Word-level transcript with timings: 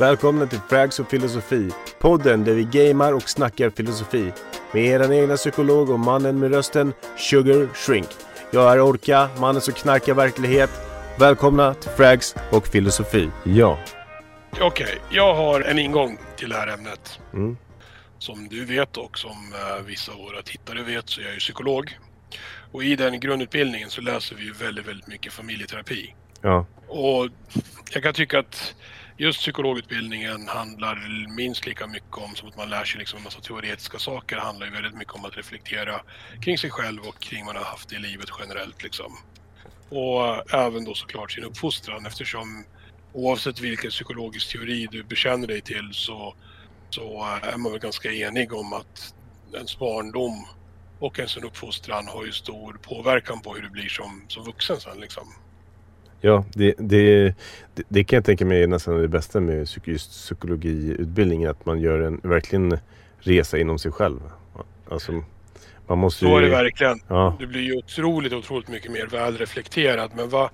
Välkomna 0.00 0.46
till 0.46 0.58
Frags 0.68 1.00
och 1.00 1.10
filosofi. 1.10 1.70
Podden 1.98 2.44
där 2.44 2.54
vi 2.54 2.64
gamar 2.64 3.12
och 3.12 3.28
snackar 3.28 3.70
filosofi. 3.70 4.32
Med 4.72 4.84
er 4.84 5.12
egna 5.12 5.36
psykolog 5.36 5.90
och 5.90 6.00
mannen 6.00 6.38
med 6.38 6.54
rösten 6.54 6.92
Sugar 7.16 7.68
Shrink. 7.74 8.06
Jag 8.50 8.72
är 8.72 8.80
Orka, 8.80 9.28
mannen 9.38 9.60
som 9.60 9.74
knarkar 9.74 10.14
verklighet. 10.14 10.70
Välkomna 11.18 11.74
till 11.74 11.90
Frags 11.90 12.34
och 12.52 12.66
filosofi. 12.66 13.30
Ja. 13.44 13.78
Okej, 14.60 14.98
jag 15.10 15.34
har 15.34 15.60
en 15.60 15.78
ingång 15.78 16.18
till 16.36 16.48
det 16.48 16.56
här 16.56 16.68
ämnet. 16.68 17.20
Mm. 17.32 17.56
Som 18.18 18.48
du 18.48 18.64
vet 18.64 18.96
och 18.96 19.18
som 19.18 19.52
eh, 19.54 19.84
vissa 19.86 20.12
av 20.12 20.18
våra 20.18 20.42
tittare 20.42 20.82
vet 20.82 21.08
så 21.08 21.20
är 21.20 21.24
jag 21.24 21.34
ju 21.34 21.38
psykolog. 21.38 21.98
Och 22.72 22.84
i 22.84 22.96
den 22.96 23.20
grundutbildningen 23.20 23.90
så 23.90 24.00
läser 24.00 24.36
vi 24.36 24.44
ju 24.44 24.52
väldigt, 24.52 24.88
väldigt 24.88 25.06
mycket 25.06 25.32
familjeterapi. 25.32 26.14
Ja. 26.40 26.66
Och 26.88 27.28
jag 27.90 28.02
kan 28.02 28.14
tycka 28.14 28.38
att 28.38 28.74
just 29.22 29.38
psykologutbildningen 29.38 30.48
handlar 30.48 31.28
minst 31.36 31.66
lika 31.66 31.86
mycket 31.86 32.16
om 32.16 32.34
som 32.34 32.48
att 32.48 32.56
man 32.56 32.70
lär 32.70 32.84
sig 32.84 32.98
liksom 32.98 33.16
en 33.16 33.22
massa 33.22 33.40
teoretiska 33.40 33.98
saker. 33.98 34.36
Det 34.36 34.42
handlar 34.42 34.66
ju 34.66 34.72
väldigt 34.72 34.94
mycket 34.94 35.14
om 35.14 35.24
att 35.24 35.36
reflektera 35.36 36.00
kring 36.40 36.58
sig 36.58 36.70
själv 36.70 37.02
och 37.02 37.20
kring 37.20 37.46
vad 37.46 37.54
man 37.54 37.64
har 37.64 37.70
haft 37.70 37.92
i 37.92 37.98
livet 37.98 38.28
generellt 38.40 38.82
liksom. 38.82 39.12
Och 39.88 40.54
även 40.54 40.84
då 40.84 40.94
såklart 40.94 41.32
sin 41.32 41.44
uppfostran 41.44 42.06
eftersom 42.06 42.64
oavsett 43.12 43.60
vilken 43.60 43.90
psykologisk 43.90 44.52
teori 44.52 44.88
du 44.90 45.02
bekänner 45.02 45.46
dig 45.46 45.60
till 45.60 45.90
så, 45.92 46.34
så 46.90 47.24
är 47.42 47.56
man 47.56 47.72
väl 47.72 47.80
ganska 47.80 48.12
enig 48.12 48.52
om 48.52 48.72
att 48.72 49.14
ens 49.54 49.78
barndom 49.78 50.46
och 50.98 51.18
ens 51.18 51.36
uppfostran 51.36 52.08
har 52.08 52.24
ju 52.24 52.32
stor 52.32 52.72
påverkan 52.82 53.40
på 53.40 53.54
hur 53.54 53.62
du 53.62 53.70
blir 53.70 53.88
som, 53.88 54.24
som 54.28 54.44
vuxen 54.44 54.80
sen 54.80 55.00
liksom. 55.00 55.34
Ja, 56.24 56.44
det, 56.54 56.74
det, 56.78 57.34
det, 57.74 57.82
det 57.88 58.04
kan 58.04 58.16
jag 58.16 58.24
tänka 58.24 58.44
mig 58.44 58.62
är 58.62 58.66
nästan 58.66 59.00
det 59.00 59.08
bästa 59.08 59.40
med 59.40 59.68
just 59.84 60.10
psykologiutbildningen. 60.10 61.50
Att 61.50 61.66
man 61.66 61.80
gör 61.80 62.00
en 62.00 62.20
verkligen 62.22 62.78
resa 63.18 63.58
inom 63.58 63.78
sig 63.78 63.92
själv. 63.92 64.20
Alltså, 64.88 65.24
man 65.86 65.98
måste 65.98 66.24
ju... 66.24 66.30
Så 66.30 66.36
är 66.36 66.42
det 66.42 66.48
verkligen. 66.48 67.00
Ja, 67.08 67.36
Du 67.38 67.46
blir 67.46 67.60
ju 67.60 67.76
otroligt, 67.76 68.32
otroligt 68.32 68.68
mycket 68.68 68.92
mer 68.92 69.06
välreflekterad. 69.06 70.10
Men 70.16 70.28
vad, 70.28 70.50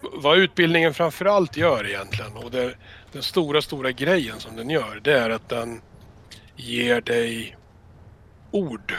vad 0.00 0.38
utbildningen 0.38 0.94
framförallt 0.94 1.56
gör 1.56 1.86
egentligen 1.86 2.32
och 2.36 2.50
det, 2.50 2.74
den 3.12 3.22
stora, 3.22 3.62
stora 3.62 3.92
grejen 3.92 4.40
som 4.40 4.56
den 4.56 4.70
gör 4.70 5.00
det 5.04 5.18
är 5.18 5.30
att 5.30 5.48
den 5.48 5.80
ger 6.56 7.00
dig 7.00 7.56
ord 8.50 8.94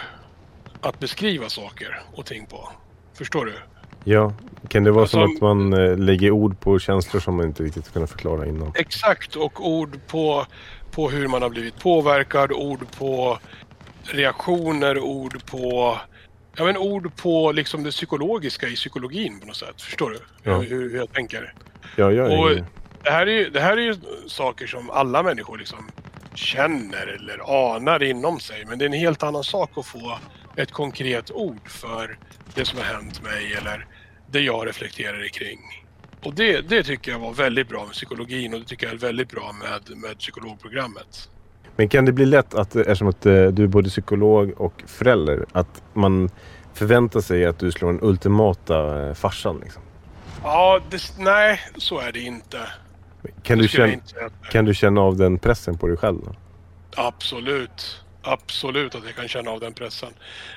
att 0.81 0.99
beskriva 0.99 1.49
saker 1.49 2.01
och 2.13 2.25
ting 2.25 2.45
på. 2.45 2.69
Förstår 3.13 3.45
du? 3.45 3.53
Ja. 4.05 4.33
Kan 4.67 4.83
det 4.83 4.91
vara 4.91 5.07
som 5.07 5.21
Alltså- 5.21 5.35
att 5.35 5.41
man 5.41 5.73
eh, 5.73 5.97
lägger 5.97 6.31
ord 6.31 6.59
på 6.59 6.79
känslor 6.79 7.21
som 7.21 7.35
man 7.35 7.45
inte 7.45 7.63
riktigt 7.63 7.93
kunnat 7.93 8.09
förklara 8.09 8.45
innan? 8.45 8.71
Exakt, 8.75 9.35
och 9.35 9.69
ord 9.69 9.99
på, 10.07 10.45
på 10.91 11.09
hur 11.09 11.27
man 11.27 11.41
har 11.41 11.49
blivit 11.49 11.79
påverkad, 11.79 12.51
ord 12.51 12.85
på 12.97 13.39
reaktioner, 14.03 14.99
ord 14.99 15.45
på 15.45 15.97
Ja 16.57 16.63
men 16.63 16.77
ord 16.77 17.15
på 17.15 17.51
liksom 17.51 17.83
det 17.83 17.91
psykologiska 17.91 18.67
i 18.67 18.75
psykologin 18.75 19.39
på 19.39 19.47
något 19.47 19.55
sätt. 19.55 19.81
Förstår 19.81 20.09
du? 20.09 20.19
Ja. 20.43 20.57
Hur, 20.57 20.89
hur 20.89 20.97
jag 20.97 21.13
tänker. 21.13 21.53
Ja, 21.95 22.11
jag 22.11 22.31
är 22.33 22.39
Och 22.39 22.65
det 23.03 23.11
här, 23.11 23.27
är 23.27 23.31
ju, 23.31 23.49
det 23.49 23.59
här 23.59 23.77
är 23.77 23.81
ju 23.81 23.95
saker 24.27 24.67
som 24.67 24.89
alla 24.89 25.23
människor 25.23 25.57
liksom 25.57 25.89
känner 26.33 27.07
eller 27.07 27.67
anar 27.75 28.03
inom 28.03 28.39
sig. 28.39 28.65
Men 28.67 28.79
det 28.79 28.85
är 28.85 28.87
en 28.87 28.93
helt 28.93 29.23
annan 29.23 29.43
sak 29.43 29.77
att 29.77 29.85
få 29.85 30.17
ett 30.55 30.71
konkret 30.71 31.31
ord 31.31 31.69
för 31.69 32.17
det 32.53 32.65
som 32.65 32.79
har 32.79 32.85
hänt 32.85 33.23
mig 33.23 33.53
eller 33.53 33.85
det 34.35 34.41
jag 34.41 34.67
reflekterar 34.67 35.27
kring. 35.27 35.59
Och 36.23 36.33
det, 36.33 36.61
det 36.61 36.83
tycker 36.83 37.11
jag 37.11 37.19
var 37.19 37.33
väldigt 37.33 37.69
bra 37.69 37.85
med 37.85 37.93
psykologin 37.93 38.53
och 38.53 38.59
det 38.59 38.65
tycker 38.65 38.85
jag 38.85 38.93
är 38.95 38.99
väldigt 38.99 39.29
bra 39.29 39.51
med, 39.51 39.97
med 39.97 40.17
psykologprogrammet. 40.17 41.29
Men 41.75 41.89
kan 41.89 42.05
det 42.05 42.11
bli 42.11 42.25
lätt 42.25 42.53
att, 42.53 42.75
eftersom 42.75 43.07
att 43.07 43.25
eh, 43.25 43.47
du 43.47 43.63
är 43.63 43.67
både 43.67 43.89
psykolog 43.89 44.53
och 44.57 44.83
förälder, 44.87 45.45
att 45.51 45.83
man 45.93 46.29
förväntar 46.73 47.21
sig 47.21 47.45
att 47.45 47.59
du 47.59 47.71
slår 47.71 47.91
den 47.91 47.99
ultimata 48.01 49.07
eh, 49.07 49.13
farsan? 49.13 49.59
Liksom? 49.63 49.81
Ja, 50.43 50.79
det, 50.89 51.01
nej, 51.17 51.59
så 51.77 51.99
är 51.99 52.11
det 52.11 52.19
inte. 52.19 52.59
Kan, 53.43 53.57
du 53.57 53.67
känna, 53.67 53.93
inte 53.93 54.29
kan 54.51 54.65
du 54.65 54.73
känna 54.73 55.01
av 55.01 55.17
den 55.17 55.39
pressen 55.39 55.77
på 55.77 55.87
dig 55.87 55.97
själv? 55.97 56.19
Då? 56.25 56.33
Absolut. 56.95 58.05
Absolut 58.21 58.95
att 58.95 59.05
jag 59.05 59.15
kan 59.15 59.27
känna 59.27 59.51
av 59.51 59.59
den 59.59 59.73
pressen. 59.73 60.09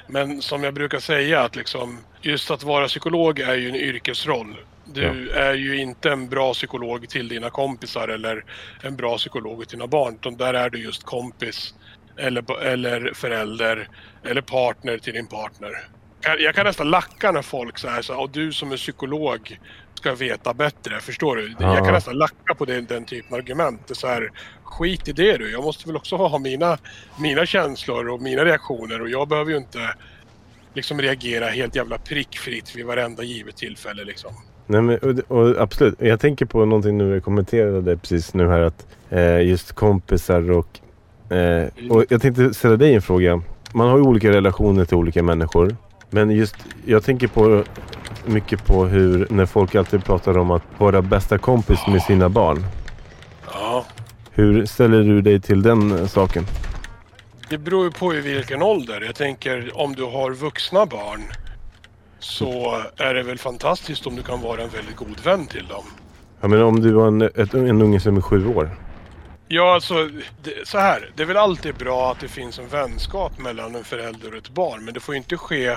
Men 0.06 0.42
som 0.42 0.64
jag 0.64 0.74
brukar 0.74 0.98
säga 0.98 1.42
att 1.42 1.56
liksom 1.56 1.98
just 2.22 2.50
att 2.50 2.62
vara 2.62 2.86
psykolog 2.88 3.40
är 3.40 3.54
ju 3.54 3.68
en 3.68 3.74
yrkesroll. 3.76 4.56
Du 4.84 5.30
är 5.30 5.54
ju 5.54 5.76
inte 5.80 6.10
en 6.10 6.28
bra 6.28 6.54
psykolog 6.54 7.08
till 7.08 7.28
dina 7.28 7.50
kompisar 7.50 8.08
eller 8.08 8.44
en 8.82 8.96
bra 8.96 9.16
psykolog 9.16 9.68
till 9.68 9.78
dina 9.78 9.86
barn. 9.86 10.14
Utan 10.14 10.36
där 10.36 10.54
är 10.54 10.70
du 10.70 10.78
just 10.82 11.02
kompis 11.04 11.74
eller, 12.16 12.62
eller 12.62 13.12
förälder 13.14 13.88
eller 14.24 14.40
partner 14.40 14.98
till 14.98 15.12
din 15.12 15.26
partner. 15.26 15.72
Jag- 16.20 16.40
Jag 16.40 16.54
kan 16.54 16.66
nästan 16.66 16.90
lacka 16.90 17.32
när 17.32 17.42
folk 17.42 17.78
säger 17.78 18.02
så 18.02 18.12
här, 18.12 18.20
och 18.20 18.30
du 18.30 18.52
som 18.52 18.72
är 18.72 18.76
psykolog 18.76 19.58
ska 19.94 20.14
veta 20.14 20.54
bättre. 20.54 21.00
Förstår 21.00 21.36
du? 21.36 21.54
Ja. 21.58 21.74
Jag 21.74 21.84
kan 21.84 21.94
nästan 21.94 22.18
lacka 22.18 22.54
på 22.54 22.64
den, 22.64 22.86
den 22.86 23.04
typen 23.04 23.32
av 23.34 23.38
argument. 23.38 23.80
Det 23.86 23.92
är 23.92 23.96
så 23.96 24.06
här, 24.06 24.32
skit 24.62 25.08
i 25.08 25.12
det 25.12 25.36
du. 25.36 25.50
Jag 25.50 25.64
måste 25.64 25.86
väl 25.88 25.96
också 25.96 26.16
ha 26.16 26.38
mina, 26.38 26.78
mina 27.20 27.46
känslor 27.46 28.08
och 28.08 28.22
mina 28.22 28.44
reaktioner 28.44 29.00
och 29.02 29.08
jag 29.10 29.28
behöver 29.28 29.50
ju 29.50 29.56
inte 29.56 29.94
liksom 30.78 31.00
reagera 31.00 31.46
helt 31.46 31.76
jävla 31.76 31.98
prickfritt 31.98 32.76
vid 32.76 32.86
varenda 32.86 33.22
givet 33.22 33.56
tillfälle 33.56 34.04
liksom. 34.04 34.30
Nej, 34.66 34.82
men, 34.82 34.98
och, 34.98 35.38
och, 35.38 35.60
absolut. 35.60 35.94
Jag 35.98 36.20
tänker 36.20 36.46
på 36.46 36.64
någonting 36.64 36.98
nu, 36.98 37.14
jag 37.14 37.24
kommenterade 37.24 37.96
precis 37.96 38.34
nu 38.34 38.48
här 38.48 38.60
att 38.60 38.86
eh, 39.10 39.40
just 39.40 39.72
kompisar 39.72 40.50
och, 40.50 40.80
eh, 41.36 41.68
och 41.90 42.04
jag 42.08 42.22
tänkte 42.22 42.54
ställa 42.54 42.76
dig 42.76 42.94
en 42.94 43.02
fråga. 43.02 43.42
Man 43.72 43.88
har 43.88 43.96
ju 43.96 44.02
olika 44.02 44.30
relationer 44.30 44.84
till 44.84 44.96
olika 44.96 45.22
människor. 45.22 45.76
Men 46.10 46.30
just, 46.30 46.56
jag 46.86 47.02
tänker 47.02 47.28
på 47.28 47.64
mycket 48.26 48.64
på 48.66 48.84
hur, 48.84 49.26
när 49.30 49.46
folk 49.46 49.74
alltid 49.74 50.04
pratar 50.04 50.38
om 50.38 50.50
att 50.50 50.62
vara 50.78 51.02
bästa 51.02 51.38
kompis 51.38 51.86
med 51.88 52.02
sina 52.02 52.28
barn. 52.28 52.64
Ja. 53.52 53.86
Hur 54.32 54.66
ställer 54.66 55.02
du 55.02 55.22
dig 55.22 55.40
till 55.40 55.62
den 55.62 56.08
saken? 56.08 56.44
Det 57.48 57.58
beror 57.58 57.84
ju 57.84 57.90
på 57.90 58.14
i 58.14 58.20
vilken 58.20 58.62
ålder. 58.62 59.00
Jag 59.00 59.14
tänker 59.14 59.78
om 59.80 59.94
du 59.94 60.04
har 60.04 60.30
vuxna 60.30 60.86
barn 60.86 61.22
så 62.18 62.82
är 62.96 63.14
det 63.14 63.22
väl 63.22 63.38
fantastiskt 63.38 64.06
om 64.06 64.16
du 64.16 64.22
kan 64.22 64.40
vara 64.40 64.62
en 64.62 64.68
väldigt 64.68 64.96
god 64.96 65.20
vän 65.24 65.46
till 65.46 65.66
dem. 65.66 65.84
Jag 66.40 66.50
menar 66.50 66.64
om 66.64 66.80
du 66.80 66.92
var 66.92 67.08
en, 67.08 67.22
ett, 67.22 67.54
en 67.54 67.82
unge 67.82 68.00
som 68.00 68.16
är 68.16 68.20
sju 68.20 68.46
år. 68.46 68.70
Ja, 69.48 69.74
alltså 69.74 70.08
det, 70.42 70.68
så 70.68 70.78
här. 70.78 71.10
Det 71.16 71.22
är 71.22 71.26
väl 71.26 71.36
alltid 71.36 71.74
bra 71.74 72.12
att 72.12 72.20
det 72.20 72.28
finns 72.28 72.58
en 72.58 72.68
vänskap 72.68 73.38
mellan 73.38 73.74
en 73.74 73.84
förälder 73.84 74.30
och 74.30 74.38
ett 74.38 74.50
barn. 74.50 74.84
Men 74.84 74.94
det 74.94 75.00
får 75.00 75.14
ju 75.14 75.18
inte 75.18 75.36
ske 75.36 75.76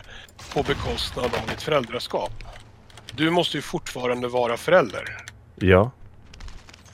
på 0.54 0.64
bekostnad 0.64 1.26
av 1.26 1.50
ditt 1.50 1.62
föräldraskap. 1.62 2.32
Du 3.14 3.30
måste 3.30 3.58
ju 3.58 3.62
fortfarande 3.62 4.28
vara 4.28 4.58
förälder. 4.58 5.18
Ja. 5.56 5.92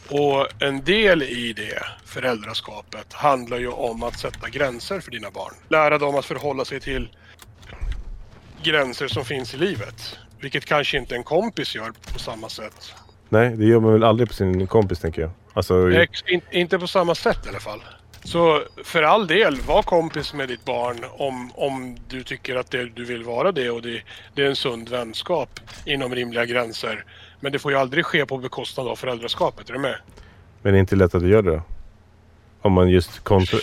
Och 0.09 0.47
en 0.63 0.83
del 0.83 1.23
i 1.23 1.53
det 1.53 1.83
föräldraskapet 2.05 3.13
handlar 3.13 3.57
ju 3.57 3.67
om 3.67 4.03
att 4.03 4.19
sätta 4.19 4.49
gränser 4.49 4.99
för 4.99 5.11
dina 5.11 5.31
barn. 5.31 5.53
Lära 5.69 5.97
dem 5.97 6.15
att 6.15 6.25
förhålla 6.25 6.65
sig 6.65 6.79
till 6.79 7.09
gränser 8.63 9.07
som 9.07 9.25
finns 9.25 9.53
i 9.53 9.57
livet. 9.57 10.19
Vilket 10.39 10.65
kanske 10.65 10.97
inte 10.97 11.15
en 11.15 11.23
kompis 11.23 11.75
gör 11.75 11.91
på 12.13 12.19
samma 12.19 12.49
sätt. 12.49 12.93
Nej, 13.29 13.49
det 13.49 13.65
gör 13.65 13.79
man 13.79 13.93
väl 13.93 14.03
aldrig 14.03 14.27
på 14.29 14.33
sin 14.35 14.67
kompis 14.67 14.99
tänker 14.99 15.21
jag. 15.21 15.31
Alltså, 15.53 15.91
Ex- 15.91 16.23
in, 16.27 16.41
inte 16.51 16.79
på 16.79 16.87
samma 16.87 17.15
sätt 17.15 17.45
i 17.45 17.49
alla 17.49 17.59
fall. 17.59 17.81
Så 18.23 18.63
för 18.83 19.03
all 19.03 19.27
del, 19.27 19.55
var 19.61 19.83
kompis 19.83 20.33
med 20.33 20.47
ditt 20.47 20.65
barn 20.65 21.05
om, 21.11 21.51
om 21.55 21.97
du 22.07 22.23
tycker 22.23 22.55
att 22.55 22.71
det, 22.71 22.85
du 22.85 23.05
vill 23.05 23.23
vara 23.23 23.51
det 23.51 23.69
och 23.69 23.81
det, 23.81 24.01
det 24.35 24.41
är 24.43 24.47
en 24.47 24.55
sund 24.55 24.89
vänskap 24.89 25.59
inom 25.85 26.15
rimliga 26.15 26.45
gränser. 26.45 27.05
Men 27.39 27.51
det 27.51 27.59
får 27.59 27.71
ju 27.71 27.77
aldrig 27.77 28.05
ske 28.05 28.25
på 28.25 28.37
bekostnad 28.37 28.87
av 28.87 28.95
föräldraskapet, 28.95 29.69
är 29.69 29.73
du 29.73 29.79
med? 29.79 29.95
Men 30.61 30.73
det 30.73 30.77
är 30.77 30.79
inte 30.79 30.95
lätt 30.95 31.15
att 31.15 31.21
du 31.21 31.29
gör 31.29 31.41
det 31.41 31.51
då? 31.51 31.61
Om 32.61 32.73
man 32.73 32.89
just 32.89 33.19
kontrar, 33.19 33.61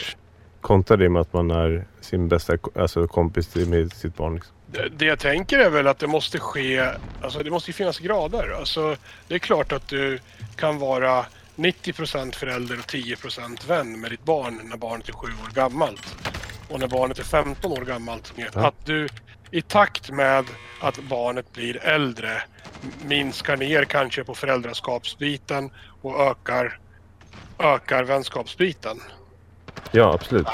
kontrar 0.61 0.97
det 0.97 1.09
med 1.09 1.23
att 1.23 1.33
man 1.33 1.51
är 1.51 1.87
sin 2.01 2.29
bästa 2.29 2.57
alltså 2.75 3.07
kompis 3.07 3.55
med 3.55 3.93
sitt 3.93 4.17
barn. 4.17 4.35
Liksom. 4.35 4.55
Det, 4.67 4.89
det 4.89 5.05
jag 5.05 5.19
tänker 5.19 5.59
är 5.59 5.71
väl 5.71 5.87
att 5.87 5.99
det 5.99 6.07
måste 6.07 6.39
ske, 6.39 6.91
alltså 7.23 7.43
det 7.43 7.51
måste 7.51 7.71
ju 7.71 7.75
finnas 7.75 7.99
grader. 7.99 8.57
Alltså 8.59 8.97
det 9.29 9.35
är 9.35 9.39
klart 9.39 9.73
att 9.73 9.89
du 9.89 10.19
kan 10.57 10.79
vara 10.79 11.27
90% 11.57 12.35
förälder 12.35 12.79
och 12.79 12.85
10% 12.85 13.69
vän 13.69 14.01
med 14.01 14.11
ditt 14.11 14.25
barn 14.25 14.61
när 14.65 14.77
barnet 14.77 15.09
är 15.09 15.13
7 15.13 15.27
år 15.27 15.55
gammalt. 15.55 16.17
Och 16.69 16.81
när 16.81 16.89
barnet 16.89 17.19
är 17.19 17.25
15 17.25 17.73
år 17.73 17.85
gammalt. 17.85 18.33
Ja. 18.37 18.67
Att 18.67 18.87
du 18.87 19.09
i 19.55 19.63
takt 19.63 20.11
med 20.11 20.45
att 20.81 20.99
barnet 20.99 21.53
blir 21.53 21.77
äldre 21.85 22.43
minskar 23.05 23.57
ner 23.57 23.85
kanske 23.85 24.25
på 24.25 24.35
föräldraskapsbiten 24.35 25.71
och 26.03 26.21
ökar, 26.21 26.79
ökar 27.59 28.05
vänskapsbiten. 28.05 29.01
Ja, 29.93 30.15
absolut. 30.15 30.47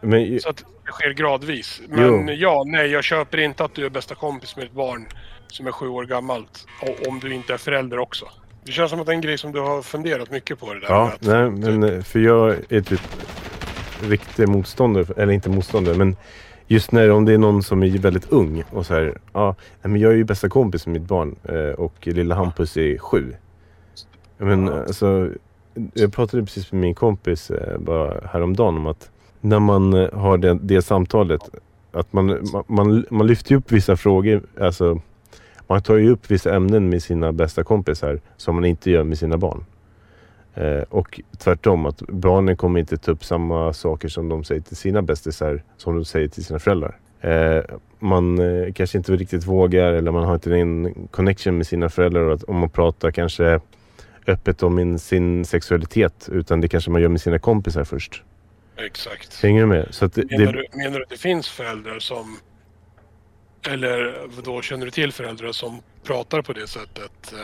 Men, 0.00 0.40
Så 0.40 0.48
att 0.48 0.56
det 0.56 0.92
sker 0.92 1.10
gradvis. 1.12 1.80
Men 1.88 2.26
Jo. 2.28 2.32
ja, 2.34 2.62
nej, 2.66 2.86
jag 2.90 3.04
köper 3.04 3.38
inte 3.38 3.64
att 3.64 3.74
du 3.74 3.84
är 3.86 3.90
bästa 3.90 4.14
kompis 4.14 4.56
med 4.56 4.64
ett 4.64 4.72
barn 4.72 5.06
som 5.48 5.66
är 5.66 5.72
sju 5.72 5.88
år 5.88 6.04
gammalt. 6.04 6.66
o- 6.82 7.08
Om 7.08 7.20
du 7.20 7.34
inte 7.34 7.52
är 7.54 7.58
förälder 7.58 7.98
också. 7.98 8.28
Det 8.64 8.72
känns 8.72 8.90
som 8.90 9.00
att 9.00 9.06
det 9.06 9.12
är 9.12 9.14
en 9.14 9.20
grej 9.20 9.38
som 9.38 9.52
du 9.52 9.60
har 9.60 9.82
funderat 9.82 10.30
mycket 10.30 10.60
på 10.60 10.74
det 10.74 10.80
där. 10.80 10.86
Ja, 10.88 11.12
nej, 11.20 11.50
men 11.50 11.82
eh, 11.82 12.02
för 12.02 12.18
jag 12.18 12.56
är 12.72 12.80
typ 12.80 13.00
riktig 14.02 14.48
motståndare, 14.48 15.22
eller 15.22 15.32
inte 15.32 15.50
motståndare, 15.50 15.94
men 15.96 16.16
just 16.66 16.92
när 16.92 17.10
om 17.10 17.24
det 17.24 17.32
är 17.32 17.38
någon 17.38 17.62
som 17.62 17.82
är 17.82 17.98
väldigt 17.98 18.32
ung 18.32 18.64
och 18.70 18.86
så 18.86 18.94
här, 18.94 19.18
ja, 19.32 19.54
men 19.82 19.96
jag 19.96 20.12
är 20.12 20.16
ju 20.16 20.24
bästa 20.24 20.48
kompis 20.48 20.86
med 20.86 21.00
mitt 21.00 21.08
barn 21.08 21.36
eh, 21.44 21.74
och 21.80 22.06
lilla 22.06 22.34
Hampus 22.34 22.76
är 22.76 22.98
sju. 22.98 23.34
Men 24.38 24.68
alltså, 24.68 25.30
jag 25.94 26.12
pratade 26.12 26.42
precis 26.42 26.72
med 26.72 26.80
min 26.80 26.94
kompis 26.94 27.50
eh, 27.50 27.78
bara 27.78 28.20
häromdagen 28.32 28.76
om 28.76 28.86
att 28.86 29.10
när 29.40 29.58
man 29.58 29.94
eh, 29.94 30.12
har 30.12 30.38
det, 30.38 30.58
det 30.62 30.82
samtalet, 30.82 31.40
att 31.92 32.12
man, 32.12 32.48
man, 32.66 33.04
man, 33.10 33.26
lyfter 33.26 33.54
upp 33.54 33.72
vissa 33.72 33.96
frågor, 33.96 34.42
alltså 34.60 35.00
man 35.66 35.82
tar 35.82 35.96
ju 35.96 36.10
upp 36.10 36.30
vissa 36.30 36.54
ämnen 36.54 36.88
med 36.88 37.02
sina 37.02 37.32
bästa 37.32 37.64
kompisar 37.64 38.20
som 38.36 38.54
man 38.54 38.64
inte 38.64 38.90
gör 38.90 39.04
med 39.04 39.18
sina 39.18 39.36
barn. 39.36 39.64
Eh, 40.54 40.82
och 40.88 41.20
tvärtom, 41.38 41.86
att 41.86 41.98
barnen 41.98 42.56
kommer 42.56 42.80
inte 42.80 42.96
ta 42.96 43.10
upp 43.10 43.24
samma 43.24 43.72
saker 43.72 44.08
som 44.08 44.28
de 44.28 44.44
säger 44.44 44.60
till 44.60 44.76
sina 44.76 45.02
bästisar 45.02 45.62
som 45.76 45.94
de 45.94 46.04
säger 46.04 46.28
till 46.28 46.44
sina 46.44 46.58
föräldrar. 46.58 46.98
Eh, 47.20 47.64
man 47.98 48.38
eh, 48.38 48.72
kanske 48.72 48.98
inte 48.98 49.12
riktigt 49.12 49.46
vågar 49.46 49.92
eller 49.92 50.10
man 50.10 50.24
har 50.24 50.34
inte 50.34 50.54
en 50.54 51.08
connection 51.10 51.56
med 51.56 51.66
sina 51.66 51.88
föräldrar 51.88 52.20
och 52.20 52.34
att, 52.34 52.42
om 52.42 52.56
man 52.56 52.70
pratar 52.70 53.10
kanske 53.10 53.60
öppet 54.26 54.62
om 54.62 54.78
in, 54.78 54.98
sin 54.98 55.44
sexualitet 55.44 56.28
utan 56.32 56.60
det 56.60 56.68
kanske 56.68 56.90
man 56.90 57.02
gör 57.02 57.08
med 57.08 57.20
sina 57.20 57.38
kompisar 57.38 57.84
först. 57.84 58.22
Exakt. 58.76 59.42
Hänger 59.42 59.60
du 59.60 59.66
med? 59.66 59.88
Så 59.90 60.06
det, 60.06 60.30
Menar 60.38 60.52
du, 60.52 60.66
menar 60.72 60.98
du 60.98 61.02
att 61.02 61.10
det 61.10 61.20
finns 61.20 61.48
föräldrar 61.48 61.98
som... 61.98 62.38
Eller 63.68 64.14
då 64.44 64.62
känner 64.62 64.84
du 64.84 64.90
till 64.90 65.12
föräldrar 65.12 65.52
som 65.52 65.80
pratar 66.02 66.42
på 66.42 66.52
det 66.52 66.66
sättet? 66.66 67.34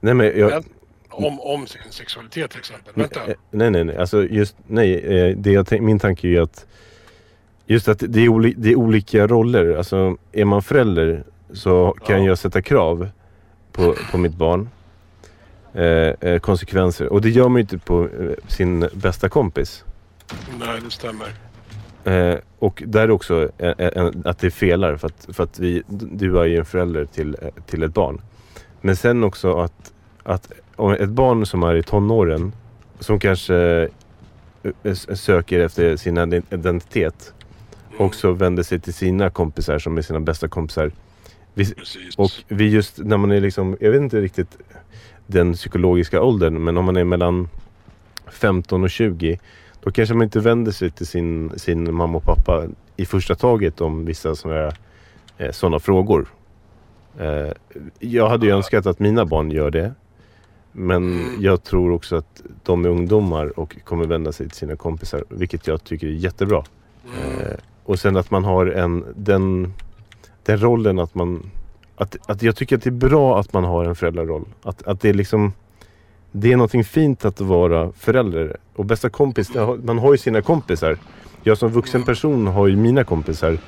Nej 0.00 0.14
men 0.14 0.38
jag, 0.38 0.64
om, 1.12 1.40
om 1.40 1.66
sin 1.66 1.80
sexualitet 1.90 2.50
till 2.50 2.58
exempel? 2.60 2.92
Vänta. 2.96 3.20
Eh, 3.26 3.34
Nej, 3.50 3.70
nej, 3.70 3.84
nej. 3.84 3.96
Alltså 3.96 4.24
just, 4.24 4.56
nej. 4.66 4.94
eh, 4.98 5.36
Det 5.36 5.52
jag 5.52 5.80
min 5.82 5.98
tanke 5.98 6.26
är 6.26 6.30
ju 6.30 6.38
att 6.42 6.66
just 7.66 7.88
att 7.88 8.02
det 8.08 8.20
är, 8.20 8.28
oli, 8.28 8.54
det 8.56 8.70
är 8.70 8.76
olika 8.76 9.26
roller. 9.26 9.74
Alltså 9.76 10.16
är 10.32 10.44
man 10.44 10.62
förälder 10.62 11.24
så 11.52 11.96
kan 12.06 12.20
Ja. 12.22 12.26
jag 12.28 12.38
sätta 12.38 12.62
krav 12.62 13.08
på, 13.72 13.94
på 14.10 14.18
mitt 14.18 14.34
barn. 14.34 14.68
Eh, 15.74 15.84
eh, 16.30 16.38
konsekvenser. 16.38 17.06
Och 17.12 17.20
det 17.20 17.30
gör 17.30 17.48
man 17.48 17.56
ju 17.56 17.60
inte 17.60 17.78
på 17.78 18.08
sin 18.48 18.88
bästa 18.92 19.28
kompis. 19.28 19.84
Nej, 20.58 20.80
det 20.84 20.90
stämmer. 20.90 21.26
Eh, 22.04 22.38
och 22.58 22.82
där 22.86 23.10
också 23.10 23.48
eh, 23.58 24.10
att 24.24 24.38
det 24.38 24.50
felar 24.50 24.96
för 24.96 25.06
att, 25.06 25.28
för 25.32 25.44
att 25.44 25.58
vi, 25.58 25.82
du 25.88 26.38
är 26.40 26.44
ju 26.44 26.56
en 26.58 26.64
förälder 26.64 27.04
till, 27.04 27.36
till 27.66 27.82
ett 27.82 27.94
barn. 27.94 28.20
Men 28.80 28.96
sen 28.96 29.24
också 29.24 29.58
att, 29.60 29.92
att 30.22 30.52
ett 31.00 31.08
barn 31.10 31.46
som 31.46 31.62
är 31.62 31.74
i 31.74 31.82
tonåren 31.82 32.52
som 32.98 33.18
kanske 33.18 33.56
eh, 34.62 34.72
s- 34.82 35.20
söker 35.22 35.60
efter 35.60 35.96
sin 35.96 36.18
ident- 36.18 36.54
identitet 36.54 37.34
också 37.98 38.32
vänder 38.32 38.62
sig 38.62 38.80
till 38.80 38.94
sina 38.94 39.30
kompisar 39.30 39.78
som 39.78 39.98
är 39.98 40.02
sina 40.02 40.20
bästa 40.20 40.48
kompisar. 40.48 40.90
Vi, 41.54 41.74
och 42.16 42.30
vi 42.48 42.68
just 42.70 42.98
när 42.98 43.16
man 43.16 43.30
är 43.32 43.40
liksom, 43.40 43.76
jag 43.80 43.90
vet 43.90 44.00
inte 44.00 44.20
riktigt 44.20 44.58
den 45.26 45.52
psykologiska 45.54 46.22
åldern, 46.22 46.64
men 46.64 46.76
om 46.76 46.84
man 46.84 46.96
är 46.96 47.04
mellan 47.04 47.48
15 48.30 48.82
och 48.84 48.90
20 48.90 49.38
då 49.82 49.90
kanske 49.90 50.14
man 50.14 50.24
inte 50.24 50.40
vänder 50.40 50.72
sig 50.72 50.90
till 50.90 51.06
sin, 51.06 51.52
sin 51.56 51.94
mamma 51.94 52.16
och 52.18 52.24
pappa 52.24 52.64
i 52.96 53.06
första 53.06 53.34
taget 53.34 53.80
om 53.80 54.04
vissa 54.04 54.34
sådana 54.34 54.72
eh, 55.38 55.50
såna 55.50 55.78
frågor. 55.80 56.26
Eh, 57.18 57.52
jag 57.98 58.28
hade 58.28 58.46
ju 58.46 58.52
önskat 58.52 58.86
att 58.86 58.98
mina 58.98 59.24
barn 59.24 59.50
gör 59.50 59.70
det. 59.70 59.92
Men 60.72 61.20
Mm. 61.20 61.42
jag 61.42 61.62
tror 61.64 61.92
också 61.92 62.16
att 62.16 62.42
de 62.62 62.84
är 62.84 62.88
ungdomar 62.88 63.58
och 63.58 63.76
kommer 63.84 64.04
vända 64.06 64.32
sig 64.32 64.48
till 64.48 64.56
sina 64.56 64.76
kompisar, 64.76 65.24
vilket 65.28 65.66
jag 65.66 65.84
tycker 65.84 66.06
är 66.06 66.10
jättebra. 66.10 66.64
Mm. 67.16 67.40
Eh, 67.40 67.56
och 67.84 67.98
sen 67.98 68.16
att 68.16 68.30
man 68.30 68.44
har 68.44 68.66
en, 68.66 69.04
den, 69.16 69.72
den 70.44 70.58
rollen 70.62 70.98
att 70.98 71.14
man... 71.14 71.50
Att, 71.96 72.16
att 72.30 72.42
jag 72.42 72.56
tycker 72.56 72.76
att 72.76 72.82
det 72.82 72.88
är 72.90 73.08
bra 73.08 73.40
att 73.40 73.52
man 73.52 73.64
har 73.64 73.84
en 73.84 73.94
föräldraroll. 73.94 74.44
Att, 74.62 74.82
att 74.82 75.00
det 75.00 75.08
är 75.08 75.14
liksom... 75.14 75.52
Det 76.32 76.52
är 76.52 76.56
någonting 76.56 76.84
fint 76.84 77.24
att 77.24 77.40
vara 77.40 77.92
förälder. 77.92 78.56
Och 78.76 78.84
bästa 78.84 79.08
kompis, 79.10 79.50
man 79.84 79.98
har 79.98 80.12
ju 80.12 80.18
sina 80.18 80.42
kompisar. 80.42 80.96
Jag 81.42 81.58
som 81.58 81.68
vuxen 81.70 81.98
Mm. 81.98 82.06
person 82.06 82.46
har 82.46 82.66
ju 82.66 82.76
mina 82.76 83.04
kompisar. 83.04 83.58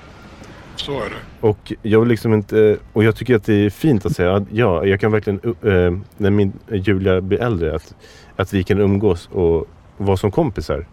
Så 0.76 1.00
är 1.00 1.11
det. 1.11 1.47
Och 1.47 1.73
jag 1.82 2.00
vill 2.00 2.09
liksom 2.09 2.35
inte... 2.35 2.79
Och 2.93 3.05
jag 3.05 3.17
tycker 3.17 3.35
att 3.35 3.44
det 3.44 3.55
är 3.55 3.71
fint 3.71 4.06
att 4.06 4.12
säga 4.12 4.35
att 4.35 4.43
ja, 4.50 4.87
jag 4.87 5.00
kan 5.00 5.12
verkligen... 5.12 5.41
Uh, 5.65 5.99
när 6.17 6.31
min 6.31 6.53
Julia 6.73 7.21
blir 7.21 7.43
äldre, 7.43 7.75
att, 7.75 7.94
att 8.37 8.53
vi 8.53 8.65
kan 8.65 8.81
umgås 8.81 9.29
och 9.32 9.69
vara 9.97 10.17
som 10.17 10.31
kompisar. 10.31 10.87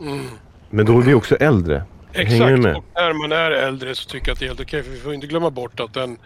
Mm. 0.00 0.26
Men 0.70 0.86
då 0.86 0.98
är 0.98 1.02
vi 1.02 1.14
också 1.14 1.36
äldre. 1.36 1.82
Exakt, 2.12 2.40
och 2.40 2.58
när 2.58 3.12
man 3.12 3.32
är 3.32 3.50
äldre 3.50 3.94
så 3.94 4.10
tycker 4.10 4.28
jag 4.28 4.32
att 4.32 4.38
det 4.38 4.44
är 4.44 4.48
helt 4.48 4.60
okej. 4.60 4.82
För 4.82 4.90
vi 4.90 4.98
får 4.98 5.14
inte 5.14 5.26
glömma 5.26 5.50
bort 5.50 5.80
att 5.80 5.96
en 5.96 6.18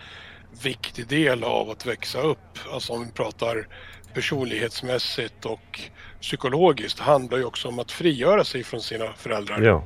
viktig 0.63 1.07
del 1.07 1.45
av 1.45 1.71
att 1.71 1.87
växa 1.87 2.21
upp, 2.21 2.59
alltså 2.73 2.93
om 2.93 3.05
vi 3.05 3.13
pratar 3.13 3.67
personlighetsmässigt 4.15 5.45
och 5.45 5.81
psykologiskt, 6.21 6.99
handlar 6.99 7.39
ju 7.39 7.45
också 7.45 7.69
om 7.69 7.79
att 7.79 7.93
frigöra 7.93 8.45
sig 8.45 8.65
från 8.65 8.81
sina 8.81 9.13
föräldrar. 9.17 9.63
Ja. 9.63 9.85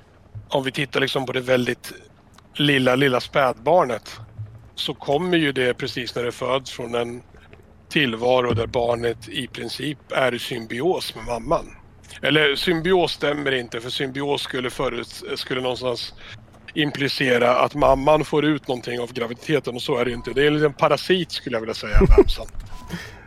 Om 0.48 0.64
vi 0.64 0.72
tittar 0.72 1.00
liksom 1.00 1.26
på 1.26 1.32
det 1.32 1.40
väldigt 1.40 1.92
lilla, 2.54 2.94
lilla 2.94 3.20
spädbarnet 3.20 4.16
så 4.74 4.94
kommer 4.94 5.38
ju 5.38 5.52
det 5.52 5.74
precis 5.74 6.14
när 6.14 6.22
det 6.22 6.32
föds 6.32 6.70
från 6.70 6.94
en 6.94 7.22
tillvaro 7.88 8.54
där 8.54 8.66
barnet 8.66 9.28
i 9.28 9.46
princip 9.46 9.98
är 10.12 10.34
i 10.34 10.38
symbios 10.38 11.14
med 11.14 11.24
mamman. 11.24 11.76
Eller 12.22 12.56
symbios 12.56 13.12
stämmer 13.12 13.52
inte 13.52 13.80
för 13.80 13.90
symbios 13.90 14.42
skulle, 14.42 14.70
förut, 14.70 15.22
skulle 15.34 15.60
någonstans 15.60 16.14
implicera 16.74 17.56
att 17.58 17.74
mamman 17.74 18.24
får 18.24 18.44
ut 18.44 18.68
någonting 18.68 19.00
av 19.00 19.12
graviditeten 19.12 19.74
och 19.74 19.82
så 19.82 19.96
är 19.96 20.04
det 20.04 20.10
inte. 20.12 20.30
Det 20.32 20.42
är 20.42 20.46
en 20.46 20.54
liten 20.54 20.72
parasit 20.72 21.32
skulle 21.32 21.56
jag 21.56 21.60
vilja 21.60 21.74
säga. 21.74 21.98
Bebisen. 22.16 22.46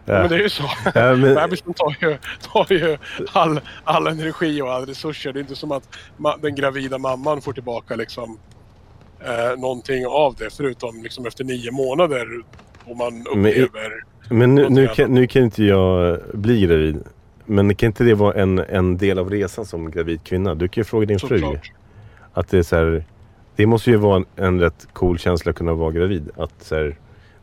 Ja. 0.06 0.14
Men 0.14 0.30
det 0.30 0.36
är 0.36 0.40
ju 0.40 0.50
så. 0.50 0.64
Ja, 0.96 1.16
men- 1.16 1.36
Bebisen 1.36 1.74
tar 1.74 1.96
ju, 2.02 2.18
tar 2.54 2.68
ju 2.74 2.98
all, 3.34 3.62
all 3.84 4.08
energi 4.08 4.62
och 4.62 4.74
all 4.74 4.86
resurser. 4.86 5.34
Det 5.34 5.40
är 5.40 5.42
inte 5.42 5.56
som 5.56 5.72
att 5.72 5.98
den 6.42 6.56
gravida 6.56 6.98
mamman 6.98 7.42
får 7.42 7.54
tillbaka 7.54 7.96
liksom 7.96 8.40
eh, 9.26 9.60
någonting 9.60 10.06
av 10.08 10.36
det 10.36 10.50
förutom 10.54 11.04
liksom 11.04 11.26
efter 11.26 11.44
nio 11.44 11.72
månader 11.72 12.28
och 12.86 12.98
man 12.98 13.18
Men 13.18 13.38
upplever 13.38 14.04
Men 14.30 14.56
nu, 14.56 14.62
Någonting 14.62 14.76
nu, 14.76 14.82
annat. 14.86 14.96
kan, 14.98 15.14
nu 15.14 15.28
kan 15.28 15.44
inte 15.44 15.64
jag 15.64 16.20
bli 16.34 16.62
gravid. 16.62 17.04
Men 17.46 17.76
kan 17.76 17.88
inte 17.88 18.04
det 18.04 18.14
vara 18.14 18.34
en, 18.42 18.60
en 18.60 18.98
del 18.98 19.20
av 19.20 19.30
resan 19.30 19.66
som 19.66 19.92
gravid 19.92 20.24
kvinna? 20.24 20.56
Du 20.56 20.68
kan 20.68 20.82
ju 20.82 20.86
fråga 20.86 21.06
din 21.06 21.20
fru. 21.20 21.40
såklart. 21.40 21.72
Att 22.34 22.50
det 22.50 22.58
är 22.58 22.64
så 22.64 22.76
här, 22.76 23.06
Det 23.56 23.66
måste 23.66 23.90
ju 23.90 23.96
vara 23.98 24.16
en, 24.16 24.26
en 24.36 24.60
rätt 24.60 24.88
cool 24.94 25.20
känsla 25.20 25.50
att 25.50 25.56
kunna 25.56 25.74
vara 25.74 25.92
gravid. 25.92 26.30
Att 26.38 26.64
så 26.64 26.76
här, 26.76 26.96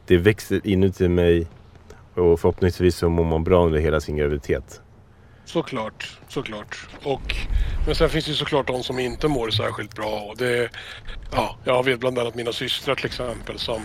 det 0.07 0.17
växer 0.17 0.61
inuti 0.65 1.09
mig 1.09 1.47
och 2.15 2.41
förhoppningsvis 2.41 2.97
så 2.97 3.09
mår 3.09 3.25
man 3.25 3.45
bra 3.45 3.67
under 3.67 3.79
hela 3.79 4.01
sin 4.01 4.17
graviditet. 4.17 4.81
Såklart, 5.45 6.19
såklart. 6.29 6.89
Och, 7.05 7.37
men 7.87 7.95
sen 7.95 8.11
finns 8.11 8.25
det 8.25 8.31
ju 8.31 8.37
såklart 8.37 8.67
de 8.67 8.83
som 8.83 8.99
inte 8.99 9.29
mår 9.29 9.51
särskilt 9.51 9.95
bra. 9.97 10.21
Och 10.21 10.37
det, 10.37 10.71
ja, 11.33 11.57
jag 11.65 11.85
vet 11.85 12.01
bland 12.01 12.19
annat 12.19 12.35
mina 12.35 12.53
systrar 12.53 12.95
till 12.95 13.07
exempel 13.07 13.59
som 13.59 13.83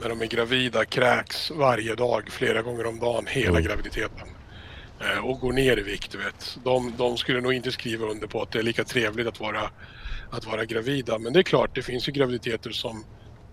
när 0.00 0.08
de 0.08 0.22
är 0.22 0.26
gravida 0.26 0.84
kräks 0.84 1.50
varje 1.50 1.94
dag 1.94 2.28
flera 2.30 2.62
gånger 2.62 2.86
om 2.86 2.98
dagen 2.98 3.26
hela 3.28 3.50
Mm. 3.50 3.62
graviditeten. 3.62 4.28
Eh, 5.00 5.24
och 5.24 5.40
går 5.40 5.52
ner 5.52 5.78
i 5.78 5.82
vikt, 5.82 6.14
vet. 6.14 6.58
De, 6.64 6.92
de 6.98 7.16
skulle 7.16 7.40
nog 7.40 7.54
inte 7.54 7.72
skriva 7.72 8.06
under 8.06 8.26
på 8.26 8.42
att 8.42 8.50
det 8.52 8.58
är 8.58 8.62
lika 8.62 8.84
trevligt 8.84 9.26
att 9.26 9.40
vara, 9.40 9.70
att 10.30 10.46
vara 10.46 10.64
gravida. 10.64 11.18
Men 11.18 11.32
det 11.32 11.38
är 11.38 11.42
klart, 11.42 11.74
det 11.74 11.82
finns 11.82 12.08
ju 12.08 12.12
graviditeter 12.12 12.70
som 12.70 13.04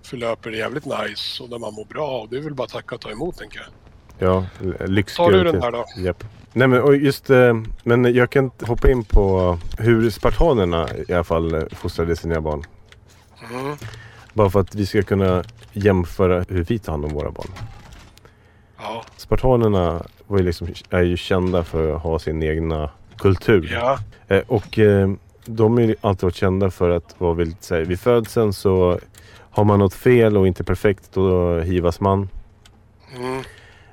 förlöper 0.03 0.51
jävligt 0.51 0.85
nice 0.85 1.43
och 1.43 1.49
där 1.49 1.59
man 1.59 1.73
mår 1.73 1.85
bra. 1.85 2.21
Och 2.21 2.29
det 2.29 2.37
är 2.37 2.41
väl 2.41 2.53
bara 2.53 2.63
att 2.63 2.69
tacka 2.69 2.95
och 2.95 3.01
ta 3.01 3.11
emot, 3.11 3.37
tänker 3.37 3.59
jag. 3.59 3.67
Ja, 4.29 4.45
lyx. 4.87 5.15
Tar 5.15 5.31
du 5.31 5.43
den 5.43 5.59
där 5.59 5.71
då? 5.71 5.85
Japp. 5.97 6.23
Nej 6.53 6.67
men 6.67 6.81
och 6.81 6.95
just 6.95 7.29
eh, 7.29 7.61
men 7.83 8.13
jag 8.15 8.29
kan 8.29 8.51
hoppa 8.61 8.91
in 8.91 9.03
på 9.03 9.57
hur 9.77 10.09
spartanerna 10.09 10.87
i 11.07 11.13
alla 11.13 11.23
fall 11.23 11.53
eh, 11.53 11.61
fostrade 11.71 12.15
sina 12.15 12.41
barn. 12.41 12.63
Mm. 13.51 13.75
Bara 14.33 14.49
för 14.49 14.59
att 14.59 14.75
vi 14.75 14.85
ska 14.85 15.01
kunna 15.01 15.43
jämföra 15.73 16.45
hur 16.49 16.63
vi 16.63 16.79
tar 16.79 16.93
hand 16.93 17.05
om 17.05 17.13
våra 17.13 17.31
barn. 17.31 17.47
Ja, 18.77 19.03
Spartanerna 19.17 20.03
var 20.27 20.37
ju 20.37 20.43
liksom, 20.43 20.67
är 20.89 21.01
ju 21.01 21.17
kända 21.17 21.63
för 21.63 21.95
att 21.95 22.01
ha 22.01 22.19
sin 22.19 22.43
egna 22.43 22.89
kultur. 23.17 23.69
ja, 23.73 23.99
Eh, 24.27 24.43
och 24.47 24.79
de 25.45 25.73
har 25.73 25.81
ju 25.81 25.95
alltid 26.01 26.23
varit 26.23 26.35
kända 26.35 26.71
för 26.71 26.89
att 26.89 27.15
vara 27.17 27.33
väldigt, 27.33 27.63
så 27.63 27.75
här, 27.75 27.81
vid 27.81 27.99
födseln 27.99 28.53
så 28.53 28.99
har 29.49 29.63
man 29.63 29.79
något 29.79 29.93
fel 29.93 30.37
och 30.37 30.47
inte 30.47 30.63
perfekt 30.63 31.09
då 31.13 31.59
hivas 31.59 31.99
man. 31.99 32.29
mm. 33.15 33.43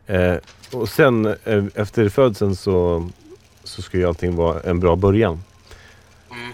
Eh, 0.06 0.34
och 0.72 0.88
sen 0.88 1.26
eh, 1.26 1.64
efter 1.74 2.08
födseln 2.08 2.56
så, 2.56 3.08
så 3.64 3.82
ska 3.82 3.98
ju 3.98 4.04
allting 4.06 4.36
vara 4.36 4.60
en 4.60 4.80
bra 4.80 4.96
början. 4.96 5.42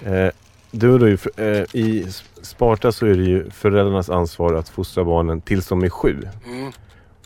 Mm. 0.02 0.14
Eh, 0.14 0.30
du 0.71 0.99
då, 0.99 1.06
eh, 1.42 1.62
I 1.73 2.06
Sparta 2.42 2.92
så 2.92 3.06
är 3.06 3.14
det 3.14 3.25
ju 3.25 3.50
föräldrarnas 3.50 4.11
ansvar 4.11 4.54
att 4.54 4.68
fostra 4.68 5.04
barnen 5.04 5.40
tills 5.40 5.68
de 5.68 5.82
är 5.85 5.88
sju. 5.88 6.23
Mm. 6.47 6.73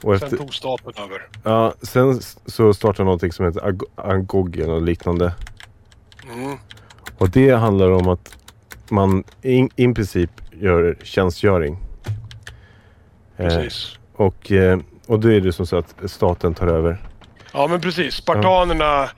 Och 0.02 0.18
Sen 0.18 0.26
efter, 0.26 0.36
tog 0.36 0.54
staten 0.54 0.92
över. 1.04 1.28
ja, 1.42 1.74
sen 1.82 2.20
så 2.46 2.74
startade 2.74 3.04
någonting 3.04 3.32
som 3.32 3.46
heter 3.46 3.60
Ag- 3.60 3.84
Agogen 3.94 4.70
och 4.70 4.82
liknande. 4.82 5.32
Mm. 6.34 6.56
Och 7.18 7.30
det 7.30 7.50
handlar 7.50 7.90
om 7.90 8.08
att 8.08 8.36
man 8.88 9.24
i, 9.42 9.68
i 9.76 9.94
princip 9.94 10.30
gör 10.52 10.96
tjänstgöring. 11.02 11.78
Eh, 13.36 13.48
Precis. 13.48 13.98
och, 14.14 14.52
eh, 14.52 14.78
och 15.06 15.20
då 15.20 15.32
är 15.32 15.40
det 15.40 15.52
som 15.52 15.66
så 15.66 15.76
att 15.78 15.94
staten 16.06 16.54
tar 16.54 16.66
över. 16.66 16.98
Ja 17.52 17.66
men 17.66 17.80
precis. 17.80 18.14
Spartanerna. 18.14 19.10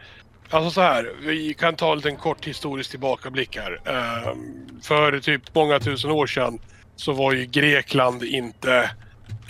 Alltså 0.50 0.70
så 0.70 0.80
här. 0.80 1.12
Vi 1.20 1.54
kan 1.54 1.76
ta 1.76 1.92
en 1.92 1.98
liten 1.98 2.16
kort 2.16 2.44
historisk 2.44 2.90
tillbakablick 2.90 3.56
här. 3.56 3.80
Ehm, 3.84 4.80
för 4.82 5.20
typ 5.20 5.54
många 5.54 5.80
tusen 5.80 6.10
år 6.10 6.26
sedan 6.26 6.58
så 6.96 7.12
var 7.12 7.32
ju 7.32 7.46
Grekland 7.46 8.22
inte 8.24 8.90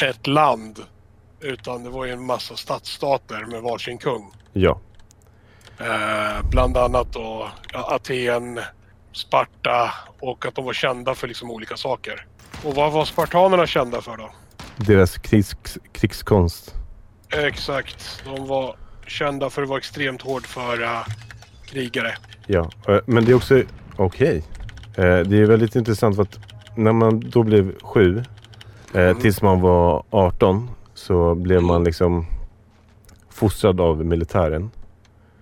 ett 0.02 0.26
land. 0.26 0.78
Utan 1.40 1.84
det 1.84 1.90
var 1.90 2.04
ju 2.04 2.12
en 2.12 2.26
massa 2.26 2.56
stadsstater 2.56 3.44
med 3.50 3.62
varsin 3.62 3.98
kung. 3.98 4.32
Ja, 4.52 4.80
Eh, 5.80 6.42
bland 6.50 6.76
annat 6.76 7.12
då 7.12 7.48
ja, 7.72 7.94
Aten, 7.94 8.60
Sparta 9.12 9.94
och 10.20 10.46
att 10.46 10.54
de 10.54 10.64
var 10.64 10.72
kända 10.72 11.14
för 11.14 11.28
liksom 11.28 11.50
olika 11.50 11.76
saker. 11.76 12.26
Och 12.64 12.74
vad 12.74 12.92
var 12.92 13.04
spartanerna 13.04 13.66
kända 13.66 14.02
för 14.02 14.16
då? 14.16 14.30
Deras 14.78 15.18
krigs, 15.18 15.56
krigskonst. 15.92 16.74
Exakt. 17.36 18.22
De 18.24 18.46
var 18.46 18.76
kända 19.06 19.50
för 19.50 19.62
att 19.62 19.68
vara 19.68 19.78
extremt 19.78 20.22
hårdföra 20.22 21.04
krigare. 21.66 22.14
Ja, 22.46 22.70
eh, 22.88 22.98
men 23.06 23.24
det 23.24 23.30
är 23.32 23.36
också 23.36 23.62
okej. 23.96 24.44
Eh, 24.94 25.04
Det 25.04 25.36
är 25.38 25.44
väldigt 25.46 25.76
intressant 25.76 26.16
för 26.16 26.22
att 26.22 26.38
när 26.76 26.92
man 26.92 27.20
då 27.20 27.42
blev 27.42 27.78
sju 27.82 28.18
eh, 28.94 29.00
Mm. 29.00 29.16
tills 29.20 29.42
man 29.42 29.60
var 29.60 30.02
18 30.10 30.70
så 30.94 31.34
blev 31.34 31.62
man 31.62 31.84
liksom 31.84 32.26
fostrad 33.30 33.80
av 33.80 34.04
militären. 34.06 34.70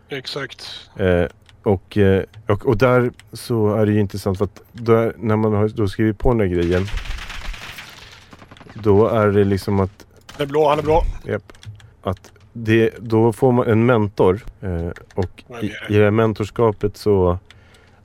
Exakt. 0.08 0.90
Eh, 0.96 1.24
och, 1.62 1.96
eh, 1.98 2.22
och, 2.48 2.66
och 2.66 2.76
där 2.78 3.10
så 3.32 3.74
är 3.74 3.86
det 3.86 3.92
ju 3.92 4.00
intressant 4.00 4.38
för 4.38 4.44
att 4.44 4.62
där, 4.72 5.14
när 5.18 5.36
man 5.36 5.52
har 5.52 5.68
då 5.68 5.88
skrivit 5.88 6.18
på 6.18 6.28
den 6.28 6.38
där 6.38 6.46
grejen 6.46 6.86
då 8.83 9.09
är 9.09 9.28
det 9.28 9.45
liksom 9.45 9.80
att 9.80 10.06
Han 10.33 10.42
är 10.42 10.50
blå, 10.50 10.68
han 10.68 10.78
är 10.78 10.83
blå. 10.83 11.02
Japp. 11.25 11.52
Att 12.02 12.33
det, 12.52 12.90
då 12.99 13.33
får 13.33 13.52
man 13.52 13.66
en 13.66 13.87
mentor 13.87 14.45
eh, 14.61 14.88
och 15.14 15.45
i, 15.62 15.66
i 15.66 15.99
det 15.99 16.04
här 16.04 16.11
mentorskapet 16.11 16.97
så 16.97 17.38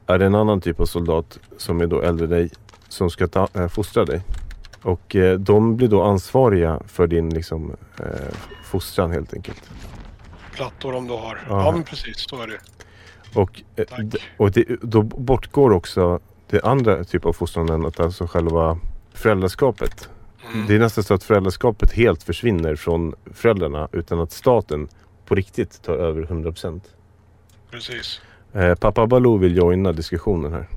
är 0.07 0.19
det 0.19 0.25
en 0.25 0.35
annan 0.35 0.61
typ 0.61 0.79
av 0.79 0.85
soldat 0.85 1.39
som 1.57 1.81
är 1.81 1.87
då 1.87 2.01
äldre 2.01 2.27
dig 2.27 2.49
som 2.89 3.09
ska 3.09 3.27
ta, 3.27 3.47
äh, 3.53 3.67
fostra 3.67 4.05
dig. 4.05 4.21
Och 4.81 5.15
eh, 5.15 5.39
de 5.39 5.77
blir 5.77 5.87
då 5.87 6.03
ansvariga 6.03 6.79
för 6.87 7.07
din 7.07 7.29
liksom, 7.29 7.75
eh, 7.97 8.05
fostran 8.63 9.11
helt 9.11 9.33
enkelt. 9.33 9.69
Plattor 10.55 10.95
om 10.95 11.07
du 11.07 11.13
har. 11.13 11.39
Ja. 11.49 11.65
Ja, 11.65 11.71
men 11.71 11.83
precis. 11.83 12.29
Så 12.29 12.41
är 12.41 12.47
det. 12.47 12.59
Och, 13.39 13.61
eh, 13.75 13.85
och 14.37 14.51
det, 14.51 14.65
då 14.81 15.01
bortgår 15.01 15.71
också 15.71 16.19
det 16.49 16.61
andra 16.61 17.03
typ 17.03 17.25
av 17.25 17.33
fostran 17.33 17.85
att 17.85 17.99
alltså 17.99 18.27
själva 18.27 18.77
föräldraskapet. 19.13 20.09
Mm. 20.53 20.67
Det 20.67 20.75
är 20.75 20.79
nästan 20.79 21.03
så 21.03 21.13
att 21.13 21.23
föräldraskapet 21.23 21.91
helt 21.91 22.23
försvinner 22.23 22.75
från 22.75 23.13
föräldrarna 23.33 23.87
utan 23.91 24.19
att 24.19 24.31
staten 24.31 24.87
på 25.25 25.35
riktigt 25.35 25.81
tar 25.83 25.93
över 25.93 26.21
100%. 26.23 26.81
Precis. 27.71 28.21
Eh, 28.53 28.75
pappa 28.75 29.07
Baloo 29.07 29.37
vill 29.37 29.57
joina 29.57 29.91
diskussionen 29.91 30.53
här. 30.53 30.67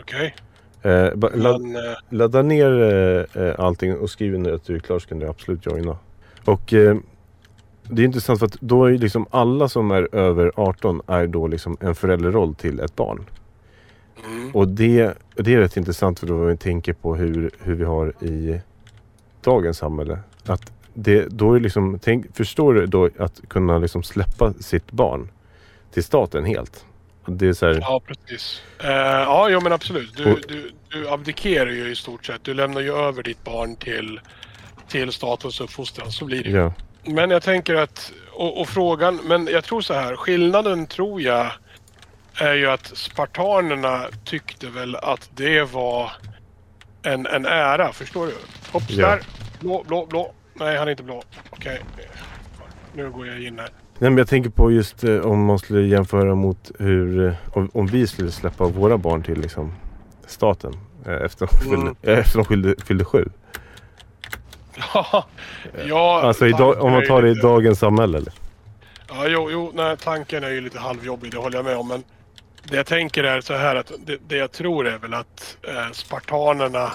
Okej. 0.00 0.34
Eh, 0.82 1.14
ba- 1.14 1.30
lad, 1.34 1.62
eh, 1.62 1.94
ladda 2.10 2.42
ner 2.42 2.82
eh, 2.82 3.42
eh, 3.42 3.54
allting 3.58 3.96
och 3.98 4.10
skriv 4.10 4.38
när 4.38 4.52
att 4.52 4.64
du 4.64 4.74
är 4.74 4.78
klar 4.78 4.98
så 4.98 5.08
kan 5.08 5.18
du 5.18 5.28
absolut 5.28 5.66
joina. 5.66 5.98
Och 6.44 6.72
eh, 6.72 6.96
det 7.82 8.02
är 8.02 8.06
intressant 8.06 8.38
för 8.38 8.46
att 8.46 8.60
då 8.60 8.84
är 8.84 8.98
liksom 8.98 9.26
alla 9.30 9.68
som 9.68 9.90
är 9.90 10.14
över 10.14 10.52
18 10.56 11.02
är 11.06 11.26
då 11.26 11.46
liksom 11.46 11.76
en 11.80 11.94
föräldraroll 11.94 12.54
till 12.54 12.80
ett 12.80 12.96
barn. 12.96 13.24
Mm. 14.26 14.50
Och 14.54 14.68
det, 14.68 15.14
det 15.36 15.54
är 15.54 15.58
rätt 15.58 15.76
intressant 15.76 16.20
för 16.20 16.26
då 16.26 16.36
vi 16.44 16.56
tänker 16.56 16.92
på 16.92 17.16
hur, 17.16 17.50
hur 17.62 17.74
vi 17.74 17.84
har 17.84 18.24
i 18.24 18.60
dagens 19.44 19.78
samhälle. 19.78 20.18
Att 20.46 20.72
det, 20.94 21.26
då 21.28 21.54
är 21.54 21.60
liksom, 21.60 21.98
tänk, 22.02 22.36
förstår 22.36 22.74
du 22.74 22.86
då 22.86 23.08
att 23.18 23.40
kunna 23.48 23.78
liksom 23.78 24.02
släppa 24.02 24.52
sitt 24.52 24.90
barn 24.92 25.28
till 25.92 26.04
staten 26.04 26.44
helt? 26.44 26.84
Det 27.26 27.46
är 27.48 27.52
så 27.52 27.66
här, 27.66 27.78
Ja, 27.80 28.00
precis. 28.06 28.62
Eh, 28.84 28.90
ja, 28.90 29.48
jo, 29.50 29.60
men 29.60 29.72
absolut. 29.72 30.16
Du, 30.16 30.32
Och- 30.32 30.38
du, 30.48 30.70
du 30.88 31.08
abdikerar 31.08 31.70
ju 31.70 31.90
i 31.90 31.96
stort 31.96 32.26
sett. 32.26 32.44
Du 32.44 32.54
lämnar 32.54 32.80
ju 32.80 32.94
över 32.96 33.22
ditt 33.22 33.44
barn 33.44 33.76
till, 33.76 34.20
till 34.88 35.12
statens 35.12 35.60
uppfostran. 35.60 36.12
Så 36.12 36.24
blir 36.24 36.42
det 36.44 36.50
ju. 36.50 36.56
ja, 36.56 36.72
Men 37.04 37.30
jag 37.30 37.42
tänker 37.42 37.74
att, 37.74 38.12
och, 38.32 38.60
och 38.60 38.68
frågan, 38.68 39.20
men 39.24 39.46
jag 39.52 39.64
tror 39.64 39.80
så 39.80 39.94
här, 39.94 40.16
skillnaden 40.16 40.86
tror 40.86 41.20
jag 41.22 41.50
är 42.34 42.54
ju 42.54 42.66
att 42.70 42.86
spartanerna 42.86 44.06
tyckte 44.24 44.66
väl 44.66 44.96
att 44.96 45.30
det 45.34 45.62
var 45.62 46.12
en, 47.02 47.26
en 47.26 47.46
ära, 47.46 47.92
förstår 47.92 48.26
du? 48.26 48.34
Hopps 48.72 48.90
Ja. 48.90 49.06
där! 49.08 49.20
Blå, 49.64 49.82
blå, 49.86 50.06
blå. 50.06 50.32
Nej, 50.54 50.76
han 50.78 50.86
är 50.86 50.90
inte 50.90 51.02
blå. 51.02 51.22
Okej. 51.50 51.80
Nu 52.92 53.10
går 53.10 53.26
jag 53.26 53.42
in 53.42 53.58
här. 53.58 53.68
Nej, 53.98 54.10
men 54.10 54.16
jag 54.18 54.28
tänker 54.28 54.50
på 54.50 54.70
just 54.72 55.04
eh, 55.04 55.18
om 55.20 55.44
man 55.44 55.58
skulle 55.58 55.80
jämföra 55.86 56.34
mot 56.34 56.70
hur, 56.78 57.26
eh, 57.26 57.34
om, 57.52 57.70
om 57.74 57.86
vi 57.86 58.06
skulle 58.06 58.30
släppa 58.30 58.64
våra 58.64 58.98
barn 58.98 59.22
till 59.22 59.40
liksom, 59.40 59.72
staten 60.26 60.72
eh, 61.06 61.12
efter 61.12 61.46
de 61.46 61.56
fyllde, 61.58 61.76
Mm. 61.76 61.96
eh, 62.02 62.18
efter 62.18 62.38
de 62.38 62.44
fyllde, 62.44 62.74
fyllde 62.84 63.04
sju. 63.04 63.28
Ja, 64.94 65.24
ja 65.86 66.20
Alltså 66.22 66.46
idag, 66.46 66.82
om 66.82 66.92
man 66.92 67.00
tanken 67.00 67.08
tar 67.08 67.22
det 67.22 67.28
i 67.30 67.34
lite- 67.34 67.46
dagens 67.46 67.78
samhälle 67.78 68.18
eller? 68.18 68.32
Ja, 69.08 69.26
jo, 69.28 69.48
jo 69.50 69.72
nej, 69.74 69.96
tanken 69.96 70.44
är 70.44 70.50
ju 70.50 70.60
lite 70.60 70.78
halvjobbig, 70.78 71.30
det 71.32 71.38
håller 71.38 71.58
jag 71.58 71.64
med 71.64 71.76
om. 71.76 71.88
Men 71.88 72.04
det 72.64 72.76
jag 72.76 72.86
tänker 72.86 73.24
är 73.24 73.40
så 73.40 73.54
här 73.54 73.76
att 73.76 73.92
det, 74.06 74.16
det 74.28 74.36
jag 74.36 74.52
tror 74.52 74.86
är 74.86 74.98
väl 74.98 75.14
att 75.14 75.56
eh, 75.62 75.90
spartanerna 75.92 76.92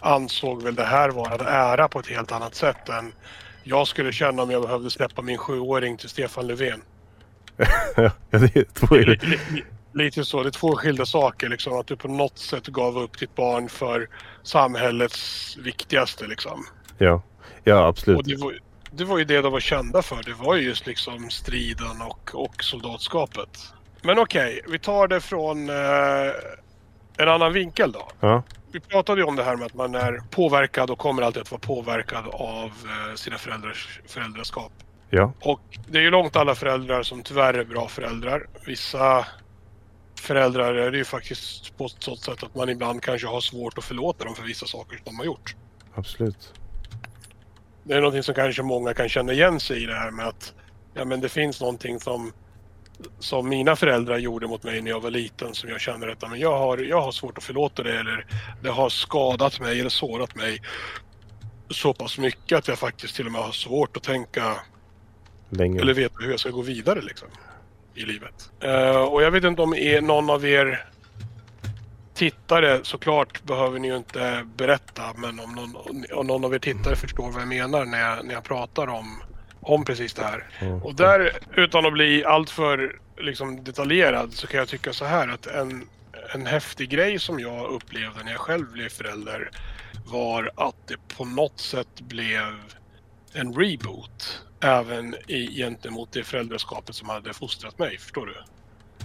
ansåg 0.00 0.62
väl 0.62 0.74
det 0.74 0.84
här 0.84 1.10
vara 1.10 1.34
en 1.34 1.46
ära 1.46 1.88
på 1.88 1.98
ett 1.98 2.06
helt 2.06 2.32
annat 2.32 2.54
sätt 2.54 2.88
än 2.88 3.12
jag 3.64 3.86
skulle 3.86 4.12
känna 4.12 4.42
om 4.42 4.50
jag 4.50 4.62
behövde 4.62 4.90
släppa 4.90 5.22
min 5.22 5.38
sjuåring 5.38 5.96
till 5.96 6.08
Stefan 6.08 6.46
Löfven. 6.46 6.82
ja, 7.96 8.10
det 8.30 8.56
är 8.56 8.64
två 8.74 8.96
Lite, 9.92 10.24
så, 10.24 10.42
det 10.42 10.48
är 10.48 10.50
två 10.50 10.76
skilda 10.76 11.06
saker 11.06 11.48
liksom. 11.48 11.80
Att 11.80 11.86
du 11.86 11.96
på 11.96 12.08
något 12.08 12.38
sätt 12.38 12.66
gav 12.66 12.98
upp 12.98 13.18
ditt 13.18 13.34
barn 13.34 13.68
för 13.68 14.08
samhällets 14.42 15.56
viktigaste 15.56 16.26
liksom. 16.26 16.66
Ja, 16.98 17.22
ja 17.64 17.80
Och 17.80 17.88
absolut. 17.88 18.24
det 18.24 18.36
var, 18.36 18.58
det 18.90 19.04
var 19.04 19.18
ju 19.18 19.24
det 19.24 19.42
de 19.42 19.52
var 19.52 19.60
kända 19.60 20.02
för. 20.02 20.22
Det 20.22 20.32
var 20.32 20.56
ju 20.56 20.62
just 20.62 20.86
liksom 20.86 21.30
striden 21.30 22.02
och, 22.02 22.30
och 22.34 22.64
soldatskapet. 22.64 23.72
Men 24.02 24.18
okej, 24.18 24.60
vi 24.68 24.78
tar 24.78 25.08
det 25.08 25.20
från 25.20 25.68
eh, 25.68 26.32
en 27.16 27.28
annan 27.28 27.52
vinkel 27.52 27.92
då. 27.92 28.08
Ja, 28.20 28.42
Vi 28.72 28.80
pratade 28.80 29.20
ju 29.20 29.26
om 29.26 29.36
det 29.36 29.42
här 29.42 29.56
med 29.56 29.66
att 29.66 29.74
man 29.74 29.94
är 29.94 30.22
påverkad 30.30 30.90
och 30.90 30.98
kommer 30.98 31.22
alltid 31.22 31.42
att 31.42 31.50
vara 31.50 31.60
påverkad 31.60 32.24
av 32.32 32.66
eh, 32.66 33.14
sina 33.14 33.38
föräldrars 33.38 34.00
föräldraskap. 34.06 34.72
ja, 35.10 35.32
Och 35.40 35.60
det 35.88 35.98
är 35.98 36.02
ju 36.02 36.10
långt 36.10 36.36
alla 36.36 36.54
föräldrar 36.54 37.02
som 37.02 37.22
tyvärr 37.22 37.54
är 37.54 37.64
bra 37.64 37.88
föräldrar. 37.88 38.46
Vissa 38.66 39.26
föräldrar 40.20 40.74
är 40.74 40.90
det 40.90 40.98
ju 40.98 41.04
faktiskt 41.04 41.76
på 41.76 41.86
ett 41.86 41.92
sådant 41.98 42.20
sätt 42.20 42.42
att 42.42 42.54
man 42.54 42.68
ibland 42.68 43.02
kanske 43.02 43.26
har 43.28 43.40
svårt 43.40 43.78
att 43.78 43.84
förlåta 43.84 44.24
dem 44.24 44.34
för 44.34 44.42
vissa 44.42 44.66
saker 44.66 44.96
som 44.96 45.04
de 45.04 45.18
har 45.18 45.24
gjort. 45.24 45.54
absolut. 45.94 46.52
Det 47.84 47.94
är 47.94 48.00
någonting 48.00 48.22
som 48.22 48.34
kanske 48.34 48.62
många 48.62 48.94
kan 48.94 49.08
känna 49.08 49.32
igen 49.32 49.60
sig 49.60 49.82
i 49.82 49.86
det 49.86 49.94
här 49.94 50.10
med 50.10 50.26
att 50.26 50.54
ja, 50.94 51.04
men 51.04 51.20
det 51.20 51.28
finns 51.28 51.60
någonting 51.60 52.00
som, 52.00 52.32
som 53.18 53.48
mina 53.48 53.76
föräldrar 53.76 54.18
gjorde 54.18 54.46
mot 54.46 54.62
mig 54.62 54.82
när 54.82 54.90
jag 54.90 55.00
var 55.00 55.10
liten 55.10 55.54
som 55.54 55.70
jag 55.70 55.80
känner 55.80 56.08
att 56.08 56.30
men 56.30 56.40
jag, 56.40 56.58
har, 56.58 56.78
jag 56.78 57.00
har 57.00 57.12
svårt 57.12 57.38
att 57.38 57.44
förlåta 57.44 57.82
det 57.82 57.98
eller 57.98 58.26
det 58.62 58.70
har 58.70 58.88
skadat 58.88 59.60
mig 59.60 59.80
eller 59.80 59.90
sårat 59.90 60.34
mig 60.34 60.62
så 61.70 61.94
pass 61.94 62.18
mycket 62.18 62.58
att 62.58 62.68
jag 62.68 62.78
faktiskt 62.78 63.16
till 63.16 63.26
och 63.26 63.32
med 63.32 63.40
har 63.40 63.52
svårt 63.52 63.96
att 63.96 64.02
tänka 64.02 64.56
Länge. 65.50 65.80
eller 65.80 65.94
veta 65.94 66.14
hur 66.20 66.30
jag 66.30 66.40
ska 66.40 66.50
gå 66.50 66.62
vidare 66.62 67.00
liksom 67.00 67.28
i 67.94 68.02
livet. 68.02 68.50
Eh, 68.60 69.02
och 69.02 69.22
jag 69.22 69.30
vet 69.30 69.44
inte 69.44 69.62
om 69.62 69.74
är 69.74 70.00
någon 70.00 70.30
av 70.30 70.46
er 70.46 70.88
tittare 72.14 72.80
såklart 72.82 73.42
behöver 73.42 73.78
ni 73.78 73.88
ju 73.88 73.96
inte 73.96 74.46
berätta 74.56 75.02
men 75.16 75.40
om 75.40 75.54
någon, 75.54 75.76
om 76.14 76.26
någon 76.26 76.44
av 76.44 76.54
er 76.54 76.58
tittare 76.58 76.96
förstår 76.96 77.30
vad 77.30 77.42
jag 77.42 77.48
menar 77.48 77.84
när 77.84 78.00
jag, 78.00 78.26
när 78.26 78.34
jag 78.34 78.44
pratar 78.44 78.86
om, 78.86 79.22
om 79.68 79.84
precis 79.84 80.14
det 80.14 80.22
här. 80.22 80.44
Ja. 80.60 80.66
Och 80.66 80.94
där 80.94 81.32
utan 81.56 81.86
att 81.86 81.92
bli 81.92 82.24
alltför 82.24 82.98
liksom, 83.18 83.64
detaljerad 83.64 84.32
så 84.32 84.46
kan 84.46 84.58
jag 84.58 84.68
tycka 84.68 84.92
så 84.92 85.04
här 85.04 85.28
att 85.28 85.46
en, 85.46 85.88
en 86.34 86.46
häftig 86.46 86.90
grej 86.90 87.18
som 87.18 87.40
jag 87.40 87.70
upplevde 87.70 88.24
när 88.24 88.32
jag 88.32 88.40
själv 88.40 88.72
blev 88.72 88.88
förälder 88.88 89.50
var 90.06 90.50
att 90.56 90.76
det 90.86 91.16
på 91.16 91.24
något 91.24 91.60
sätt 91.60 92.00
blev 92.00 92.54
en 93.32 93.54
reboot 93.54 94.42
även 94.60 95.14
i, 95.26 95.56
gentemot 95.56 96.12
det 96.12 96.24
föräldraskapet 96.24 96.94
som 96.94 97.08
hade 97.08 97.32
fostrat 97.32 97.78
mig. 97.78 97.98
Förstår 97.98 98.26
du? 98.26 98.34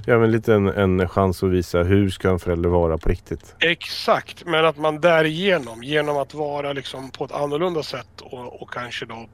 Ja, 0.05 0.19
men 0.19 0.31
lite 0.31 0.53
en, 0.53 0.67
en 0.67 1.09
chans 1.09 1.43
att 1.43 1.49
visa 1.49 1.83
hur 1.83 2.09
ska 2.09 2.29
en 2.29 2.39
förälder 2.39 2.69
vara 2.69 2.97
på 2.97 3.09
riktigt. 3.09 3.55
Exakt, 3.59 4.45
men 4.45 4.65
att 4.65 4.77
man 4.77 5.01
därigenom, 5.01 5.83
genom 5.83 6.17
att 6.17 6.33
vara 6.33 6.73
liksom 6.73 7.11
på 7.11 7.25
ett 7.25 7.31
annorlunda 7.31 7.83
sätt 7.83 8.21
och, 8.21 8.61
och 8.61 8.73
kanske 8.73 9.05
då 9.05 9.29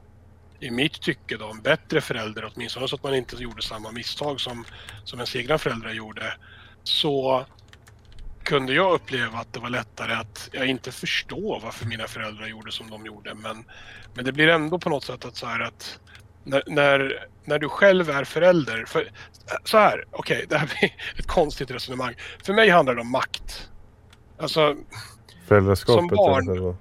i 0.60 0.70
mitt 0.70 1.00
tycke 1.00 1.36
då, 1.36 1.50
en 1.50 1.60
bättre 1.60 2.00
förälder, 2.00 2.52
åtminstone 2.54 2.88
så 2.88 2.96
att 2.96 3.02
man 3.02 3.14
inte 3.14 3.36
gjorde 3.36 3.62
samma 3.62 3.92
misstag 3.92 4.40
som, 4.40 4.64
som 5.04 5.18
ens 5.18 5.36
egna 5.36 5.58
föräldrar 5.58 5.92
gjorde, 5.92 6.34
så 6.82 7.46
kunde 8.44 8.72
jag 8.72 8.92
uppleva 8.92 9.38
att 9.38 9.52
det 9.52 9.60
var 9.60 9.70
lättare 9.70 10.12
att 10.12 10.48
jag 10.52 10.66
inte 10.66 10.92
förstå 10.92 11.60
varför 11.62 11.86
mina 11.86 12.06
föräldrar 12.06 12.46
gjorde 12.46 12.72
som 12.72 12.90
de 12.90 13.06
gjorde. 13.06 13.34
Men, 13.34 13.64
men 14.14 14.24
det 14.24 14.32
blir 14.32 14.48
ändå 14.48 14.78
på 14.78 14.90
något 14.90 15.04
sätt 15.04 15.24
att 15.24 15.36
så 15.36 15.46
här 15.46 15.60
att 15.60 16.00
när, 16.44 16.62
när, 16.66 17.26
när 17.44 17.58
du 17.58 17.68
själv 17.68 18.10
är 18.10 18.24
förälder. 18.24 18.84
För, 18.84 19.10
så 19.64 19.78
här, 19.78 20.04
okej, 20.10 20.36
okay, 20.36 20.46
det 20.48 20.58
här 20.58 20.66
blir 20.66 20.94
ett 21.18 21.26
konstigt 21.26 21.70
resonemang. 21.70 22.14
För 22.44 22.52
mig 22.52 22.68
handlar 22.68 22.94
det 22.94 23.00
om 23.00 23.10
makt. 23.10 23.68
Alltså... 24.38 24.76
Föräldraskapet? 25.48 25.98
Som 25.98 26.08
barn, 26.08 26.76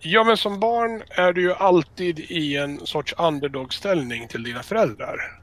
ja, 0.00 0.24
men 0.24 0.36
som 0.36 0.60
barn 0.60 1.02
är 1.08 1.32
du 1.32 1.40
ju 1.40 1.54
alltid 1.54 2.20
i 2.20 2.56
en 2.56 2.86
sorts 2.86 3.14
underdog-ställning 3.18 4.28
till 4.28 4.42
dina 4.42 4.62
föräldrar. 4.62 5.40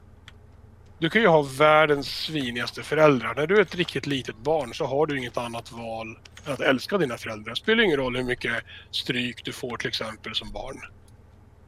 Du 0.98 1.10
kan 1.10 1.22
ju 1.22 1.28
ha 1.28 1.42
världens 1.42 2.06
svinigaste 2.08 2.82
föräldrar. 2.82 3.34
När 3.34 3.46
du 3.46 3.56
är 3.56 3.62
ett 3.62 3.74
riktigt 3.74 4.06
litet 4.06 4.36
barn 4.36 4.74
så 4.74 4.84
har 4.84 5.06
du 5.06 5.18
inget 5.18 5.36
annat 5.36 5.72
val 5.72 6.18
än 6.46 6.52
att 6.52 6.60
älska 6.60 6.98
dina 6.98 7.16
föräldrar. 7.16 7.50
Det 7.50 7.56
spelar 7.56 7.84
ingen 7.84 7.96
roll 7.96 8.16
hur 8.16 8.24
mycket 8.24 8.64
stryk 8.90 9.44
du 9.44 9.52
får 9.52 9.76
till 9.76 9.88
exempel 9.88 10.34
som 10.34 10.52
barn. 10.52 10.80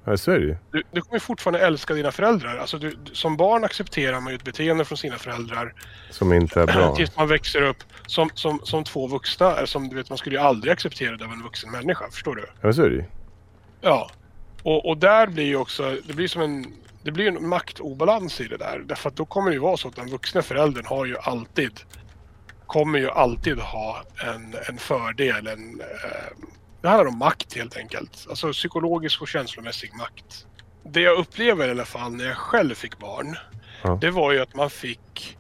Ja, 0.07 0.17
så 0.17 0.31
är 0.31 0.39
det 0.39 0.47
ju. 0.47 0.57
Du, 0.73 0.83
du 0.93 1.01
kommer 1.01 1.19
fortfarande 1.19 1.67
älska 1.67 1.95
dina 1.95 2.13
föräldrar. 2.13 2.57
Alltså 2.59 2.79
du, 2.79 2.97
som 3.13 3.37
barn 3.37 3.65
accepterar 3.65 4.21
man 4.21 4.33
ju 4.33 4.37
ett 4.37 4.45
beteende 4.45 4.85
från 4.85 4.99
sina 4.99 5.19
föräldrar. 5.19 5.75
Som 6.11 6.33
inte 6.33 6.61
är 6.61 6.67
bra. 6.67 6.95
Tills 6.97 7.17
man 7.17 7.29
växer 7.29 7.63
upp 7.63 7.77
som, 8.07 8.31
som, 8.35 8.61
som 8.63 8.85
två 8.85 9.07
vuxna. 9.07 9.67
Som, 9.67 9.89
du 9.89 9.97
vet, 9.97 10.09
man 10.09 10.19
skulle 10.19 10.37
ju 10.37 10.43
aldrig 10.43 10.73
acceptera 10.73 11.17
det 11.17 11.25
av 11.25 11.33
en 11.33 11.43
vuxen 11.43 11.71
människa. 11.71 12.05
Förstår 12.11 12.35
du? 12.35 12.47
Ja, 12.61 12.73
så 12.73 12.83
är 12.83 12.91
det 12.91 12.97
ju. 12.97 13.05
Ja. 13.81 14.11
Och, 14.63 14.89
och 14.89 14.99
där 14.99 15.27
blir 15.27 15.45
ju 15.45 15.57
också, 15.57 15.97
det 16.07 16.15
blir 16.15 16.29
som 16.29 16.43
en, 16.43 16.67
det 17.03 17.13
blir 17.13 17.29
en 17.29 17.49
maktobalans 17.49 18.41
i 18.41 18.49
det 18.49 18.57
där. 18.57 18.83
Därför 18.87 19.09
att 19.09 19.17
då 19.17 19.25
kommer 19.25 19.51
det 19.51 19.55
ju 19.55 19.61
vara 19.61 19.77
så 19.77 19.89
att 19.89 19.97
den 19.97 20.11
vuxna 20.11 20.43
föräldern 20.43 20.85
har 20.87 21.05
ju 21.05 21.17
alltid, 21.19 21.81
kommer 22.67 22.99
ju 22.99 23.11
alltid 23.11 23.59
ha 23.59 24.03
en, 24.25 24.55
en 24.69 24.79
fördel, 24.79 25.47
en, 25.47 25.81
eh, 25.81 26.47
det 26.87 26.91
handlar 26.91 27.13
om 27.13 27.19
makt 27.19 27.55
helt 27.55 27.77
enkelt. 27.77 28.27
Alltså 28.29 28.53
psykologisk 28.53 29.23
och 29.23 29.29
känslomässig 29.29 29.95
makt. 29.95 30.47
Det 30.83 31.01
jag 31.01 31.19
upplever 31.19 31.69
i 31.69 31.71
alla 31.71 31.85
fall 31.85 32.13
när 32.13 32.25
jag 32.25 32.37
själv 32.37 32.75
fick 32.75 32.99
barn. 32.99 33.37
Ja. 33.83 33.99
Det 34.01 34.11
var 34.11 34.33
ju 34.33 34.41
att 34.41 34.55
man 34.55 34.71
fick... 34.71 35.39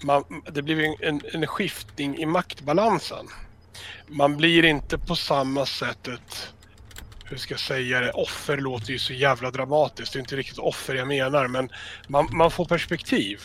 Man, 0.00 0.24
det 0.52 0.62
blev 0.62 0.78
en, 1.00 1.20
en 1.32 1.46
skiftning 1.46 2.18
i 2.18 2.26
maktbalansen. 2.26 3.26
Man 4.06 4.36
blir 4.36 4.64
inte 4.64 4.98
på 4.98 5.16
samma 5.16 5.66
sätt 5.66 6.08
ett... 6.08 6.54
Hur 7.24 7.36
ska 7.36 7.52
jag 7.52 7.60
säga 7.60 8.00
det? 8.00 8.12
Offer 8.12 8.56
låter 8.56 8.92
ju 8.92 8.98
så 8.98 9.12
jävla 9.12 9.50
dramatiskt. 9.50 10.12
Det 10.12 10.18
är 10.18 10.20
inte 10.20 10.36
riktigt 10.36 10.58
offer 10.58 10.94
jag 10.94 11.08
menar 11.08 11.48
men 11.48 11.68
man, 12.08 12.28
man 12.32 12.50
får 12.50 12.64
perspektiv 12.64 13.40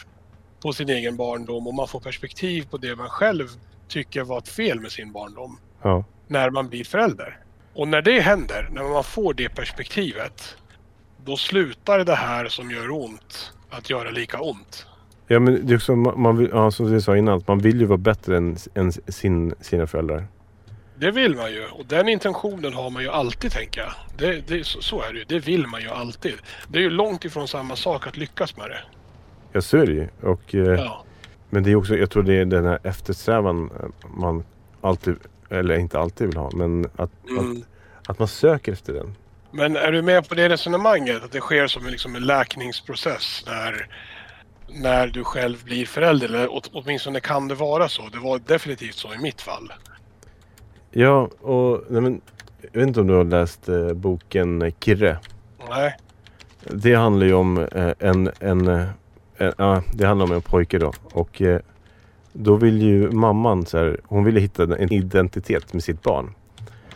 på 0.61 0.73
sin 0.73 0.89
egen 0.89 1.17
barndom 1.17 1.67
och 1.67 1.73
man 1.73 1.87
får 1.87 1.99
perspektiv 1.99 2.67
på 2.69 2.77
det 2.77 2.95
man 2.95 3.09
själv 3.09 3.47
tycker 3.87 4.23
var 4.23 4.37
ett 4.37 4.49
fel 4.49 4.79
med 4.79 4.91
sin 4.91 5.11
barndom. 5.11 5.59
Ja 5.81 6.03
när 6.29 6.49
man 6.49 6.69
blir 6.69 6.83
förälder. 6.83 7.37
Och 7.73 7.87
när 7.87 8.01
det 8.01 8.19
händer, 8.19 8.69
när 8.71 8.83
man 8.83 9.03
får 9.03 9.33
det 9.33 9.49
perspektivet, 9.49 10.55
då 11.25 11.37
slutar 11.37 12.05
det 12.05 12.15
här 12.15 12.47
som 12.47 12.71
gör 12.71 12.91
ont 12.91 13.53
att 13.69 13.89
göra 13.89 14.09
lika 14.09 14.41
ont. 14.41 14.87
Ja, 15.27 15.39
men 15.39 15.67
det 15.67 15.73
är 15.73 15.77
också, 15.77 15.95
man 15.95 16.37
vill, 16.37 16.49
ja, 16.53 16.71
som 16.71 16.91
du 16.91 17.01
sa 17.01 17.17
innan, 17.17 17.43
man 17.47 17.59
vill 17.59 17.79
ju 17.79 17.85
vara 17.85 17.97
bättre 17.97 18.37
än, 18.37 18.57
än 18.73 18.91
sin, 18.91 19.53
sina 19.61 19.87
föräldrar. 19.87 20.27
Det 20.95 21.11
vill 21.11 21.35
man 21.35 21.51
ju 21.51 21.65
och 21.65 21.85
den 21.85 22.09
intentionen 22.09 22.73
har 22.73 22.89
man 22.89 23.03
ju 23.03 23.09
alltid 23.09 23.51
tänker 23.51 23.81
jag. 23.81 23.91
Det, 24.17 24.47
det, 24.47 24.63
så, 24.63 24.81
så 24.81 25.01
är 25.01 25.13
det 25.13 25.19
ju. 25.19 25.25
Det 25.27 25.39
vill 25.39 25.67
man 25.67 25.81
ju 25.81 25.89
alltid. 25.89 26.33
Det 26.67 26.79
är 26.79 26.83
ju 26.83 26.89
långt 26.89 27.25
ifrån 27.25 27.47
samma 27.47 27.75
sak 27.75 28.07
att 28.07 28.17
lyckas 28.17 28.57
med 28.57 28.69
det. 28.69 28.79
Ja, 29.51 29.61
så 29.61 29.77
är 29.77 29.85
det 29.85 29.93
ju. 29.93 30.07
Och, 30.21 30.55
eh, 30.55 30.61
ja. 30.61 31.03
Men 31.49 31.63
det 31.63 31.71
är 31.71 31.75
också, 31.75 31.95
jag 31.95 32.09
tror 32.09 32.23
det 32.23 32.33
är 32.33 32.45
den 32.45 32.65
här 32.65 32.79
eftersträvan 32.83 33.69
man 34.17 34.43
alltid 34.81 35.15
eller 35.49 35.77
inte 35.77 35.99
alltid 35.99 36.27
vill 36.27 36.37
ha, 36.37 36.51
men 36.53 36.85
att, 36.95 37.11
mm. 37.29 37.51
att, 37.51 38.09
att, 38.09 38.19
man 38.19 38.27
söker 38.27 38.71
efter 38.71 38.93
den. 38.93 39.15
Men 39.51 39.75
är 39.75 39.91
du 39.91 40.01
med 40.01 40.29
på 40.29 40.35
det 40.35 40.49
resonemanget? 40.49 41.23
Att 41.23 41.31
det 41.31 41.39
sker 41.39 41.67
som 41.67 41.85
en, 41.85 41.91
liksom 41.91 42.15
en 42.15 42.25
läkningsprocess 42.25 43.43
när, 43.47 43.87
när 44.67 45.07
du 45.07 45.23
själv 45.23 45.63
blir 45.63 45.85
förälder? 45.85 46.27
Eller 46.27 46.61
åtminstone 46.73 47.19
kan 47.19 47.47
det 47.47 47.55
vara 47.55 47.89
så. 47.89 48.09
Det 48.11 48.19
var 48.19 48.39
definitivt 48.39 48.95
så 48.95 49.13
i 49.13 49.17
mitt 49.17 49.41
fall. 49.41 49.73
Ja, 50.91 51.29
och 51.41 51.83
nej 51.89 52.01
men, 52.01 52.21
jag 52.61 52.79
vet 52.79 52.87
inte 52.87 53.01
om 53.01 53.07
du 53.07 53.13
har 53.13 53.23
läst 53.23 53.69
eh, 53.69 53.93
boken 53.93 54.71
Kirre? 54.79 55.17
Nej. 55.69 55.97
Det 56.63 56.93
handlar 56.93 57.25
ju 57.25 57.33
om 57.33 57.57
eh, 57.57 57.91
en, 57.99 58.31
en, 58.39 58.67
eh, 58.67 59.51
ja, 59.57 59.83
det 59.93 60.05
handlar 60.05 60.25
om 60.25 60.31
en 60.31 60.41
pojke 60.41 60.79
då. 60.79 60.93
Och 61.11 61.41
eh, 61.41 61.59
då 62.33 62.55
vill 62.55 62.81
ju 62.81 63.11
mamman 63.11 63.65
så 63.65 63.77
här, 63.77 63.99
hon 64.03 64.23
ville 64.23 64.39
hitta 64.39 64.63
en 64.63 64.93
identitet 64.93 65.73
med 65.73 65.83
sitt 65.83 66.01
barn. 66.03 66.33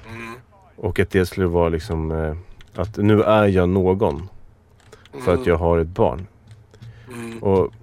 Mm. 0.10 0.34
Och 0.76 1.00
att 1.00 1.10
det 1.10 1.26
skulle 1.26 1.48
vara 1.48 1.70
liksom 1.70 2.12
eh, 2.12 2.36
att 2.76 2.98
nu 2.98 3.22
är 3.24 3.48
jag 3.48 3.70
någon. 3.70 4.30
För 5.12 5.32
mm. 5.32 5.42
att 5.42 5.48
jag 5.48 5.58
har 5.58 5.80
ett 5.80 5.88
barn. 5.88 6.28
Mm. 7.14 7.44
Och 7.44 7.74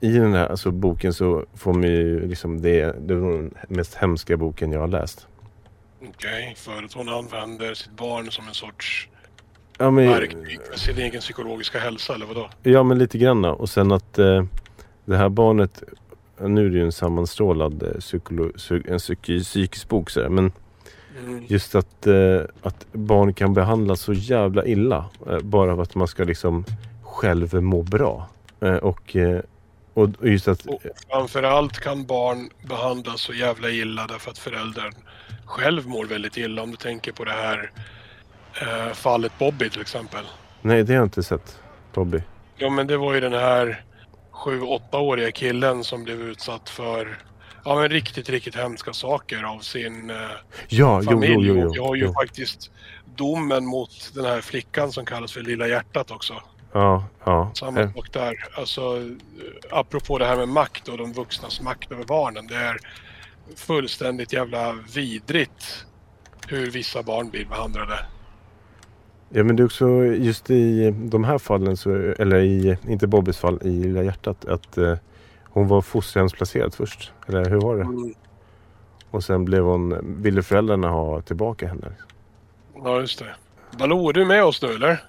i 0.00 0.12
den 0.12 0.34
här 0.34 0.46
alltså, 0.46 0.70
boken 0.70 1.14
så 1.14 1.44
får 1.54 1.72
man 1.72 1.82
ju 1.82 2.28
liksom 2.28 2.62
det, 2.62 3.06
det 3.06 3.14
är 3.14 3.18
den 3.18 3.54
mest 3.68 3.94
hemska 3.94 4.36
boken 4.36 4.72
jag 4.72 4.80
har 4.80 4.88
läst. 4.88 5.26
Okej, 5.98 6.42
okay, 6.42 6.54
för 6.54 6.82
att 6.84 6.92
hon 6.92 7.08
använder 7.08 7.74
sitt 7.74 7.96
barn 7.96 8.30
som 8.30 8.48
en 8.48 8.54
sorts 8.54 9.08
ja, 9.78 9.90
men, 9.90 10.08
verktyg 10.08 10.60
för 10.70 10.78
sin 10.78 10.98
egen 10.98 11.20
psykologiska 11.20 11.78
hälsa 11.78 12.14
eller 12.14 12.26
vadå? 12.26 12.50
Ja 12.62 12.82
men 12.82 12.98
lite 12.98 13.18
grann 13.18 13.44
och 13.44 13.68
sen 13.68 13.92
att 13.92 14.18
eh, 14.18 14.44
det 15.04 15.16
här 15.16 15.28
barnet 15.28 15.82
nu 16.40 16.66
är 16.66 16.70
det 16.70 16.76
ju 16.76 16.84
en 16.84 16.92
sammanstrålad 16.92 17.82
eh, 17.82 18.00
psykolo, 18.00 18.52
en 18.84 18.98
psyk, 18.98 19.22
psykisk 19.22 19.88
bok 19.88 20.10
så 20.10 20.20
men 20.30 20.52
mm. 21.24 21.44
just 21.48 21.74
att, 21.74 22.06
eh, 22.06 22.40
att 22.62 22.86
barn 22.92 23.34
kan 23.34 23.54
behandlas 23.54 24.00
så 24.00 24.12
jävla 24.12 24.64
illa 24.66 25.04
eh, 25.26 25.38
bara 25.38 25.76
för 25.76 25.82
att 25.82 25.94
man 25.94 26.08
ska 26.08 26.24
liksom 26.24 26.64
själv 27.02 27.54
må 27.54 27.82
bra. 27.82 28.28
och, 28.82 29.16
och 29.94 30.08
just 30.22 30.48
att... 30.48 30.66
Och 30.66 30.82
framförallt 31.10 31.80
kan 31.80 32.04
barn 32.04 32.50
behandlas 32.68 33.20
så 33.20 33.32
jävla 33.32 33.70
illa 33.70 34.06
därför 34.06 34.30
att 34.30 34.38
föräldern 34.38 34.92
själv 35.44 35.88
mår 35.88 36.04
väldigt 36.04 36.36
illa. 36.36 36.62
Om 36.62 36.70
du 36.70 36.76
tänker 36.76 37.12
på 37.12 37.24
det 37.24 37.32
här 37.32 37.70
fallet 38.94 39.32
Bobby 39.38 39.70
till 39.70 39.80
exempel. 39.80 40.24
Nej, 40.62 40.84
det 40.84 40.92
har 40.92 40.96
jag 40.96 41.06
inte 41.06 41.22
sett. 41.22 41.58
Bobby. 41.94 42.22
Ja, 42.56 42.70
men 42.70 42.86
det 42.86 42.96
var 42.96 43.14
ju 43.14 43.20
den 43.20 43.32
här 43.32 43.85
sju, 44.36 44.60
åttaåriga 44.60 45.32
killen 45.32 45.84
som 45.84 46.04
blev 46.04 46.20
utsatt 46.20 46.68
för 46.70 47.18
ja, 47.64 47.74
men 47.74 47.88
riktigt, 47.88 48.28
riktigt 48.28 48.54
hemska 48.54 48.92
saker 48.92 49.42
av 49.42 49.58
sin 49.58 50.10
eh, 50.10 50.16
ja, 50.68 51.02
familj. 51.02 51.32
Jo, 51.32 51.40
jo, 51.40 51.54
jo, 51.54 51.60
jo, 51.60 51.72
Jag 51.74 51.82
har 51.82 51.94
ju 51.94 52.04
jo. 52.04 52.12
faktiskt 52.12 52.70
domen 53.16 53.66
mot 53.66 54.10
den 54.14 54.24
här 54.24 54.40
flickan 54.40 54.92
som 54.92 55.04
kallas 55.04 55.32
för 55.32 55.40
Lilla 55.40 55.68
hjärtat 55.68 56.10
också. 56.10 56.42
Ja, 56.72 57.04
ja. 57.24 57.50
Samma 57.54 57.80
eh. 57.80 57.92
sak 57.92 58.12
där. 58.12 58.34
Alltså, 58.56 59.02
apropå 59.70 60.18
det 60.18 60.26
här 60.26 60.36
med 60.36 60.48
makt 60.48 60.88
och 60.88 60.98
de 60.98 61.12
vuxnas 61.12 61.60
makt 61.60 61.92
över 61.92 62.04
barnen. 62.04 62.46
Det 62.46 62.56
är 62.56 62.78
fullständigt 63.56 64.32
jävla 64.32 64.72
vidrigt 64.72 65.86
hur 66.48 66.70
vissa 66.70 67.02
barn 67.02 67.30
blir 67.30 67.46
behandlade. 67.46 67.98
Ja 69.28 69.44
men 69.44 69.56
det 69.56 69.62
är 69.62 69.64
också 69.64 70.04
just 70.04 70.50
i 70.50 70.90
de 70.90 71.24
här 71.24 71.38
fallen, 71.38 71.76
så, 71.76 71.90
eller 72.18 72.38
i, 72.38 72.78
inte 72.88 73.06
Bobbys 73.06 73.38
fall, 73.38 73.60
i 73.62 73.68
Lilla 73.68 74.02
hjärtat, 74.02 74.44
att 74.44 74.78
eh, 74.78 74.94
hon 75.44 75.68
var 75.68 75.82
fosterhemsplacerad 75.82 76.74
först. 76.74 77.12
Eller 77.28 77.50
hur 77.50 77.60
var 77.60 77.76
det? 77.76 77.82
Mm. 77.82 78.14
Och 79.10 79.24
sen 79.24 79.44
blev 79.44 79.62
hon, 79.62 79.98
ville 80.22 80.42
föräldrarna 80.42 80.88
ha 80.88 81.20
tillbaka 81.20 81.68
henne. 81.68 81.92
Ja 82.84 83.00
just 83.00 83.18
det. 83.18 83.34
Baloo, 83.78 84.08
är 84.08 84.12
du 84.12 84.24
med 84.24 84.44
oss 84.44 84.62
nu 84.62 84.68
eller? 84.68 85.02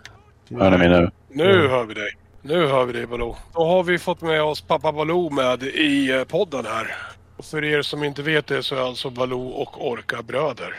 Ja, 0.47 0.69
det 0.69 0.77
menar 0.77 1.01
du. 1.01 1.10
Nu 1.30 1.43
ja. 1.43 1.67
hör 1.69 1.84
vi 1.86 1.93
dig. 1.93 2.17
Nu 2.41 2.67
hör 2.67 2.86
vi 2.86 2.93
dig 2.93 3.08
Baloo. 3.08 3.36
Då 3.53 3.65
har 3.65 3.84
vi 3.84 3.99
fått 3.99 4.21
med 4.21 4.43
oss 4.43 4.62
pappa 4.62 4.91
Baloo 4.91 5.30
med 5.30 5.63
i 5.63 6.12
eh, 6.12 6.23
podden 6.23 6.65
här. 6.65 6.95
Och 7.38 7.45
för 7.45 7.63
er 7.63 7.82
som 7.82 8.03
inte 8.03 8.21
vet 8.21 8.47
det 8.47 8.63
så 8.63 8.75
är 8.75 8.80
alltså 8.80 9.10
Baloo 9.10 9.47
och 9.47 9.88
Orka 9.91 10.21
bröder. 10.21 10.75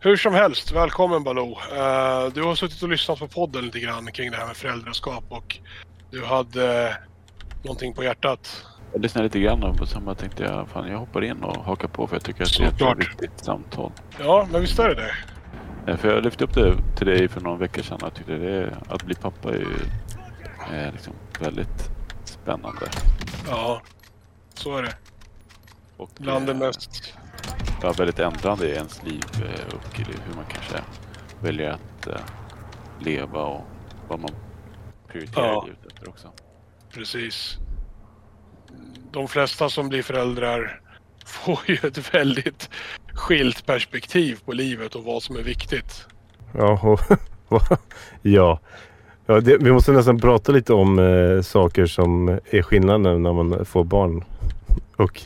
Hur 0.00 0.16
som 0.16 0.34
helst, 0.34 0.72
välkommen 0.72 1.24
Baloo. 1.24 1.50
Uh, 1.50 2.32
du 2.34 2.42
har 2.42 2.54
suttit 2.54 2.82
och 2.82 2.88
lyssnat 2.88 3.18
på 3.18 3.28
podden 3.28 3.64
lite 3.64 3.80
grann 3.80 4.06
kring 4.06 4.30
det 4.30 4.36
här 4.36 4.46
med 4.46 4.56
föräldraskap 4.56 5.24
och 5.28 5.58
du 6.10 6.24
hade 6.24 6.88
uh, 6.88 6.94
någonting 7.62 7.94
på 7.94 8.04
hjärtat. 8.04 8.66
Jag 8.92 9.02
lyssnade 9.02 9.24
lite 9.24 9.40
grann 9.40 9.62
och 9.62 9.88
sen 9.88 10.14
tänkte 10.16 10.42
jag 10.42 10.68
fan 10.68 10.88
jag 10.88 10.98
hoppar 10.98 11.24
in 11.24 11.42
och 11.42 11.64
hakar 11.64 11.88
på 11.88 12.06
för 12.06 12.16
jag 12.16 12.24
tycker 12.24 12.42
att 12.42 12.78
det 12.78 12.84
är 12.84 12.92
ett 12.92 12.98
viktigt 12.98 13.44
samtal. 13.44 13.92
Ja, 14.18 14.48
men 14.52 14.60
visst 14.60 14.78
är 14.78 14.88
det 14.88 14.94
det. 14.94 15.14
Ja, 15.86 15.96
för 15.96 16.14
jag 16.14 16.24
lyfte 16.24 16.44
upp 16.44 16.54
det 16.54 16.74
till 16.96 17.06
dig 17.06 17.28
för 17.28 17.40
någon 17.40 17.58
vecka 17.58 17.82
sedan. 17.82 17.98
Jag 18.02 18.14
tyckte 18.14 18.32
det, 18.32 18.76
att 18.88 19.02
bli 19.02 19.14
pappa 19.14 19.50
är 19.50 19.54
ju 19.54 19.76
är 20.72 20.92
liksom 20.92 21.12
väldigt 21.40 21.90
spännande. 22.24 22.86
Ja, 23.48 23.82
så 24.54 24.76
är 24.76 24.82
det. 24.82 24.94
Och, 25.96 26.10
Bland 26.18 26.46
det 26.46 26.52
eh, 26.52 26.58
mest 26.58 27.17
ja, 27.82 27.92
väldigt 27.92 28.18
ändrande 28.18 28.66
i 28.68 28.72
ens 28.72 29.02
liv 29.02 29.24
eh, 29.34 29.74
och 29.74 29.98
hur 29.98 30.34
man 30.34 30.44
kanske 30.48 30.82
väljer 31.40 31.70
att 31.70 32.06
uh, 32.06 32.14
leva 33.00 33.44
och 33.44 33.64
vad 34.08 34.20
man 34.20 34.30
prioriterar 35.08 35.46
Ja. 35.46 35.64
livet 35.66 35.86
efter 35.92 36.08
också. 36.08 36.32
Precis. 36.94 37.56
De 39.12 39.28
flesta 39.28 39.68
som 39.68 39.88
blir 39.88 40.02
föräldrar 40.02 40.80
får 41.26 41.58
ju 41.66 41.74
ett 41.74 42.14
väldigt 42.14 42.70
skilt 43.12 43.66
perspektiv 43.66 44.40
på 44.44 44.52
livet 44.52 44.94
och 44.94 45.04
vad 45.04 45.22
som 45.22 45.36
är 45.36 45.42
viktigt. 45.42 46.06
Ja, 46.52 46.80
och, 46.82 47.00
ja. 48.22 48.60
ja 49.26 49.40
det, 49.40 49.56
vi 49.56 49.72
måste 49.72 49.92
nästan 49.92 50.20
prata 50.20 50.52
lite 50.52 50.72
om 50.72 50.98
eh, 50.98 51.42
saker 51.42 51.86
som 51.86 52.28
är 52.28 52.62
skillnaden 52.62 53.22
när 53.22 53.32
man 53.32 53.64
får 53.64 53.84
barn. 53.84 54.24
Och 54.96 55.20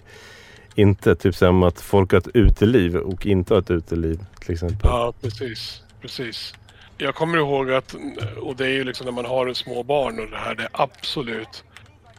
inte. 0.75 1.15
Typ 1.15 1.35
som 1.35 1.63
att 1.63 1.81
folk 1.81 2.13
har 2.13 2.19
ett 2.19 2.29
uteliv 2.35 2.97
och 2.97 3.27
inte 3.27 3.55
har 3.55 3.61
ett 3.61 3.71
uteliv. 3.71 4.25
Till 4.41 4.53
exempel. 4.53 4.79
Ja, 4.83 5.13
precis. 5.23 5.83
Precis. 6.01 6.55
Jag 6.99 7.15
kommer 7.15 7.39
ihåg 7.39 7.73
att, 7.73 7.97
och 8.41 8.57
det 8.57 8.65
är 8.65 8.71
ju 8.71 8.85
liksom 8.85 9.05
när 9.05 9.13
man 9.13 9.25
har 9.25 9.55
små 9.55 9.83
barn 9.83 10.21
och 10.21 10.31
det 10.31 10.37
här 10.37 10.55
det 10.55 10.69
absolut 10.73 11.65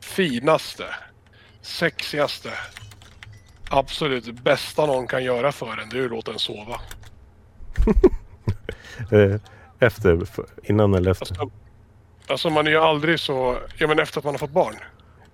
finaste, 0.01 0.85
sexigaste, 1.61 2.49
absolut 3.69 4.31
bästa 4.43 4.85
någon 4.85 5.07
kan 5.07 5.23
göra 5.23 5.51
för 5.51 5.77
en, 5.77 5.89
det 5.89 5.95
är 5.95 5.99
ju 5.99 6.05
att 6.05 6.11
låta 6.11 6.31
en 6.31 6.39
sova. 6.39 6.79
Eh, 9.11 9.35
efter, 9.79 10.19
innan 10.63 10.93
eller 10.93 11.11
efter. 11.11 11.25
Alltså, 11.25 11.49
alltså 12.27 12.49
man 12.49 12.67
är 12.67 12.71
ju 12.71 12.77
aldrig 12.77 13.19
så, 13.19 13.57
ja 13.77 13.87
men 13.87 13.99
efter 13.99 14.19
att 14.19 14.23
man 14.23 14.33
har 14.33 14.39
fått 14.39 14.51
barn. 14.51 14.75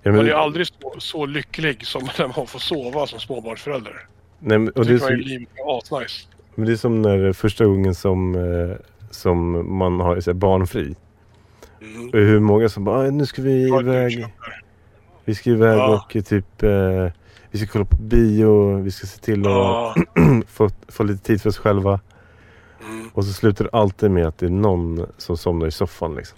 Ja, 0.03 0.11
Man 0.11 0.17
men, 0.17 0.25
är 0.25 0.29
ju 0.29 0.35
aldrig 0.35 0.67
så, 0.67 0.95
så 0.99 1.25
lycklig 1.25 1.85
som 1.87 2.03
när 2.19 2.27
man 2.37 2.47
får 2.47 2.59
sova 2.59 3.07
som 3.07 3.19
småbarnsförälder. 3.19 3.93
nej, 4.39 4.57
men, 4.59 4.69
och 4.73 4.85
det, 4.85 4.93
är 4.93 4.99
man 4.99 5.09
ju 5.17 5.23
så, 5.23 5.29
livet 5.29 5.49
är 5.55 5.77
asnice. 5.77 6.27
men 6.55 6.65
det 6.65 6.71
är 6.71 6.75
som 6.75 7.01
när 7.01 7.33
första 7.33 7.65
gången 7.65 7.95
som, 7.95 8.35
eh, 8.35 8.75
som 9.11 9.67
man 9.77 9.99
har 9.99 10.19
så 10.19 10.29
här, 10.31 10.35
barnfri. 10.35 10.95
Mm. 11.81 12.07
Och 12.09 12.13
hur 12.19 12.39
många 12.39 12.69
som 12.69 12.83
bara, 12.83 13.07
"Ah, 13.07 13.11
nu 13.11 13.25
ska 13.25 13.41
vi 13.41 13.67
Ja, 13.69 13.79
iväg. 13.81 14.25
Vi 15.25 15.35
ska 15.35 15.49
iväg 15.49 15.77
Ja. 15.77 16.03
och 16.05 16.25
typ 16.25 16.63
eh, 16.63 17.07
Vi 17.51 17.59
ska 17.59 17.67
kolla 17.71 17.85
på 17.85 17.95
bio. 17.95 18.81
Vi 18.81 18.91
ska 18.91 19.07
se 19.07 19.19
till 19.19 19.39
att 19.47 19.51
Ja, 19.53 19.95
få, 20.47 20.69
få 20.87 21.03
lite 21.03 21.23
tid 21.23 21.41
för 21.41 21.49
oss 21.49 21.57
själva. 21.57 21.99
mm, 22.81 23.09
Och 23.13 23.25
så 23.25 23.33
slutar 23.33 23.65
det 23.65 23.69
alltid 23.73 24.11
med 24.11 24.27
att 24.27 24.37
det 24.37 24.45
är 24.45 24.49
någon 24.49 25.05
som 25.17 25.37
somnar 25.37 25.67
i 25.67 25.71
soffan 25.71 26.15
liksom. 26.15 26.37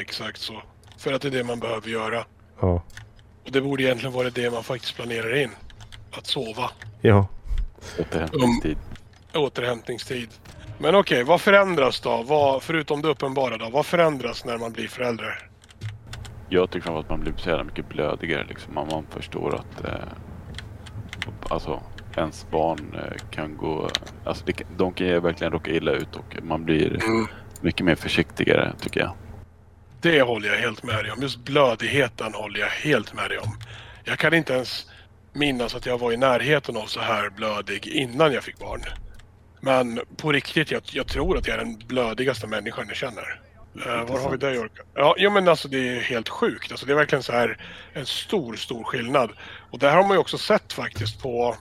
exakt 0.00 0.38
så. 0.40 0.62
För 0.98 1.12
att 1.12 1.22
det 1.22 1.28
är 1.28 1.32
det 1.32 1.44
man 1.44 1.60
behöver 1.60 1.88
göra. 1.88 2.24
Ja. 2.62 2.82
Och 3.44 3.52
det 3.52 3.60
borde 3.60 3.82
egentligen 3.82 4.12
vara 4.12 4.30
det 4.30 4.50
man 4.50 4.64
faktiskt 4.64 4.96
planerar 4.96 5.36
in. 5.36 5.50
Att 6.10 6.26
sova. 6.26 6.70
Ja. 7.00 7.26
Återhämtningstid. 8.00 8.78
Återhämtningstid. 9.34 10.28
Men 10.78 10.94
okej, 10.94 11.24
vad 11.24 11.40
förändras 11.40 12.00
då? 12.00 12.22
Vad, 12.22 12.62
förutom 12.62 13.02
det 13.02 13.08
uppenbara 13.08 13.56
då? 13.56 13.70
Vad 13.70 13.86
förändras 13.86 14.44
när 14.44 14.58
man 14.58 14.72
blir 14.72 14.88
förälder? 14.88 15.48
Jag 16.48 16.70
tycker 16.70 16.84
framförallt 16.84 17.06
att 17.06 17.10
man 17.10 17.20
blir 17.20 17.34
så 17.36 17.48
jävla 17.48 17.64
mycket 17.64 17.88
blödigare. 17.88 18.44
Liksom. 18.48 18.74
Man, 18.74 18.88
man 18.90 19.06
förstår 19.10 19.54
att 19.54 19.84
eh, 19.84 20.08
alltså, 21.48 21.82
ens 22.16 22.46
barn 22.50 22.94
eh, 22.94 23.28
kan 23.30 23.56
gå... 23.56 23.88
Alltså, 24.24 24.44
det, 24.46 24.62
de 24.76 24.92
kan 24.92 25.06
ju 25.06 25.20
verkligen 25.20 25.52
råka 25.52 25.70
illa 25.70 25.92
ut 25.92 26.16
och 26.16 26.36
man 26.42 26.64
blir 26.64 26.98
mycket 27.60 27.86
mer 27.86 27.94
försiktigare 27.94 28.72
tycker 28.80 29.00
jag. 29.00 29.12
Det 30.02 30.22
håller 30.22 30.48
jag 30.48 30.56
helt 30.56 30.82
med 30.82 31.04
dig 31.04 31.12
om. 31.12 31.22
Just 31.22 31.38
blödigheten 31.38 32.34
håller 32.34 32.60
jag 32.60 32.68
helt 32.68 33.14
med 33.14 33.30
dig 33.30 33.38
om. 33.38 33.58
Jag 34.04 34.18
kan 34.18 34.34
inte 34.34 34.52
ens 34.52 34.86
minnas 35.32 35.74
att 35.74 35.86
jag 35.86 35.98
var 35.98 36.12
i 36.12 36.16
närheten 36.16 36.76
av 36.76 36.86
så 36.86 37.00
här 37.00 37.30
blödig 37.30 37.86
innan 37.86 38.32
jag 38.32 38.44
fick 38.44 38.58
barn. 38.58 38.84
Men 39.60 40.00
på 40.16 40.32
riktigt, 40.32 40.70
jag, 40.70 40.82
jag 40.92 41.06
tror 41.06 41.38
att 41.38 41.46
jag 41.46 41.54
är 41.54 41.58
den 41.58 41.78
blödigaste 41.78 42.46
människan 42.46 42.84
jag 42.88 42.96
känner. 42.96 43.40
Uh, 43.86 44.04
var 44.04 44.20
har 44.20 44.30
vi 44.30 44.36
det 44.36 44.54
Jorka? 44.54 44.82
Ja, 44.94 45.14
jo, 45.18 45.30
men 45.30 45.48
alltså 45.48 45.68
det 45.68 45.96
är 45.96 46.00
helt 46.00 46.28
sjukt. 46.28 46.70
Alltså, 46.70 46.86
det 46.86 46.92
är 46.92 46.96
verkligen 46.96 47.22
så 47.22 47.32
här 47.32 47.58
en 47.92 48.06
stor, 48.06 48.56
stor 48.56 48.84
skillnad. 48.84 49.30
Och 49.70 49.78
där 49.78 49.96
har 49.96 50.02
man 50.02 50.12
ju 50.12 50.18
också 50.18 50.38
sett 50.38 50.72
faktiskt 50.72 51.22
på 51.22 51.56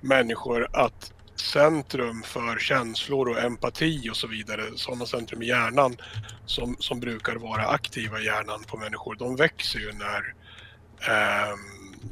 människor 0.00 0.68
att 0.72 1.12
centrum 1.40 2.22
för 2.22 2.58
känslor 2.58 3.28
och 3.28 3.38
empati 3.38 4.10
och 4.10 4.16
så 4.16 4.26
vidare, 4.26 4.62
sådana 4.74 5.06
centrum 5.06 5.42
i 5.42 5.46
hjärnan 5.46 5.96
som, 6.46 6.76
som 6.78 7.00
brukar 7.00 7.36
vara 7.36 7.66
aktiva 7.66 8.20
i 8.20 8.24
hjärnan 8.24 8.60
på 8.66 8.76
människor, 8.76 9.16
de 9.18 9.36
växer 9.36 9.78
ju 9.78 9.92
när, 9.92 10.34
ehm, 11.08 11.58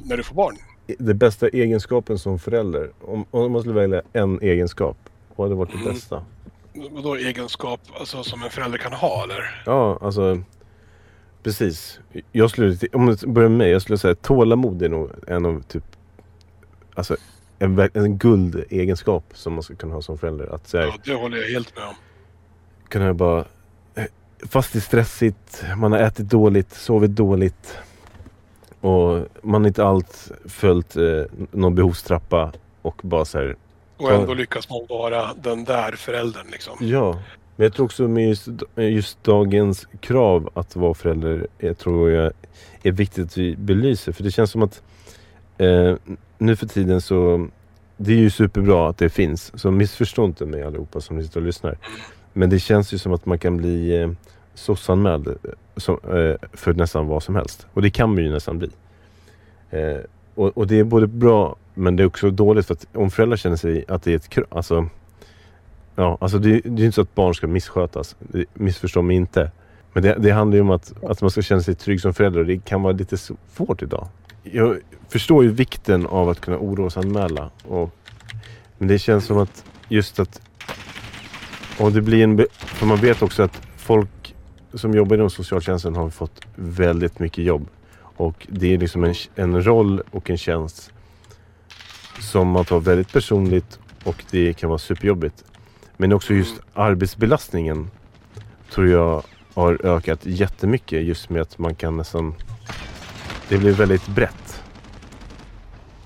när 0.04 0.16
du 0.16 0.22
får 0.22 0.34
barn. 0.34 0.56
Det 0.98 1.14
bästa 1.14 1.48
egenskapen 1.48 2.18
som 2.18 2.38
förälder. 2.38 2.90
Om, 3.00 3.24
om 3.30 3.52
man 3.52 3.60
skulle 3.60 3.74
välja 3.74 4.02
en 4.12 4.40
egenskap. 4.42 4.96
Vad 5.36 5.44
hade 5.48 5.54
varit 5.58 5.72
det 5.72 5.78
Mm. 5.78 5.92
bästa? 5.92 6.24
Vadå 6.90 7.16
egenskap 7.16 7.80
alltså, 8.00 8.24
som 8.24 8.42
en 8.42 8.50
förälder 8.50 8.78
kan 8.78 8.92
ha 8.92 9.22
eller? 9.24 9.62
Ja, 9.66 9.98
alltså. 10.02 10.42
Precis. 11.42 12.00
Jag 12.32 12.50
skulle, 12.50 12.76
om 12.92 13.06
det 13.06 13.26
börjar 13.26 13.48
med 13.48 13.58
mig, 13.58 13.70
jag 13.70 13.82
skulle 13.82 13.98
säga 13.98 14.14
tålamod 14.14 14.82
är 14.82 14.88
nog 14.88 15.10
en 15.26 15.46
av 15.46 15.62
typ 15.62 15.84
Alltså 16.94 17.16
en, 17.58 17.88
en 17.94 18.18
guldegenskap 18.18 19.24
som 19.34 19.52
man 19.52 19.62
ska 19.62 19.74
kunna 19.74 19.94
ha 19.94 20.02
som 20.02 20.18
förälder. 20.18 20.54
Att 20.54 20.68
så 20.68 20.78
här, 20.78 20.86
Ja, 20.86 20.94
det 21.04 21.14
håller 21.14 21.36
jag 21.36 21.48
helt 21.48 21.76
med 21.76 21.84
om. 21.84 21.94
kunna 22.88 23.14
bara 23.14 23.44
eh, 23.94 24.04
Fast 24.48 24.72
det 24.72 24.78
är 24.78 24.80
stressigt, 24.80 25.64
man 25.76 25.92
har 25.92 25.98
ätit 25.98 26.30
dåligt, 26.30 26.72
sovit 26.74 27.10
dåligt 27.10 27.78
och 28.80 29.26
man 29.42 29.62
har 29.62 29.68
inte 29.68 29.84
allt 29.84 30.30
följt 30.44 30.96
eh, 30.96 31.22
någon 31.50 31.74
behovstrappa 31.74 32.52
och 32.82 33.00
bara 33.04 33.24
så 33.24 33.38
här 33.38 33.56
Och 33.96 34.12
ändå 34.12 34.34
lyckas 34.34 34.70
man 34.70 34.86
vara 34.88 35.34
den 35.34 35.64
där 35.64 35.92
föräldern 35.92 36.46
liksom. 36.52 36.76
Ja, 36.80 37.22
men 37.56 37.64
jag 37.64 37.72
tror 37.74 37.84
också 37.86 38.08
med 38.08 38.28
just, 38.28 38.48
just 38.76 39.24
dagens 39.24 39.86
krav 40.00 40.50
att 40.54 40.76
vara 40.76 40.94
förälder, 40.94 41.46
jag 41.58 41.78
tror 41.78 42.10
jag 42.10 42.32
är 42.82 42.92
viktigt 42.92 43.26
att 43.26 43.36
vi 43.36 43.56
belyser. 43.56 44.12
För 44.12 44.22
det 44.22 44.30
känns 44.30 44.50
som 44.50 44.62
att 44.62 44.82
eh, 45.58 45.94
nu 46.38 46.57
för 46.57 46.66
tiden 46.66 47.01
så, 47.01 47.48
det 47.96 48.12
är 48.12 48.16
ju 48.16 48.31
superbra 48.31 48.88
att 48.88 48.98
det 48.98 49.09
finns. 49.09 49.61
Så 49.61 49.70
missförstå 49.70 50.24
inte 50.24 50.46
mig 50.46 50.62
allihopa 50.62 51.01
som 51.01 51.22
sitter 51.22 51.40
och 51.40 51.46
lyssnar. 51.46 51.79
Men 52.33 52.51
det 52.51 52.59
känns 52.59 52.92
ju 52.92 52.98
som 52.98 53.12
att 53.12 53.27
man 53.27 53.38
kan 53.38 53.57
bli 53.57 54.03
eh, 54.03 54.11
SOS-anmäld 54.55 55.29
eh, 55.29 55.35
eh, 56.16 56.37
för 56.53 56.74
nästan 56.74 57.07
vad 57.07 57.22
som 57.22 57.35
helst. 57.35 57.66
Och 57.72 57.83
det 57.83 57.90
kan 57.90 58.14
man 58.14 58.24
ju 58.24 58.31
nästan 58.31 58.59
bli. 58.59 58.70
Eh, 59.70 59.98
och, 60.35 60.59
och 60.59 60.66
det 60.66 60.79
är 60.79 60.85
både 60.85 61.07
bra 61.07 61.57
men 61.74 61.96
det 61.96 62.03
är 62.03 62.07
också 62.07 62.31
dåligt 62.31 62.66
för 62.66 62.74
att 62.74 62.87
om 62.94 63.11
föräldrar 63.11 63.37
känner 63.37 63.57
sig 63.57 63.85
att 63.88 64.03
det 64.03 64.12
är 64.12 64.16
ett 64.16 64.29
krav, 64.29 64.46
alltså 64.51 64.88
Ja, 65.98 66.18
alltså 66.20 66.38
det, 66.38 66.48
det 66.48 66.68
är 66.68 66.79
ju 66.79 66.85
inte 66.85 66.94
så 66.94 67.01
att 67.01 67.14
barn 67.14 67.35
ska 67.35 67.46
misskötas. 67.46 68.16
Missförstå 68.55 69.03
mig 69.03 69.16
inte. 69.16 69.51
Men 69.92 70.03
det, 70.03 70.16
det 70.18 70.31
handlar 70.31 70.57
ju 70.57 70.61
om 70.61 70.70
att, 70.70 71.05
att 71.05 71.20
man 71.20 71.31
ska 71.31 71.42
känna 71.42 71.61
sig 71.61 71.74
trygg 71.74 72.01
som 72.01 72.14
förälder 72.14 72.40
och 72.40 72.46
det 72.46 72.64
kan 72.64 72.83
vara 72.83 72.92
lite 72.92 73.16
svårt 73.16 73.83
idag. 73.83 74.09
Jag 74.52 74.78
förstår 75.08 75.44
ju 75.44 75.50
vikten 75.50 76.06
av 76.06 76.28
att 76.28 76.40
kunna 76.40 76.58
orosanmäla. 76.58 77.50
Och, 77.64 77.94
men 78.78 78.88
det 78.88 78.98
känns 78.98 79.24
som 79.24 79.38
att 79.38 79.64
just 79.88 80.18
att 80.18 80.40
om 81.78 81.92
det 81.92 82.02
blir 82.02 82.24
en... 82.24 82.46
För 82.58 82.87
man 82.87 82.98
vet 82.98 83.22
också 83.22 83.42
att 83.42 83.62
folk 83.76 84.34
som 84.74 84.94
jobbar 84.94 85.16
inom 85.16 85.30
socialtjänsten 85.30 85.96
har 85.96 86.11
fått 86.11 86.40
väldigt 86.54 87.18
mycket 87.18 87.44
jobb. 87.44 87.68
Och 88.00 88.46
det 88.50 88.74
är 88.74 88.78
liksom 88.78 89.04
en, 89.04 89.14
en 89.34 89.64
roll 89.64 90.02
och 90.11 90.30
en 90.30 90.38
tjänst 90.38 90.92
som 92.20 92.48
man 92.48 92.64
tar 92.64 92.80
väldigt 92.80 93.12
personligt 93.12 93.78
och 94.04 94.24
det 94.30 94.52
kan 94.52 94.68
vara 94.68 94.78
superjobbigt. 94.78 95.44
Men 95.96 96.12
också 96.12 96.34
just 96.34 96.61
arbetsbelastningen 96.74 97.90
tror 98.70 98.88
jag 98.88 99.22
har 99.54 99.87
ökat 99.87 100.26
jättemycket 100.26 101.04
just 101.04 101.30
med 101.30 101.42
att 101.42 101.58
man 101.58 101.74
kan 101.74 101.96
nästan... 101.96 102.34
Det 103.48 103.58
blir 103.58 103.72
väldigt 103.72 104.06
brett. 104.06 104.62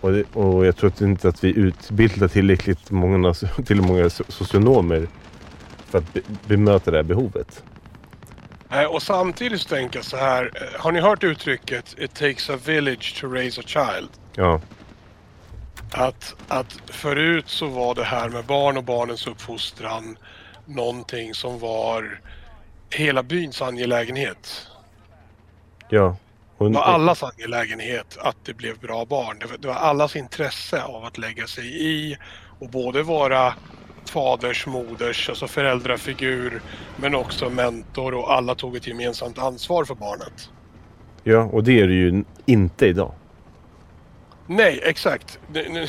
Och, 0.01 0.13
det, 0.13 0.25
och 0.37 0.67
jag 0.67 0.77
tror 0.77 0.91
att 0.91 1.01
inte 1.01 1.29
att 1.29 1.45
vi 1.45 1.49
utbildar 1.59 2.29
tillräckligt 2.29 2.91
många, 2.91 3.35
till 3.67 3.83
många 3.83 4.03
so- 4.05 4.31
socionomer 4.31 5.09
för 5.87 5.99
att 5.99 6.13
be, 6.13 6.21
bemöta 6.47 6.91
det 6.91 6.97
här 6.97 7.05
behovet. 7.05 7.63
Och 8.91 9.03
samtidigt 9.03 9.61
så 9.61 9.69
tänker 9.69 9.99
jag 9.99 10.05
så 10.05 10.17
här. 10.17 10.51
eh, 10.55 10.81
Har 10.81 10.93
ni 10.93 11.01
hört 11.01 11.25
uttrycket 11.25 11.95
It 11.99 12.15
takes 12.15 12.51
a 12.51 12.59
village 12.65 13.21
to 13.21 13.27
raise 13.33 13.61
a 13.61 13.65
child? 13.67 14.09
Ja, 14.35 14.61
Att, 15.91 16.35
att 16.49 16.79
förut 16.87 17.49
så 17.49 17.67
var 17.67 17.95
det 17.95 18.05
här 18.05 18.29
med 18.29 18.45
barn 18.45 18.77
och 18.77 18.85
barnens 18.85 19.27
uppfostran 19.27 20.17
någonting 20.67 21.35
som 21.35 21.59
var 21.59 22.21
hela 22.91 23.23
byns 23.23 23.63
angelägenhet. 23.63 24.67
ja. 25.89 26.17
Det 26.69 26.75
var 26.79 26.83
allas 26.83 27.23
angelägenhet 27.23 28.19
att 28.21 28.37
det 28.45 28.55
blev 28.55 28.79
bra 28.79 29.05
barn. 29.05 29.39
Det 29.59 29.69
var, 29.69 29.75
allas 29.75 30.17
intresse 30.17 30.83
av 30.83 31.05
att 31.05 31.19
lägga 31.19 31.47
sig 31.47 31.87
i 31.87 32.17
och 32.59 32.69
både 32.69 33.03
vara 33.03 33.55
faders, 34.05 34.67
moders, 34.67 35.29
alltså 35.29 35.47
föräldrafigur 35.47 36.63
men 36.97 37.15
också 37.15 37.51
mentor 37.51 38.15
och 38.15 38.33
alla 38.33 38.55
tog 38.55 38.77
ett 38.77 38.87
gemensamt 38.87 39.39
ansvar 39.39 39.85
för 39.85 39.95
barnet. 39.95 40.51
ja, 41.23 41.39
och 41.39 41.65
det 41.65 41.81
är 41.81 41.89
det 41.89 41.95
ju 41.95 42.25
inte 42.47 42.87
idag. 42.87 43.15
Nej, 44.47 44.81
exakt. 44.85 45.39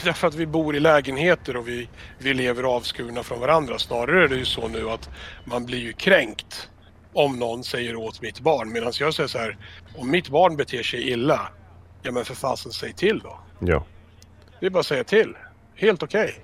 Därför 0.04 0.28
att 0.28 0.36
vi 0.36 0.46
bor 0.46 0.76
i 0.76 0.80
lägenheter 0.80 1.58
och 1.58 1.68
vi, 1.68 1.90
vi 2.20 2.34
lever 2.34 2.64
avskurna 2.64 3.24
från 3.24 3.40
varandra. 3.40 3.80
Snarare 3.80 4.24
är 4.24 4.28
det 4.28 4.36
ju 4.36 4.46
så 4.46 4.68
nu 4.68 4.90
att 4.90 5.10
man 5.46 5.66
blir 5.66 5.80
ju 5.80 5.94
kränkt 5.94 6.70
om 7.14 7.40
någon 7.40 7.64
säger 7.64 7.96
åt 7.96 8.22
mitt 8.22 8.40
barn. 8.40 8.72
Medan 8.72 8.92
jag 9.00 9.14
säger 9.14 9.28
så 9.28 9.38
här, 9.38 9.58
om 9.98 10.12
mitt 10.12 10.30
barn 10.30 10.56
beter 10.56 10.84
sig 10.84 11.10
illa, 11.10 11.42
ja 12.02 12.12
men 12.12 12.26
för 12.26 12.36
fasen 12.36 12.72
säg 12.72 12.94
till 12.94 13.20
då. 13.20 13.40
Ja. 13.60 13.86
Det 14.60 14.66
är 14.66 14.70
bara 14.70 14.80
att 14.80 14.86
säga 14.86 15.04
till. 15.04 15.34
Helt 15.76 16.04
okej. 16.04 16.36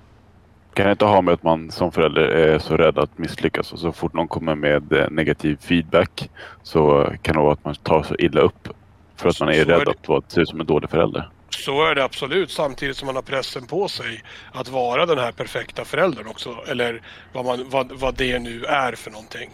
Kan 0.74 0.86
det 0.86 0.92
inte 0.92 1.04
ha 1.04 1.22
med 1.22 1.34
att 1.34 1.42
man 1.42 1.70
som 1.70 1.92
förälder 1.92 2.22
är 2.22 2.58
så 2.58 2.76
rädd 2.76 2.98
att 2.98 3.18
misslyckas 3.18 3.72
och 3.72 3.78
så 3.78 3.92
fort 3.92 4.14
någon 4.14 4.28
kommer 4.28 4.54
med 4.54 4.92
eh, 4.92 5.10
negativ 5.10 5.56
feedback 5.60 6.30
så 6.62 7.12
kan 7.22 7.34
det 7.36 7.40
vara 7.42 7.52
att 7.52 7.64
man 7.64 7.74
tar 7.74 8.02
så 8.02 8.14
illa 8.18 8.40
upp 8.40 8.68
för 9.16 9.28
att 9.28 9.36
Så- 9.36 9.44
man 9.44 9.54
är 9.54 9.64
så 9.64 9.70
är 9.70 9.74
rädd 9.78 9.86
det. 9.86 9.90
att 9.90 10.08
vara- 10.08 10.22
se 10.28 10.40
ut 10.40 10.48
som 10.48 10.60
en 10.60 10.66
dålig 10.66 10.90
förälder. 10.90 11.30
Så 11.50 11.86
är 11.86 11.94
det 11.94 12.04
absolut, 12.04 12.50
samtidigt 12.50 12.96
som 12.96 13.06
man 13.06 13.14
har 13.14 13.22
pressen 13.22 13.66
på 13.66 13.88
sig 13.88 14.22
att 14.52 14.68
vara 14.68 15.06
den 15.06 15.18
här 15.18 15.32
perfekta 15.32 15.84
föräldern 15.84 16.26
också. 16.26 16.56
Eller 16.68 17.02
vad, 17.32 17.44
man, 17.44 17.66
vad, 17.70 17.92
vad 17.92 18.14
det 18.14 18.38
nu 18.38 18.64
är 18.64 18.92
för 18.92 19.10
någonting. 19.10 19.50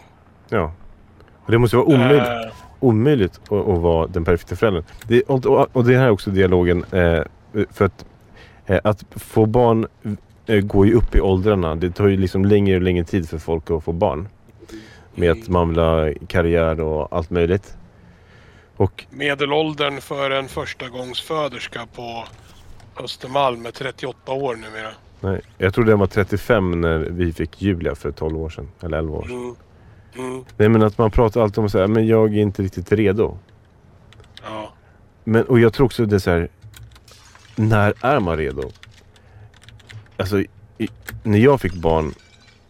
Ja. 0.49 0.73
Det 1.47 1.57
måste 1.57 1.77
vara 1.77 1.85
omöjligt, 1.85 2.27
Eh, 2.27 2.51
omöjligt 2.79 3.39
att, 3.43 3.51
att 3.51 3.81
vara 3.81 4.07
den 4.07 4.25
perfekta 4.25 4.55
föräldern. 4.55 4.83
Det, 5.07 5.21
och, 5.21 5.45
och, 5.45 5.67
och 5.75 5.85
det 5.85 5.97
här 5.97 6.05
är 6.05 6.09
också 6.09 6.29
dialogen. 6.29 6.85
Eh, 6.91 7.21
för 7.71 7.85
att, 7.85 8.05
eh, 8.65 8.79
att 8.83 9.05
få 9.15 9.45
barn 9.45 9.87
eh, 10.45 10.59
går 10.59 10.87
ju 10.87 10.93
upp 10.93 11.15
i 11.15 11.21
åldrarna. 11.21 11.75
Det 11.75 11.91
tar 11.91 12.07
ju 12.07 12.17
liksom 12.17 12.45
längre 12.45 12.75
och 12.75 12.81
längre 12.81 13.03
tid 13.03 13.29
för 13.29 13.37
folk 13.37 13.71
att 13.71 13.83
få 13.83 13.91
barn. 13.91 14.27
Med 15.15 15.31
att 15.31 15.47
man 15.47 15.69
vill 15.69 15.79
ha 15.79 16.13
karriär 16.27 16.79
och 16.79 17.07
allt 17.17 17.29
möjligt. 17.29 17.77
Och 18.77 19.05
medelåldern 19.09 20.01
för 20.01 20.31
en 20.31 20.47
förstagångsföderska 20.47 21.87
på 21.95 22.23
Östermalm 23.03 23.65
är 23.65 23.71
38 23.71 24.31
år 24.31 24.55
numera. 24.55 24.89
nej, 25.19 25.41
jag 25.57 25.73
tror 25.73 25.85
den 25.85 25.99
var 25.99 26.07
35 26.07 26.81
när 26.81 26.97
vi 26.97 27.33
fick 27.33 27.61
Julia 27.61 27.95
för 27.95 28.11
12 28.11 28.37
år 28.37 28.49
sedan. 28.49 28.69
Eller 28.81 28.97
11 28.97 29.17
år 29.17 29.23
sedan. 29.23 29.31
Mm. 29.31 29.55
Mm. 30.17 30.43
Nej 30.57 30.69
men 30.69 30.83
att 30.83 30.97
man 30.97 31.11
pratar 31.11 31.41
alltid 31.41 31.57
om 31.57 31.65
att 31.65 31.71
säga, 31.71 31.87
men 31.87 32.07
jag 32.07 32.33
är 32.33 32.41
inte 32.41 32.63
riktigt 32.63 32.91
redo. 32.91 33.37
Ja. 34.43 34.73
Men, 35.23 35.43
och 35.43 35.59
jag 35.59 35.73
tror 35.73 35.85
också 35.85 36.05
det 36.05 36.15
är 36.15 36.19
så 36.19 36.31
här. 36.31 36.47
När 37.55 37.93
är 38.01 38.19
man 38.19 38.37
redo? 38.37 38.71
Alltså, 40.17 40.41
i, 40.77 40.89
när 41.23 41.37
jag 41.37 41.61
fick 41.61 41.73
barn, 41.73 42.13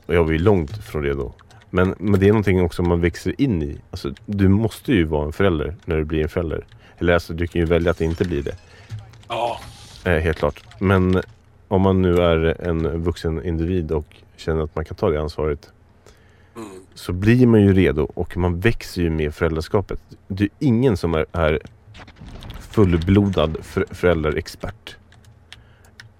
och 0.05 0.15
jag 0.15 0.23
var 0.23 0.31
ju 0.31 0.37
långt 0.37 0.77
från 0.77 1.03
redo. 1.03 1.33
Men, 1.69 1.95
men 1.97 2.19
det 2.19 2.25
är 2.25 2.31
någonting 2.31 2.61
också 2.61 2.83
man 2.83 3.01
växer 3.01 3.41
in 3.41 3.63
i. 3.63 3.77
Alltså, 3.91 4.13
du 4.25 4.47
måste 4.47 4.93
ju 4.93 5.03
vara 5.03 5.25
en 5.25 5.33
förälder 5.33 5.75
när 5.85 5.97
du 5.97 6.03
blir 6.03 6.23
en 6.23 6.29
förälder. 6.29 6.65
Eller 6.97 7.13
alltså, 7.13 7.33
du 7.33 7.47
kan 7.47 7.61
ju 7.61 7.65
välja 7.65 7.91
att 7.91 8.01
inte 8.01 8.25
bli 8.25 8.41
det. 8.41 8.55
Ja. 9.27 9.59
Eh, 10.05 10.17
helt 10.17 10.37
klart. 10.37 10.63
Men 10.79 11.21
om 11.67 11.81
man 11.81 12.01
nu 12.01 12.21
är 12.21 12.67
en 12.67 13.03
vuxen 13.03 13.45
individ 13.45 13.91
och 13.91 14.15
känner 14.37 14.63
att 14.63 14.75
man 14.75 14.85
kan 14.85 14.97
ta 14.97 15.09
det 15.09 15.21
ansvaret. 15.21 15.71
Mm. 16.57 16.85
Så 16.93 17.13
blir 17.13 17.47
man 17.47 17.61
ju 17.61 17.73
redo 17.73 18.11
och 18.13 18.37
man 18.37 18.59
växer 18.59 19.01
ju 19.01 19.09
med 19.09 19.35
föräldraskapet. 19.35 19.99
Det 20.27 20.43
är 20.43 20.49
ingen 20.59 20.97
som 20.97 21.13
är, 21.13 21.25
är 21.31 21.59
fullblodad 22.71 23.57
för, 23.61 23.85
föräldraexpert. 23.91 24.95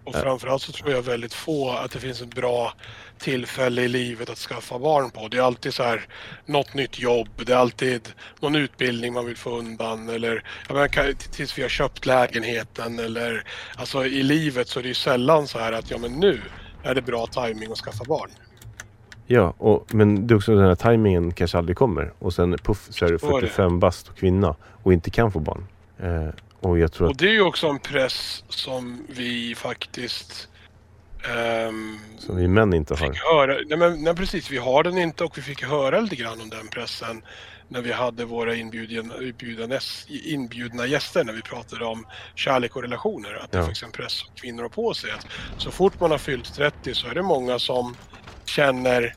Och 0.04 0.16
framförallt 0.16 0.62
så 0.62 0.72
tror 0.72 0.92
jag 0.92 1.02
väldigt 1.02 1.34
få 1.34 1.72
att 1.72 1.92
det 1.92 2.00
finns 2.00 2.22
ett 2.22 2.36
bra 2.36 2.74
tillfälle 3.18 3.82
i 3.82 3.88
livet 3.88 4.30
att 4.30 4.38
skaffa 4.38 4.80
barn 4.80 5.10
på. 5.10 5.28
Det 5.28 5.38
är 5.38 5.42
alltid 5.42 5.74
så 5.74 5.84
här 5.84 6.06
något 6.46 6.74
nytt 6.74 7.00
jobb, 7.00 7.30
det 7.46 7.54
är 7.54 7.58
alltid 7.58 8.10
någon 8.40 8.56
utbildning 8.56 9.14
man 9.14 9.26
vill 9.26 9.38
få 9.38 9.58
undan 9.58 10.10
eller 10.10 10.44
jag 10.68 10.76
menar, 10.76 11.14
tills 11.14 11.58
vi 11.58 11.62
har 11.62 11.70
köpt 11.70 12.06
lägenheten 12.06 13.00
eller 13.00 13.44
alltså 13.76 14.06
i 14.06 14.24
livet 14.24 14.68
så 14.68 14.80
är 14.80 14.84
det 14.84 14.88
ju 14.88 14.96
sällan 14.96 15.48
så 15.48 15.60
här 15.60 15.72
att 15.72 15.92
ja 15.92 15.98
men 15.98 16.12
nu 16.12 16.42
är 16.84 16.96
det 16.96 17.02
bra 17.02 17.28
timing 17.28 17.72
att 17.72 17.78
skaffa 17.78 18.04
barn. 18.04 18.30
Ja, 19.30 19.54
och, 19.58 19.94
men 19.96 20.28
det 20.28 20.34
är 20.34 20.36
också 20.36 20.56
den 20.56 20.68
här 20.68 20.76
tajmingen 20.76 21.32
kanske 21.32 21.58
aldrig 21.58 21.78
kommer. 21.78 22.14
Och 22.20 22.34
sen 22.34 22.58
puff 22.64 22.88
så 22.90 23.06
är 23.06 23.12
du 23.12 23.20
Så 23.20 23.38
är 23.38 23.42
det. 23.42 23.48
45 23.48 23.80
bast 23.80 24.08
och 24.10 24.18
kvinna 24.18 24.56
och 24.84 24.94
inte 24.94 25.10
kan 25.10 25.32
få 25.32 25.40
barn. 25.40 25.68
Eh, 26.00 26.30
och 26.60 26.80
jag 26.80 26.92
tror 26.92 27.08
Och 27.08 27.12
att... 27.12 27.20
det 27.20 27.28
är 27.28 27.34
ju 27.34 27.42
också 27.42 27.68
en 27.68 27.80
press 27.80 28.44
som 28.50 29.06
vi 29.10 29.56
faktiskt 29.56 30.48
ehm, 31.36 31.98
Som 32.18 32.36
vi 32.38 32.48
män 32.48 32.74
inte 32.74 32.94
har. 32.94 33.34
höra. 33.34 33.58
Nej, 33.68 33.78
men, 33.78 34.04
nej 34.04 34.16
precis, 34.16 34.52
vi 34.52 34.58
har 34.58 34.84
den 34.84 34.98
inte 34.98 35.24
och 35.24 35.38
vi 35.38 35.42
fick 35.42 35.64
höra 35.64 36.00
lite 36.00 36.16
grann 36.16 36.42
om 36.42 36.50
den 36.50 36.68
pressen 36.68 37.22
när 37.70 37.82
vi 37.82 37.92
hade 37.92 38.26
våra 38.26 38.56
inbjudna, 38.56 39.14
inbjudna 40.26 40.86
gäster 40.86 41.24
när 41.24 41.34
vi 41.34 41.42
pratade 41.42 41.86
om 41.86 42.06
kärlek 42.36 42.76
och 42.76 42.82
relationer. 42.82 43.36
Att 43.44 43.52
det 43.52 43.58
Ja. 43.58 43.66
finns 43.66 43.84
en 43.84 43.92
press 43.92 44.12
som 44.14 44.30
kvinnor 44.36 44.62
har 44.62 44.70
på 44.70 44.94
sig. 44.94 45.12
Att 45.12 45.28
så 45.58 45.72
fort 45.72 46.00
man 46.00 46.12
har 46.12 46.18
fyllt 46.18 46.54
30 46.56 46.94
så 46.94 47.08
är 47.08 47.16
det 47.16 47.22
många 47.22 47.60
som 47.60 47.96
känner, 48.50 49.16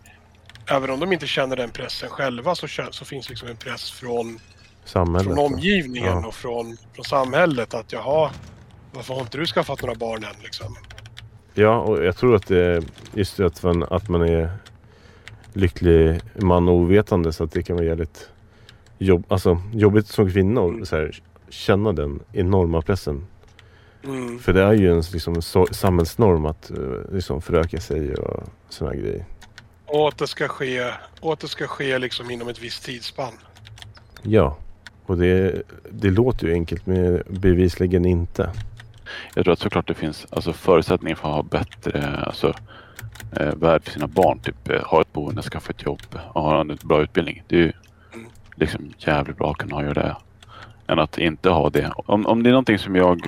även 0.66 0.90
om 0.90 1.00
de 1.00 1.12
inte 1.12 1.26
känner 1.26 1.56
den 1.56 1.70
pressen 1.70 2.08
själva, 2.08 2.54
så, 2.54 2.66
så 2.90 3.04
finns 3.04 3.28
liksom 3.28 3.48
en 3.48 3.56
press 3.56 3.90
från 3.90 4.38
Samhället. 4.84 5.26
från 5.26 5.38
omgivningen 5.38 6.08
Ja. 6.22 6.26
och 6.26 6.34
från, 6.34 6.76
från 6.94 7.04
samhället 7.04 7.74
att 7.74 7.92
jaha, 7.92 8.30
varför 8.92 9.14
har 9.14 9.20
inte 9.20 9.38
du 9.38 9.46
skaffat 9.46 9.82
några 9.82 9.94
barn 9.94 10.24
än 10.24 10.42
liksom? 10.42 10.76
Ja, 11.54 11.78
och 11.80 12.04
jag 12.04 12.16
tror 12.16 12.34
att 12.36 12.46
det 12.46 12.84
just 13.14 13.36
det 13.36 13.46
att 13.46 13.62
man, 13.62 13.82
att 13.82 14.08
man 14.08 14.22
är 14.22 14.50
lycklig 15.52 16.20
man 16.34 16.68
och 16.68 16.74
ovetande 16.74 17.32
så 17.32 17.44
att 17.44 17.52
det 17.52 17.62
kan 17.62 17.76
vara 17.76 17.86
jävligt 17.86 18.28
jobb, 18.98 19.24
alltså, 19.28 19.62
jobbigt 19.72 20.06
som 20.06 20.30
kvinna 20.30 20.60
och 20.60 20.88
så 20.88 20.96
här, 20.96 21.20
känna 21.48 21.92
den 21.92 22.20
enorma 22.32 22.82
pressen. 22.82 23.26
Mm. 24.04 24.38
För 24.38 24.52
det 24.52 24.62
är 24.62 24.72
ju 24.72 24.92
en 24.92 25.02
liksom, 25.12 25.42
så, 25.42 25.66
samhällsnorm 25.70 26.46
att 26.46 26.70
uh, 26.78 27.00
liksom, 27.12 27.42
föröka 27.42 27.80
sig 27.80 28.14
och 28.14 28.42
såna 28.68 28.90
här 28.90 28.98
grejer. 28.98 29.24
Och 29.86 30.08
att 30.08 30.18
det 30.18 30.26
ska 30.26 30.48
ske, 30.48 30.90
och 31.20 31.32
att 31.32 31.40
det 31.40 31.48
ska 31.48 31.66
ske 31.66 31.98
liksom 31.98 32.30
inom 32.30 32.48
ett 32.48 32.62
visst 32.62 32.84
tidsspann. 32.84 33.32
Ja, 34.22 34.56
och 35.06 35.16
det, 35.18 35.62
det 35.90 36.10
låter 36.10 36.46
ju 36.46 36.52
enkelt 36.52 36.86
men 36.86 37.22
bevisligen 37.28 38.04
inte. 38.04 38.50
Jag 39.34 39.44
tror 39.44 39.52
att 39.52 39.58
såklart 39.58 39.88
det 39.88 39.94
finns 39.94 40.26
alltså, 40.30 40.52
förutsättningar 40.52 41.16
för 41.16 41.28
att 41.28 41.34
ha 41.34 41.42
bättre 41.42 42.16
alltså, 42.26 42.54
eh, 43.36 43.54
värld 43.54 43.84
för 43.84 43.90
sina 43.90 44.06
barn. 44.06 44.38
Typ 44.38 44.68
eh, 44.68 44.82
ha 44.84 45.00
ett 45.00 45.12
boende, 45.12 45.42
skaffa 45.42 45.70
ett 45.70 45.82
jobb 45.82 46.02
och 46.32 46.42
ha 46.42 46.60
en 46.60 46.78
bra 46.82 47.02
utbildning. 47.02 47.42
Det 47.48 47.56
är 47.56 47.60
ju 47.60 47.72
Mm. 48.14 48.26
liksom 48.54 48.92
jävligt 48.98 49.36
bra 49.36 49.50
att 49.50 49.56
kunna 49.56 49.74
ha 49.74 49.82
det. 49.82 50.16
Än 50.86 50.98
att 50.98 51.18
inte 51.18 51.50
ha 51.50 51.70
det. 51.70 51.92
Om, 51.96 52.26
om 52.26 52.42
det 52.42 52.50
är 52.50 52.52
någonting 52.52 52.78
som 52.78 52.96
jag 52.96 53.20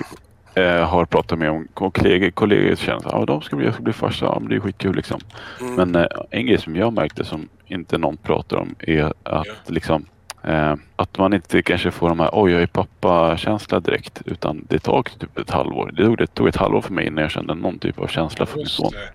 eh, 0.55 0.89
har 0.89 1.05
pratat 1.05 1.39
med 1.39 1.51
om 1.51 1.67
kollegor, 1.73 2.29
kollegor 2.31 2.75
känner 2.75 3.07
att 3.07 3.13
ah, 3.13 3.25
de 3.25 3.41
ska 3.41 3.55
bli, 3.55 3.65
jag 3.65 3.73
ska 3.73 3.83
bli 3.83 3.93
farsa, 3.93 4.25
ja, 4.25 4.37
men 4.39 4.49
det 4.49 4.55
är 4.55 4.59
skitkul 4.59 4.95
liksom. 4.95 5.19
Mm. 5.61 5.75
Men 5.75 5.95
eh, 5.95 6.07
en 6.29 6.45
grej 6.45 6.57
som 6.57 6.75
jag 6.75 6.93
märkte 6.93 7.25
som 7.25 7.49
inte 7.65 7.97
någon 7.97 8.17
pratar 8.17 8.57
om 8.57 8.75
är 8.79 9.03
att 9.03 9.13
Ja. 9.23 9.43
liksom 9.67 10.05
eh, 10.43 10.75
att 10.95 11.17
man 11.17 11.33
inte 11.33 11.61
kanske 11.61 11.91
får 11.91 12.09
de 12.09 12.19
här 12.19 12.29
oj 12.33 12.51
jag 12.51 12.61
är 12.61 12.67
pappa-känsla 12.67 13.79
direkt 13.79 14.21
utan 14.25 14.65
det 14.69 14.79
tar 14.79 15.03
typ 15.19 15.37
ett 15.37 15.49
halvår. 15.49 15.91
Det 15.93 16.03
tog, 16.05 16.17
det 16.17 16.27
tog 16.27 16.47
ett 16.47 16.55
halvår 16.55 16.81
för 16.81 16.93
mig 16.93 17.07
innan 17.07 17.21
jag 17.21 17.31
kände 17.31 17.53
någon 17.55 17.79
typ 17.79 17.99
av 17.99 18.07
känsla 18.07 18.45
för 18.45 18.57
min 18.57 18.65
son. 18.65 18.91
det. 18.91 19.09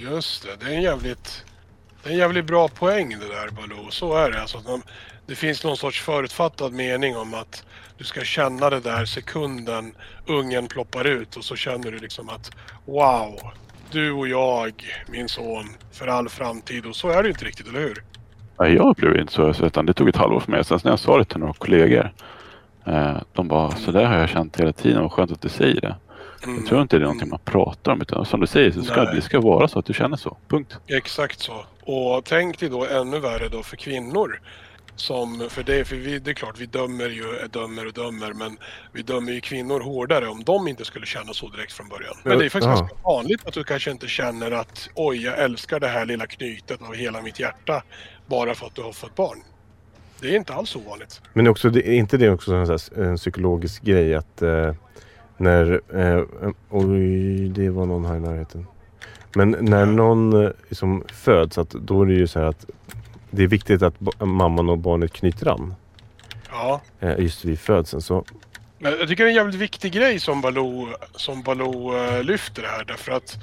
Just 0.00 0.42
det, 0.44 0.66
det 0.66 0.72
är 0.72 0.76
en 0.76 0.82
jävligt, 0.82 1.44
det 2.02 2.08
är 2.08 2.12
en 2.12 2.18
jävligt 2.18 2.44
bra 2.44 2.68
poäng 2.68 3.16
det 3.20 3.28
där 3.28 3.48
Baloo. 3.50 3.90
Så 3.90 4.16
är 4.16 4.30
det. 4.30 4.40
Alltså, 4.40 4.58
det 5.26 5.34
finns 5.34 5.64
någon 5.64 5.76
sorts 5.76 6.00
förutfattad 6.00 6.72
mening 6.72 7.16
om 7.16 7.34
att 7.34 7.64
du 7.98 8.04
ska 8.04 8.20
känna 8.20 8.70
det 8.70 8.80
där 8.80 9.04
sekunden 9.04 9.94
ungen 10.26 10.66
ploppar 10.66 11.04
ut 11.04 11.36
och 11.36 11.44
så 11.44 11.56
känner 11.56 11.92
du 11.92 11.98
liksom 11.98 12.28
att 12.28 12.50
wow, 12.84 13.40
du 13.90 14.12
och 14.12 14.28
jag, 14.28 14.72
min 15.08 15.28
son, 15.28 15.68
för 15.92 16.06
all 16.06 16.28
framtid. 16.28 16.86
Och 16.86 16.96
så 16.96 17.08
är 17.08 17.22
det 17.22 17.26
ju 17.26 17.32
inte 17.32 17.44
riktigt, 17.44 17.68
eller 17.68 17.80
hur? 17.80 18.04
Nej, 18.58 18.74
jag 18.74 18.90
upplevde 18.90 19.20
inte 19.20 19.32
så, 19.32 19.66
utan 19.66 19.86
det 19.86 19.92
tog 19.92 20.08
ett 20.08 20.16
halvår 20.16 20.40
för 20.40 20.50
mig. 20.50 20.64
Sen 20.64 20.80
när 20.84 20.92
jag 20.92 20.98
sa 20.98 21.18
det 21.18 21.24
till 21.24 21.38
några 21.38 21.52
kollegor 21.52 22.12
eh, 22.86 23.16
de 23.32 23.48
bara, 23.48 23.70
så 23.70 23.92
där 23.92 24.04
har 24.04 24.18
jag 24.18 24.28
känt 24.28 24.60
hela 24.60 24.72
tiden. 24.72 25.02
Vad 25.02 25.12
skönt 25.12 25.32
att 25.32 25.40
du 25.40 25.48
säger 25.48 25.80
det. 25.80 25.96
Mm. 26.44 26.56
Jag 26.56 26.66
tror 26.66 26.82
inte 26.82 26.96
det 26.96 27.02
är 27.02 27.04
någonting 27.04 27.28
man 27.28 27.38
pratar 27.44 27.92
om. 27.92 28.00
Utan 28.00 28.26
som 28.26 28.40
du 28.40 28.46
säger, 28.46 28.70
så 28.70 28.82
ska, 28.82 29.02
Nej. 29.02 29.14
det 29.14 29.22
ska 29.22 29.40
vara 29.40 29.68
så 29.68 29.78
att 29.78 29.86
du 29.86 29.92
känner 29.92 30.16
så. 30.16 30.36
Punkt. 30.48 30.78
Exakt 30.86 31.40
så. 31.40 31.64
Och 31.82 32.24
tänk 32.24 32.58
dig 32.58 32.68
då 32.68 32.86
ännu 32.86 33.20
värre 33.20 33.48
då 33.48 33.62
för 33.62 33.76
kvinnor. 33.76 34.40
Som, 34.96 35.46
för 35.50 35.62
det, 35.62 35.84
för 35.84 35.96
vi, 35.96 36.18
det 36.18 36.30
är 36.30 36.34
klart, 36.34 36.58
vi 36.58 36.66
dömer 36.66 37.08
ju, 37.08 37.48
dömer 37.50 37.86
och 37.86 37.92
dömer, 37.92 38.32
men 38.32 38.56
vi 38.92 39.02
dömer 39.02 39.32
ju 39.32 39.40
kvinnor 39.40 39.80
hårdare 39.80 40.28
om 40.28 40.44
de 40.44 40.68
inte 40.68 40.84
skulle 40.84 41.06
känna 41.06 41.32
så 41.32 41.48
direkt 41.48 41.72
från 41.72 41.88
början. 41.88 42.14
Men 42.24 42.38
det 42.38 42.44
är 42.44 42.48
faktiskt 42.48 42.70
Ja. 42.70 42.78
ganska 42.78 42.96
vanligt 43.04 43.46
att 43.46 43.54
du 43.54 43.64
kanske 43.64 43.90
inte 43.90 44.06
känner 44.08 44.50
att 44.50 44.88
oj, 44.94 45.24
jag 45.24 45.38
älskar 45.38 45.80
det 45.80 45.88
här 45.88 46.06
lilla 46.06 46.26
knytet 46.26 46.82
av 46.82 46.94
hela 46.94 47.22
mitt 47.22 47.40
hjärta 47.40 47.82
bara 48.26 48.54
för 48.54 48.66
att 48.66 48.74
du 48.74 48.82
har 48.82 48.92
fått 48.92 49.14
barn. 49.14 49.38
Det 50.20 50.28
är 50.28 50.36
inte 50.36 50.54
alls 50.54 50.76
ovanligt. 50.76 51.20
Men 51.32 51.46
också, 51.46 51.70
det, 51.70 51.88
är 51.88 51.94
inte 51.94 52.16
det 52.16 52.30
också 52.30 52.54
en, 52.54 52.66
här, 52.66 52.98
en 53.02 53.16
psykologisk 53.16 53.82
grej 53.82 54.14
att 54.14 54.42
eh, 54.42 54.74
när... 55.36 55.80
Eh, 55.94 56.24
oj, 56.70 57.48
det 57.48 57.70
var 57.70 57.86
någon 57.86 58.04
här 58.04 58.16
i 58.16 58.20
närheten. 58.20 58.66
Men 59.34 59.50
när 59.60 59.86
någon 59.86 60.44
eh, 60.44 60.50
liksom 60.68 61.04
föds, 61.12 61.58
att 61.58 61.70
då 61.70 62.02
är 62.02 62.06
det 62.06 62.14
ju 62.14 62.26
så 62.26 62.38
här 62.38 62.46
att 62.46 62.66
det 63.30 63.42
är 63.42 63.46
viktigt 63.46 63.82
att 63.82 63.94
mamman 64.20 64.68
och 64.68 64.78
barnet 64.78 65.12
knyter 65.12 65.48
an. 65.48 65.74
Ja. 66.50 66.80
Eh, 67.00 67.18
just 67.18 67.44
vid 67.44 67.58
födseln. 67.58 68.02
Så 68.02 68.24
Men 68.78 68.92
jag 68.92 69.08
tycker 69.08 69.24
det 69.24 69.28
är 69.28 69.30
en 69.30 69.36
jävligt 69.36 69.60
viktig 69.60 69.92
grej 69.92 70.20
som 70.20 70.40
Baloo, 70.40 70.88
som 71.14 71.42
Baloo 71.42 71.96
eh, 71.96 72.22
lyfter 72.22 72.62
här 72.62 72.84
därför 72.84 73.12
att 73.12 73.38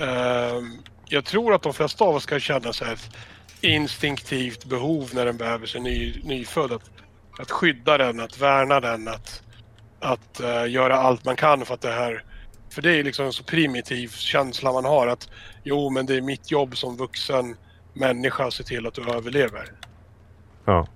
ehm, 0.00 0.72
jag 1.08 1.24
tror 1.24 1.54
att 1.54 1.62
de 1.62 1.74
flesta 1.74 2.04
av 2.04 2.14
oss 2.14 2.26
kan 2.26 2.40
känna 2.40 2.72
så 2.72 2.84
här 2.84 2.92
att 2.92 3.10
instinktivt 3.60 4.64
behov 4.64 5.10
när 5.14 5.26
en 5.26 5.36
bebis 5.36 5.74
är 5.74 5.80
ny, 5.80 6.20
nyfödd. 6.24 6.72
Att, 6.72 6.90
att 7.38 7.50
skydda 7.50 7.98
den, 7.98 8.20
att 8.20 8.38
värna 8.38 8.80
den, 8.80 9.08
att, 9.08 9.42
att 10.00 10.40
uh, 10.42 10.70
göra 10.70 10.96
allt 10.96 11.24
man 11.24 11.36
kan 11.36 11.64
för 11.64 11.74
att 11.74 11.80
det 11.80 11.92
här... 11.92 12.24
För 12.70 12.82
det 12.82 12.96
är 12.96 13.04
liksom 13.04 13.26
en 13.26 13.32
så 13.32 13.42
primitiv 13.44 14.08
känsla 14.08 14.72
man 14.72 14.84
har 14.84 15.06
att 15.06 15.28
jo, 15.62 15.90
men 15.90 16.06
det 16.06 16.14
är 16.16 16.20
mitt 16.20 16.50
jobb 16.50 16.76
som 16.76 16.96
vuxen 16.96 17.56
människa 17.92 18.46
att 18.46 18.54
se 18.54 18.64
till 18.64 18.86
att 18.86 18.94
du 18.94 19.10
överlever. 19.10 19.72
Ja. 20.64 20.86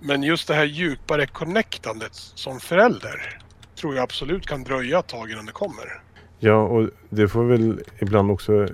Men 0.00 0.22
just 0.22 0.48
det 0.48 0.54
här 0.54 0.64
djupare 0.64 1.26
connectandet 1.26 2.14
som 2.14 2.60
förälder 2.60 3.38
tror 3.76 3.94
jag 3.94 4.02
absolut 4.02 4.46
kan 4.46 4.64
dröja 4.64 4.98
ett 4.98 5.06
tag 5.08 5.30
innan 5.30 5.46
det 5.46 5.52
kommer. 5.52 6.02
Ja, 6.38 6.62
och 6.62 6.90
det 7.08 7.28
får 7.28 7.44
väl 7.44 7.80
ibland 7.98 8.30
också 8.30 8.68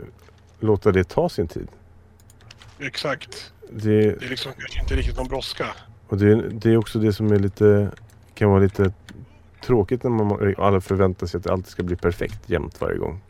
låta 0.60 0.92
det 0.92 1.04
ta 1.04 1.28
sin 1.28 1.48
tid. 1.48 1.68
Exakt. 2.78 3.52
Det, 3.70 4.18
Det 4.18 4.24
är 4.26 4.30
liksom 4.30 4.52
inte 4.82 4.96
riktigt 4.96 5.16
någon 5.16 5.28
brådska. 5.28 5.66
och 6.08 6.16
det, 6.16 6.48
det 6.48 6.70
är 6.72 6.76
också 6.76 6.98
det 6.98 7.12
som 7.12 7.32
är 7.32 7.38
lite, 7.38 7.90
kan 8.34 8.50
vara 8.50 8.60
lite 8.60 8.92
tråkigt 9.64 10.02
när 10.02 10.10
man 10.10 10.54
alla 10.58 10.80
förväntar 10.80 11.26
sig 11.26 11.38
att 11.38 11.44
det 11.44 11.52
alltid 11.52 11.66
ska 11.66 11.82
bli 11.82 11.96
perfekt 11.96 12.50
jämt 12.50 12.80
varje 12.80 12.98
gång. 12.98 13.20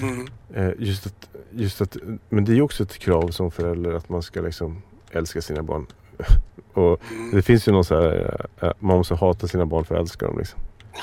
Mm. 0.00 0.26
Eh, 0.54 0.70
just 0.78 1.06
att, 1.06 1.28
just 1.50 1.80
att, 1.80 1.96
men 2.28 2.44
det 2.44 2.52
är 2.52 2.56
ju 2.56 2.62
också 2.62 2.82
ett 2.82 2.98
krav 2.98 3.28
som 3.28 3.50
förälder 3.50 3.92
att 3.92 4.08
man 4.08 4.22
ska 4.22 4.40
liksom 4.40 4.82
älska 5.10 5.42
sina 5.42 5.62
barn. 5.62 5.86
och 6.72 7.00
Mm. 7.12 7.30
det 7.30 7.42
finns 7.42 7.68
ju 7.68 7.72
någon 7.72 7.84
så 7.84 7.94
här, 8.02 8.40
eh, 8.60 8.72
man 8.78 8.96
måste 8.96 9.14
hata 9.14 9.46
sina 9.48 9.66
barn 9.66 9.84
för 9.84 9.94
att 9.94 10.00
älska 10.00 10.26
dem 10.26 10.38
liksom. 10.38 10.60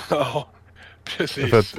Ja, 0.10 0.48
precis. 1.18 1.50
För 1.50 1.60
att, 1.60 1.76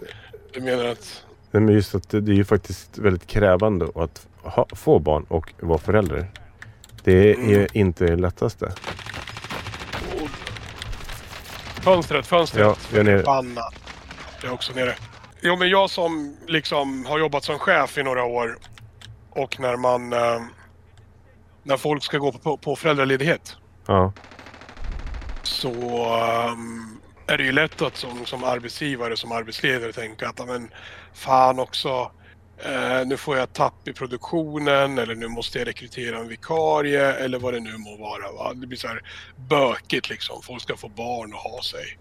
Du 0.52 0.60
menar 0.60 0.84
att... 0.84 1.24
nej, 1.50 1.62
men 1.62 1.74
just 1.74 1.94
att 1.94 2.08
det, 2.08 2.20
det 2.20 2.32
är 2.32 2.36
ju 2.36 2.44
faktiskt 2.44 2.98
väldigt 2.98 3.26
krävande 3.26 3.88
att 3.94 4.26
ha, 4.42 4.66
få 4.72 4.98
barn 4.98 5.24
och 5.28 5.52
vara 5.60 5.78
förälder. 5.78 6.26
Det 7.04 7.30
är 7.30 7.34
Mm. 7.34 7.66
inte 7.72 8.06
det 8.06 8.16
lättaste. 8.16 8.72
Fönstret, 11.84 12.26
fönstret. 12.26 12.62
Ja, 12.62 12.76
jag 12.90 13.00
är 13.00 13.04
nere. 13.04 13.18
Förbannat. 13.18 13.74
Jag 14.42 14.50
är 14.50 14.54
också 14.54 14.72
nere. 14.72 14.94
Jo, 15.40 15.56
men 15.56 15.68
jag 15.68 15.90
som 15.90 16.36
liksom 16.46 17.06
har 17.06 17.18
jobbat 17.18 17.44
som 17.44 17.58
chef 17.58 17.98
i 17.98 18.02
några 18.02 18.24
år 18.24 18.58
och 19.30 19.60
när 19.60 19.76
man... 19.76 20.12
Eh, 20.12 20.40
när 21.62 21.76
folk 21.76 22.02
ska 22.04 22.18
gå 22.18 22.32
på, 22.32 22.56
på 22.56 22.76
föräldraledighet 22.76 23.56
Ja, 23.86 24.12
så 25.42 25.70
ehm, 26.14 26.98
är 27.26 27.38
det 27.38 27.44
ju 27.44 27.52
lätt 27.52 27.82
att 27.82 27.96
som, 27.96 28.26
som 28.26 28.44
arbetsgivare, 28.44 29.16
som 29.16 29.32
arbetsledare 29.32 29.92
tänka 29.92 30.28
att 30.28 30.38
"Ja, 30.38 30.44
men 30.44 30.70
fan 31.14 31.58
också, 31.58 32.10
eh, 32.58 33.06
nu 33.06 33.16
får 33.16 33.36
jag 33.36 33.52
tapp 33.52 33.88
i 33.88 33.92
produktionen 33.92 34.98
eller 34.98 35.14
nu 35.14 35.28
måste 35.28 35.58
jag 35.58 35.68
rekrytera 35.68 36.18
en 36.18 36.28
vikarie 36.28 37.12
eller 37.12 37.38
vad 37.38 37.54
det 37.54 37.60
nu 37.60 37.76
må 37.76 37.96
vara. 37.96 38.32
Va? 38.32 38.52
Det 38.54 38.66
blir 38.66 38.78
så 38.78 38.88
här 38.88 39.02
bökigt 39.36 40.10
liksom. 40.10 40.42
Folk 40.42 40.62
ska 40.62 40.76
få 40.76 40.88
barn 40.88 41.32
och 41.32 41.38
ha 41.38 41.62
sig. 41.62 41.98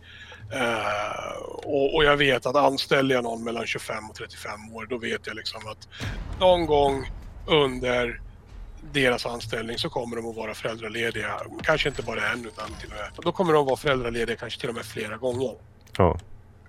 Eh, 0.51 1.41
och, 1.43 1.95
och 1.95 2.03
jag 2.03 2.17
vet 2.17 2.45
att 2.45 2.55
anställer 2.55 3.15
jag 3.15 3.23
någon 3.23 3.43
mellan 3.43 3.65
25 3.65 4.09
och 4.09 4.15
35 4.15 4.75
år 4.75 4.85
då 4.89 4.97
vet 4.97 5.27
jag 5.27 5.35
liksom 5.35 5.61
att 5.67 5.87
någon 6.39 6.65
gång 6.65 7.11
under 7.47 8.21
deras 8.91 9.25
anställning 9.25 9.77
så 9.77 9.89
kommer 9.89 10.15
de 10.15 10.29
att 10.29 10.35
vara 10.35 10.53
föräldralediga. 10.53 11.39
Kanske 11.63 11.89
inte 11.89 12.03
bara 12.03 12.31
en 12.31 12.45
utan 12.45 12.73
till 12.81 12.89
och 12.89 12.95
med. 12.95 13.09
Då 13.23 13.31
kommer 13.31 13.53
de 13.53 13.59
att 13.59 13.65
vara 13.65 13.77
föräldralediga 13.77 14.35
kanske 14.35 14.59
till 14.59 14.69
och 14.69 14.75
med 14.75 14.85
flera 14.85 15.17
gånger. 15.17 15.55
ja, 15.97 16.19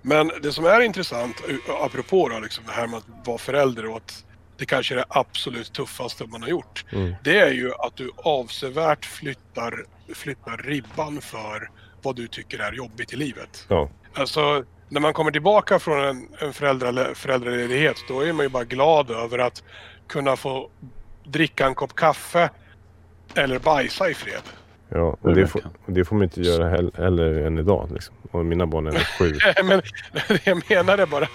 men 0.07 0.31
det 0.41 0.51
som 0.51 0.65
är 0.65 0.81
intressant, 0.81 1.41
eh, 1.49 1.75
apropå 1.81 2.29
då, 2.29 2.39
liksom 2.39 2.63
det 2.65 2.71
här 2.71 2.87
med 2.87 2.97
att 2.97 3.27
vara 3.27 3.37
förälder 3.37 3.85
och 3.85 3.97
att 3.97 4.25
det 4.57 4.65
kanske 4.65 4.93
är 4.93 4.97
det 4.97 5.05
absolut 5.09 5.73
tuffaste 5.73 6.25
man 6.25 6.41
har 6.41 6.49
gjort. 6.49 6.85
mm, 6.91 7.15
Det 7.23 7.39
är 7.39 7.51
ju 7.51 7.73
att 7.73 7.95
du 7.95 8.11
avsevärt 8.17 9.05
flyttar, 9.05 9.85
flyttar 10.15 10.57
ribban 10.57 11.21
för 11.21 11.69
vad 12.01 12.15
du 12.15 12.27
tycker 12.27 12.59
är 12.59 12.73
jobbigt 12.73 13.13
i 13.13 13.15
livet. 13.15 13.65
ja, 13.67 13.89
Alltså, 14.13 14.63
när 14.89 15.01
man 15.01 15.13
kommer 15.13 15.31
tillbaka 15.31 15.79
från 15.79 16.05
en, 16.05 16.27
en 16.39 16.53
föräldra, 16.53 17.15
föräldraledighet 17.15 17.97
då 18.07 18.21
är 18.21 18.33
man 18.33 18.45
ju 18.45 18.49
bara 18.49 18.63
glad 18.63 19.11
över 19.11 19.39
att 19.39 19.63
kunna 20.07 20.35
få 20.35 20.69
dricka 21.23 21.65
en 21.65 21.75
kopp 21.75 21.95
kaffe 21.95 22.49
eller 23.35 23.59
bajsa 23.59 24.09
i 24.09 24.13
fred. 24.13 24.41
Ja. 24.89 25.17
Och 25.21 25.35
det, 25.35 25.47
får, 25.47 25.61
och 25.85 25.93
det 25.93 26.05
får 26.05 26.15
man 26.15 26.23
inte 26.23 26.41
göra 26.41 26.69
heller, 26.69 26.91
heller 26.97 27.45
än 27.45 27.57
idag. 27.57 27.89
Liksom. 27.93 28.15
Och 28.31 28.45
mina 28.45 28.65
barn 28.65 28.87
är 28.87 28.91
sju. 28.91 29.33
Men 29.63 29.81
det 30.27 30.47
jag 30.47 30.61
menar 30.69 30.97
är 30.97 31.05
bara, 31.05 31.27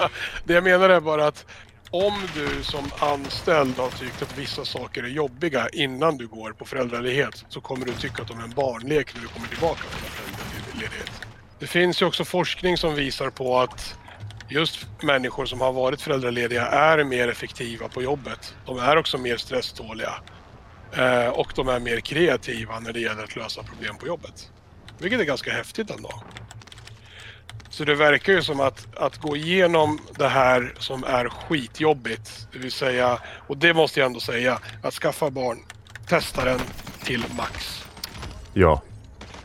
det 0.44 0.54
jag 0.54 0.64
menar 0.64 0.88
är 0.88 1.00
bara 1.00 1.26
att 1.26 1.46
om 1.90 2.12
du 2.34 2.62
som 2.62 2.90
anställd 2.98 3.78
har 3.78 3.90
tyckt 3.90 4.22
att 4.22 4.38
vissa 4.38 4.64
saker 4.64 5.02
är 5.02 5.08
jobbiga 5.08 5.68
innan 5.72 6.16
du 6.16 6.26
går 6.26 6.52
på 6.52 6.64
föräldraledighet 6.64 7.44
så 7.48 7.60
kommer 7.60 7.86
du 7.86 7.92
tycka 7.92 8.22
att 8.22 8.28
de 8.28 8.38
är 8.38 8.44
en 8.44 8.50
barnlek 8.50 9.14
när 9.14 9.22
du 9.22 9.28
kommer 9.28 9.48
tillbaka 9.48 9.80
från 9.80 10.10
föräldraledighet. 10.10 11.10
Det 11.58 11.66
finns 11.66 12.02
ju 12.02 12.06
också 12.06 12.24
forskning 12.24 12.76
som 12.76 12.94
visar 12.94 13.30
på 13.30 13.58
att 13.58 13.96
just 14.48 14.86
människor 15.02 15.46
som 15.46 15.60
har 15.60 15.72
varit 15.72 16.00
föräldralediga 16.00 16.66
är 16.66 17.04
mer 17.04 17.28
effektiva 17.28 17.88
på 17.88 18.02
jobbet. 18.02 18.54
De 18.66 18.78
är 18.78 18.96
också 18.96 19.18
mer 19.18 19.36
stresståliga. 19.36 20.14
Eh, 20.92 21.28
och 21.28 21.52
de 21.54 21.68
är 21.68 21.80
mer 21.80 22.00
kreativa 22.00 22.80
när 22.80 22.92
det 22.92 23.00
gäller 23.00 23.24
att 23.24 23.36
lösa 23.36 23.62
problem 23.62 23.96
på 23.96 24.06
jobbet. 24.06 24.50
Vilket 24.98 25.20
är 25.20 25.24
ganska 25.24 25.52
häftigt 25.52 25.90
ändå. 25.90 26.22
Så 27.70 27.84
det 27.84 27.94
verkar 27.94 28.32
ju 28.32 28.42
som 28.42 28.60
att, 28.60 28.96
att 28.96 29.16
gå 29.16 29.36
igenom 29.36 30.00
det 30.18 30.28
här 30.28 30.74
som 30.78 31.04
är 31.04 31.28
skitjobbigt, 31.28 32.48
det 32.52 32.58
vill 32.58 32.72
säga, 32.72 33.18
och 33.46 33.56
det 33.56 33.74
måste 33.74 34.00
jag 34.00 34.06
ändå 34.06 34.20
säga, 34.20 34.58
att 34.82 34.94
skaffa 34.94 35.30
barn, 35.30 35.58
testa 36.08 36.44
den 36.44 36.60
till 37.04 37.24
max. 37.36 37.84
Ja, 38.52 38.82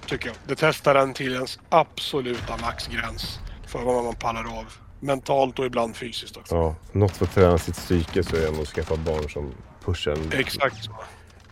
Tycker 0.05 0.27
jag. 0.27 0.35
Det 0.47 0.55
testar 0.55 0.93
den 0.93 1.13
till 1.13 1.33
ens 1.33 1.59
absoluta 1.69 2.57
maxgräns 2.57 3.39
för 3.67 3.79
vad 3.79 4.03
man 4.03 4.15
pallar 4.15 4.59
av. 4.59 4.65
Mentalt 4.99 5.59
och 5.59 5.65
ibland 5.65 5.95
fysiskt 5.95 6.37
också. 6.37 6.55
ja. 6.55 6.75
Något 6.91 7.11
för 7.11 7.25
att 7.25 7.33
träna 7.33 7.57
sitt 7.57 7.75
psyke 7.75 8.23
så 8.23 8.35
är 8.35 8.41
det 8.41 8.47
ändå 8.47 8.61
att 8.61 8.67
skaffa 8.67 8.95
barn 8.95 9.29
som 9.29 9.51
pushar 9.85 10.11
en 10.11 10.31
Exakt 10.31 10.83
så. 10.83 10.91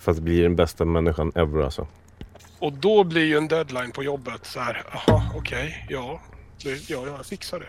För 0.03 0.11
att 0.11 0.19
bli 0.19 0.41
den 0.41 0.55
bästa 0.55 0.85
människan 0.85 1.31
ever 1.35 1.61
alltså. 1.61 1.87
Och 2.59 2.73
då 2.73 3.03
blir 3.03 3.25
ju 3.25 3.37
en 3.37 3.47
deadline 3.47 3.91
på 3.91 4.03
jobbet 4.03 4.45
så 4.45 4.59
här, 4.59 4.83
jaha, 4.93 5.31
okej, 5.35 5.85
ja, 5.89 6.21
det, 6.63 6.89
ja, 6.89 7.07
jag 7.07 7.25
fixar 7.25 7.59
det. 7.59 7.65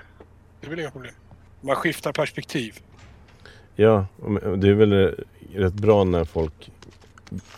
Det 0.60 0.66
är 0.66 0.70
väl 0.70 0.80
inga 0.80 0.90
problem. 0.90 1.14
Man 1.60 1.76
skiftar 1.76 2.12
perspektiv. 2.12 2.78
Ja, 3.76 4.06
det 4.56 4.68
är 4.68 4.74
väl 4.74 5.24
rätt 5.54 5.74
bra 5.74 6.04
när 6.04 6.24
folk 6.24 6.70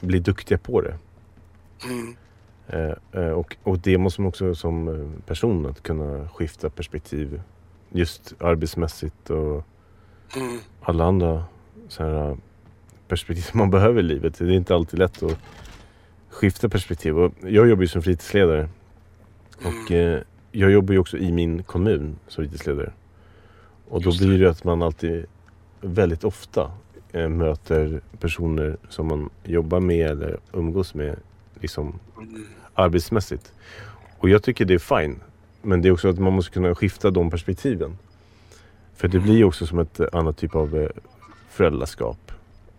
blir 0.00 0.20
duktiga 0.20 0.58
på 0.58 0.80
det. 0.80 0.98
Mm. 1.84 2.16
Eh, 2.68 3.22
eh, 3.22 3.30
och, 3.30 3.56
och 3.62 3.78
det 3.78 3.98
måste 3.98 4.20
man 4.20 4.28
också 4.28 4.54
som 4.54 4.88
eh, 4.88 5.20
person 5.26 5.66
att 5.66 5.82
kunna 5.82 6.28
skifta 6.28 6.70
perspektiv. 6.70 7.40
Just 7.90 8.34
arbetsmässigt 8.40 9.30
och 9.30 9.64
Mm. 10.36 10.58
alla 10.80 11.04
andra 11.04 11.44
så 11.88 12.02
här, 12.02 12.36
perspektiv 13.08 13.44
man 13.52 13.70
behöver 13.70 14.00
i 14.00 14.02
livet. 14.02 14.38
Det 14.38 14.44
är 14.44 14.50
inte 14.50 14.74
alltid 14.74 14.98
lätt 14.98 15.22
att 15.22 15.38
skifta 16.30 16.68
perspektiv. 16.68 17.18
Och 17.18 17.32
jag 17.42 17.68
jobbar 17.68 17.82
ju 17.82 17.88
som 17.88 18.02
fritidsledare. 18.02 18.68
Och 19.64 19.92
eh, 19.92 20.20
jag 20.52 20.70
jobbar 20.70 20.92
ju 20.92 20.98
också 21.00 21.18
i 21.18 21.32
min 21.32 21.62
kommun 21.62 22.16
som 22.28 22.44
fritidsledare. 22.44 22.92
Och 23.88 24.02
då 24.02 24.10
blir 24.18 24.38
det 24.38 24.50
att 24.50 24.64
man 24.64 24.82
alltid 24.82 25.26
väldigt 25.80 26.24
ofta 26.24 26.70
eh, 27.12 27.28
möter 27.28 28.00
personer 28.20 28.76
som 28.88 29.06
man 29.08 29.30
jobbar 29.44 29.80
med 29.80 30.10
eller 30.10 30.38
umgås 30.52 30.94
med 30.94 31.16
liksom 31.60 31.98
Mm. 32.18 32.44
arbetsmässigt. 32.74 33.52
Och 34.18 34.28
jag 34.28 34.42
tycker 34.42 34.64
det 34.64 34.74
är 34.74 35.00
fine. 35.02 35.20
Men 35.62 35.82
det 35.82 35.88
är 35.88 35.92
också 35.92 36.08
att 36.08 36.18
man 36.18 36.32
måste 36.32 36.52
kunna 36.52 36.74
skifta 36.74 37.10
de 37.10 37.30
perspektiven. 37.30 37.98
För 38.94 39.08
det 39.08 39.18
blir 39.20 39.36
ju 39.36 39.44
också 39.44 39.66
som 39.66 39.78
ett 39.78 40.00
annat 40.14 40.36
typ 40.36 40.54
av 40.54 40.76
eh, 40.76 40.88
föräldraskap. 41.48 42.32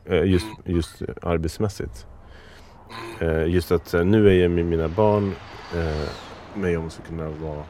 Eh, 0.09 0.23
just, 0.23 0.47
just 0.65 1.01
eh, 1.01 1.07
arbetsmässigt. 1.21 2.07
Eh, 3.19 3.47
just 3.47 3.71
att 3.71 3.93
nu 3.93 4.29
är 4.29 4.33
jag 4.33 4.51
med 4.51 4.65
mina 4.65 4.87
barn. 4.87 5.33
Men 6.55 6.73
jag 6.73 6.83
måste 6.83 7.01
kunna 7.01 7.29
vara 7.29 7.63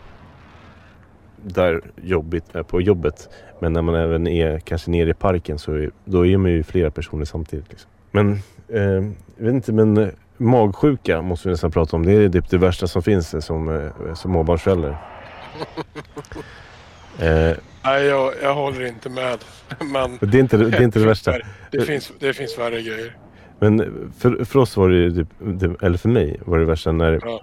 där 1.42 1.82
jobbigt, 2.02 2.56
eh, 2.56 2.64
på 2.64 2.82
jobbet. 2.82 3.30
Men 3.60 3.74
när 3.74 3.82
man 3.82 3.96
även 3.96 4.28
är 4.28 4.60
kanske 4.60 4.92
nere 4.92 5.10
i 5.10 5.14
parken 5.14 5.60
så 5.60 5.74
är, 5.74 5.92
då 6.06 6.26
är 6.26 6.38
man 6.38 6.52
ju 6.52 6.64
flera 6.64 6.92
personer 6.92 7.26
samtidigt. 7.26 7.70
Liksom. 7.70 7.90
Men, 8.12 8.32
eh, 8.68 9.12
jag 9.38 9.46
vet 9.46 9.54
inte, 9.54 9.74
men 9.74 10.12
magsjuka 10.38 11.22
måste 11.22 11.48
vi 11.48 11.52
nästan 11.52 11.72
prata 11.72 11.96
om. 11.96 12.06
Det 12.06 12.12
är 12.12 12.30
typ 12.30 12.50
det 12.50 12.58
värsta 12.58 12.88
som 12.88 13.04
finns 13.04 13.30
som, 13.30 13.42
som 13.42 14.16
småbarnsförälder. 14.16 14.98
Eh, 17.20 17.58
Nej, 17.88 18.06
jag, 18.06 18.34
jag 18.42 18.56
håller 18.56 18.86
inte 18.86 19.10
med. 19.10 19.38
Men 19.80 20.18
det, 20.32 20.38
är 20.38 20.42
inte, 20.42 20.58
det 20.58 20.78
är 20.78 20.82
inte 20.82 21.00
det 21.00 21.06
värsta. 21.06 21.34
Det 21.72 21.82
finns, 21.82 22.12
det 22.20 22.34
finns 22.34 22.58
värre 22.60 22.82
grejer. 22.82 23.18
Men 23.60 23.80
för, 24.18 24.46
för 24.46 24.60
oss 24.60 24.78
var 24.78 24.90
det 24.90 24.96
ju 24.98 25.12
typ, 25.14 25.28
det, 25.40 25.76
eller 25.82 25.98
för 25.98 26.10
mig 26.10 26.40
var 26.46 26.60
det 26.60 26.66
värsta 26.66 26.92
när, 26.92 27.20
Ja. 27.24 27.42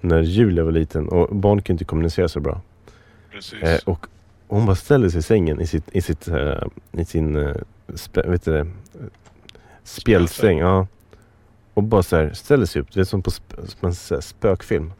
när 0.00 0.20
Julia 0.22 0.64
var 0.64 0.72
liten 0.72 1.08
och 1.08 1.36
barn 1.36 1.62
kan 1.62 1.74
inte 1.74 1.84
kommunicera 1.84 2.28
så 2.28 2.40
bra. 2.40 2.60
Precis. 3.32 3.62
Eh, 3.62 3.78
och 3.84 4.06
hon 4.48 4.66
bara 4.66 4.76
ställer 4.76 5.08
sig 5.08 5.18
i 5.18 5.22
sängen 5.22 5.60
i, 5.60 5.66
sitt, 5.66 5.88
i, 5.92 6.02
sitt, 6.02 6.28
eh, 6.28 6.62
i 6.92 7.04
sin 7.04 7.36
eh, 7.36 7.54
spe, 7.94 8.22
vet 8.22 8.44
du 8.44 8.52
det, 8.52 8.66
spjälsäng. 9.84 10.58
Ja. 10.58 10.86
och 11.74 11.82
bara 11.82 12.02
så 12.02 12.16
här 12.16 12.30
ställer 12.32 12.66
sig 12.66 12.82
upp, 12.82 12.92
det 12.92 13.00
är 13.00 13.04
som 13.04 13.22
på 13.22 13.30
sp- 13.30 13.92
som 13.92 14.22
spökfilm. 14.22 14.92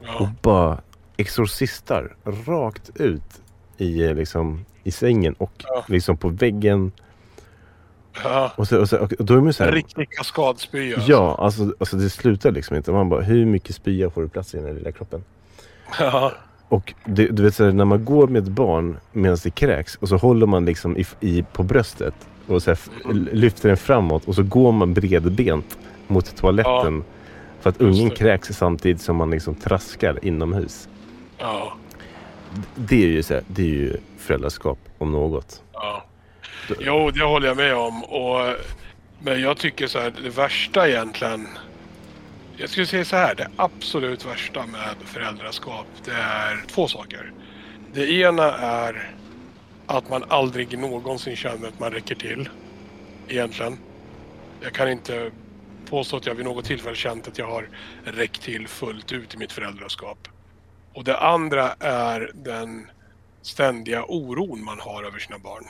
Och 0.00 0.06
Ja. 0.06 0.32
bara 0.42 0.80
exorcistar 1.16 2.16
rakt 2.46 2.90
ut 3.00 3.41
i, 3.82 4.14
liksom, 4.14 4.64
i 4.84 4.90
sängen 4.90 5.34
och 5.38 5.52
Ja. 5.68 5.84
liksom 5.88 6.16
på 6.16 6.28
väggen. 6.28 6.92
ja. 8.24 8.52
Och, 8.56 8.68
så, 8.68 8.80
och, 8.80 8.88
så, 8.88 8.98
och 8.98 9.08
då 9.18 9.34
är 9.34 9.40
man 9.40 9.52
så 9.52 9.64
här, 9.64 9.72
riktig 9.72 10.10
kaskadspya. 10.10 10.98
Ja, 11.06 11.36
alltså, 11.38 11.74
alltså 11.78 11.96
det 11.96 12.10
slutar 12.10 12.50
liksom 12.52 12.76
inte. 12.76 12.92
Man 12.92 13.08
bara, 13.08 13.20
hur 13.22 13.46
mycket 13.46 13.74
spya 13.76 14.10
får 14.10 14.22
du 14.22 14.28
plats 14.28 14.54
i 14.54 14.56
den 14.56 14.66
här 14.66 14.74
lilla 14.74 14.92
kroppen? 14.92 15.24
Ja. 15.98 16.32
Och 16.68 16.94
det, 17.04 17.26
du 17.26 17.42
vet 17.42 17.54
så 17.54 17.64
här, 17.64 17.72
när 17.72 17.84
man 17.84 18.04
går 18.04 18.26
med 18.28 18.42
ett 18.42 18.48
barn 18.48 18.96
medan 19.12 19.38
det 19.44 19.50
kräks 19.50 19.94
och 19.94 20.08
så 20.08 20.16
håller 20.16 20.46
man 20.46 20.64
liksom 20.64 20.96
i, 20.96 21.04
i, 21.20 21.42
på 21.52 21.62
bröstet 21.62 22.14
och 22.46 22.62
så 22.62 22.70
här, 22.70 22.78
Mm. 23.04 23.28
lyfter 23.32 23.68
den 23.68 23.76
framåt 23.76 24.24
och 24.28 24.34
så 24.34 24.42
går 24.42 24.72
man 24.72 24.94
bredbent 24.94 25.78
mot 26.06 26.36
toaletten. 26.36 27.04
För 27.60 27.70
att 27.70 27.80
ungen 27.80 28.10
kräks 28.10 28.48
samtidigt 28.48 29.00
som 29.02 29.16
man 29.16 29.30
liksom 29.30 29.54
traskar 29.54 30.18
inomhus. 30.24 30.88
Ja. 31.38 31.72
Det 32.74 33.02
är 33.02 33.08
ju, 33.08 33.22
så 33.22 33.34
här, 33.34 33.42
det 33.48 33.62
är 33.62 33.66
ju 33.66 33.96
föräldraskap 34.18 34.78
om 34.98 35.12
något. 35.12 35.62
Ja. 35.72 36.04
Jo, 36.80 37.10
det 37.10 37.24
håller 37.24 37.48
jag 37.48 37.56
med 37.56 37.74
om. 37.74 38.04
Och, 38.04 38.54
men 39.18 39.40
jag 39.40 39.58
tycker 39.58 39.86
så 39.86 39.98
här, 39.98 40.12
det 40.22 40.30
värsta 40.30 40.88
egentligen. 40.88 41.48
Jag 42.56 42.70
skulle 42.70 42.86
säga 42.86 43.04
så 43.04 43.16
här, 43.16 43.34
det 43.34 43.48
absolut 43.56 44.26
värsta 44.26 44.66
med 44.66 44.96
föräldraskap, 45.04 45.86
det 46.04 46.12
är 46.12 46.64
två 46.66 46.88
saker. 46.88 47.32
Det 47.94 48.10
ena 48.10 48.52
är 48.54 49.14
att 49.86 50.10
man 50.10 50.24
aldrig 50.28 50.78
någonsin 50.78 51.36
känner 51.36 51.68
att 51.68 51.80
man 51.80 51.90
räcker 51.90 52.14
till. 52.14 52.48
Egentligen. 53.28 53.78
Jag 54.60 54.72
kan 54.72 54.90
inte 54.90 55.30
påstå 55.90 56.16
att 56.16 56.26
jag 56.26 56.34
vid 56.34 56.44
något 56.44 56.64
tillfälle 56.64 56.96
känt 56.96 57.28
att 57.28 57.38
jag 57.38 57.46
har 57.46 57.68
räckt 58.04 58.42
till 58.42 58.68
fullt 58.68 59.12
ut 59.12 59.34
i 59.34 59.38
mitt 59.38 59.52
föräldraskap. 59.52 60.28
Och 60.94 61.04
det 61.04 61.18
andra 61.18 61.72
är 61.80 62.30
den 62.34 62.90
ständiga 63.42 64.04
oron 64.04 64.64
man 64.64 64.80
har 64.80 65.04
över 65.04 65.18
sina 65.18 65.38
barn. 65.38 65.64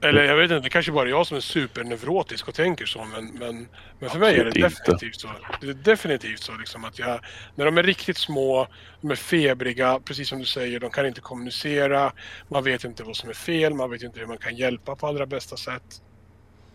Eller 0.00 0.24
jag 0.24 0.36
vet 0.36 0.50
inte, 0.50 0.60
det 0.60 0.70
kanske 0.70 0.92
bara 0.92 1.06
är 1.06 1.10
jag 1.10 1.26
som 1.26 1.36
är 1.36 1.40
superneurotisk 1.40 2.48
och 2.48 2.54
tänker 2.54 2.86
så 2.86 3.04
men, 3.04 3.26
men, 3.26 3.68
men 3.98 4.10
för 4.10 4.18
mig 4.18 4.38
är 4.38 4.44
det 4.44 4.50
definitivt 4.50 5.20
så. 5.20 5.28
Det 5.60 5.68
är 5.68 5.74
definitivt 5.74 6.40
så 6.40 6.56
liksom 6.56 6.84
att 6.84 6.98
jag, 6.98 7.20
när 7.54 7.64
de 7.64 7.78
är 7.78 7.82
riktigt 7.82 8.18
små, 8.18 8.68
de 9.00 9.10
är 9.10 9.14
febriga, 9.14 10.00
precis 10.04 10.28
som 10.28 10.38
du 10.38 10.44
säger, 10.44 10.80
de 10.80 10.90
kan 10.90 11.06
inte 11.06 11.20
kommunicera, 11.20 12.12
man 12.48 12.64
vet 12.64 12.84
inte 12.84 13.02
vad 13.02 13.16
som 13.16 13.28
är 13.28 13.34
fel, 13.34 13.74
man 13.74 13.90
vet 13.90 14.02
inte 14.02 14.20
hur 14.20 14.26
man 14.26 14.38
kan 14.38 14.56
hjälpa 14.56 14.96
på 14.96 15.06
allra 15.06 15.26
bästa 15.26 15.56
sätt. 15.56 16.02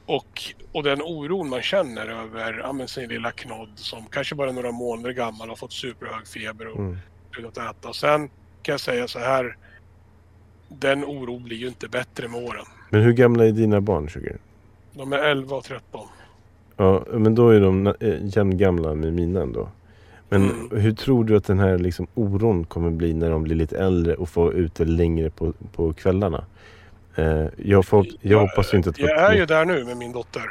Och, 0.05 0.43
och 0.71 0.83
den 0.83 1.01
oron 1.01 1.49
man 1.49 1.61
känner 1.61 2.07
över 2.07 2.59
ja, 2.79 2.87
sin 2.87 3.09
lilla 3.09 3.31
knodd 3.31 3.71
som 3.75 4.05
kanske 4.05 4.35
bara 4.35 4.49
är 4.49 4.53
några 4.53 4.71
månader 4.71 5.11
gammal 5.11 5.49
har 5.49 5.55
fått 5.55 5.73
superhög 5.73 6.27
feber 6.27 6.67
och 6.67 6.79
Mm. 6.79 6.97
Slutat 7.35 7.75
äta. 7.75 7.93
Sen 7.93 8.29
kan 8.61 8.73
jag 8.73 8.79
säga 8.79 9.07
så 9.07 9.19
här. 9.19 9.57
Den 10.69 11.03
oron 11.05 11.43
blir 11.43 11.57
ju 11.57 11.67
inte 11.67 11.87
bättre 11.87 12.27
med 12.27 12.43
åren. 12.43 12.65
Men 12.89 13.01
hur 13.01 13.13
gamla 13.13 13.45
är 13.47 13.51
dina 13.51 13.81
barn, 13.81 14.09
Sugar? 14.09 14.37
De 14.93 15.13
är 15.13 15.17
11 15.17 15.55
och 15.55 15.63
13. 15.63 16.07
Ja, 16.77 17.03
men 17.11 17.35
då 17.35 17.49
är 17.49 17.59
de 17.61 17.87
äh, 17.87 17.93
jämngamla 18.21 18.95
med 18.95 19.13
mina 19.13 19.41
ändå. 19.41 19.69
Men 20.29 20.41
Mm. 20.51 20.81
hur 20.81 20.91
tror 20.91 21.23
du 21.23 21.37
att 21.37 21.45
den 21.45 21.59
här 21.59 21.77
liksom, 21.77 22.07
oron 22.13 22.63
kommer 22.63 22.91
bli 22.91 23.13
när 23.13 23.29
de 23.29 23.43
blir 23.43 23.55
lite 23.55 23.77
äldre 23.79 24.15
och 24.15 24.29
får 24.29 24.53
ute 24.53 24.85
längre 24.85 25.29
på, 25.29 25.53
på 25.75 25.93
kvällarna? 25.93 26.45
Eh, 27.15 27.45
jag, 27.57 27.85
får, 27.85 28.05
jag 28.21 28.39
hoppas 28.39 28.73
ju 28.73 28.77
inte 28.77 28.89
att... 28.89 28.99
Jag 28.99 29.19
är 29.31 29.33
ju 29.35 29.45
där 29.45 29.65
nu 29.65 29.83
med 29.85 29.97
min 29.97 30.11
dotter. 30.11 30.43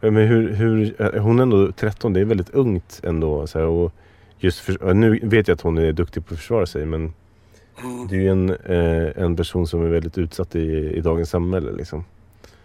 Men 0.00 0.16
hur, 0.16 0.52
hur, 0.54 1.02
eh, 1.02 1.22
hon 1.22 1.38
är 1.38 1.42
ändå 1.42 1.72
13, 1.72 2.12
det 2.12 2.20
är 2.20 2.24
väldigt 2.24 2.50
ungt 2.50 3.00
ändå. 3.04 3.46
Så 3.46 3.58
här, 3.58 3.66
och 3.66 3.92
just 4.44 4.60
för, 4.60 4.94
nu 4.94 5.18
vet 5.22 5.48
jag 5.48 5.54
att 5.54 5.60
hon 5.60 5.78
är 5.78 5.92
duktig 5.92 6.26
på 6.26 6.34
att 6.34 6.40
försvara 6.40 6.66
sig 6.66 6.84
men 6.86 7.12
Mm. 7.82 8.06
det 8.08 8.16
är 8.16 8.20
ju 8.20 8.28
en, 8.28 8.50
eh, 8.50 9.22
en 9.24 9.36
person 9.36 9.66
som 9.66 9.84
är 9.84 9.88
väldigt 9.88 10.18
utsatt 10.18 10.54
i, 10.54 10.92
i 10.94 11.00
dagens 11.00 11.30
samhälle. 11.30 11.72
Liksom. 11.72 12.04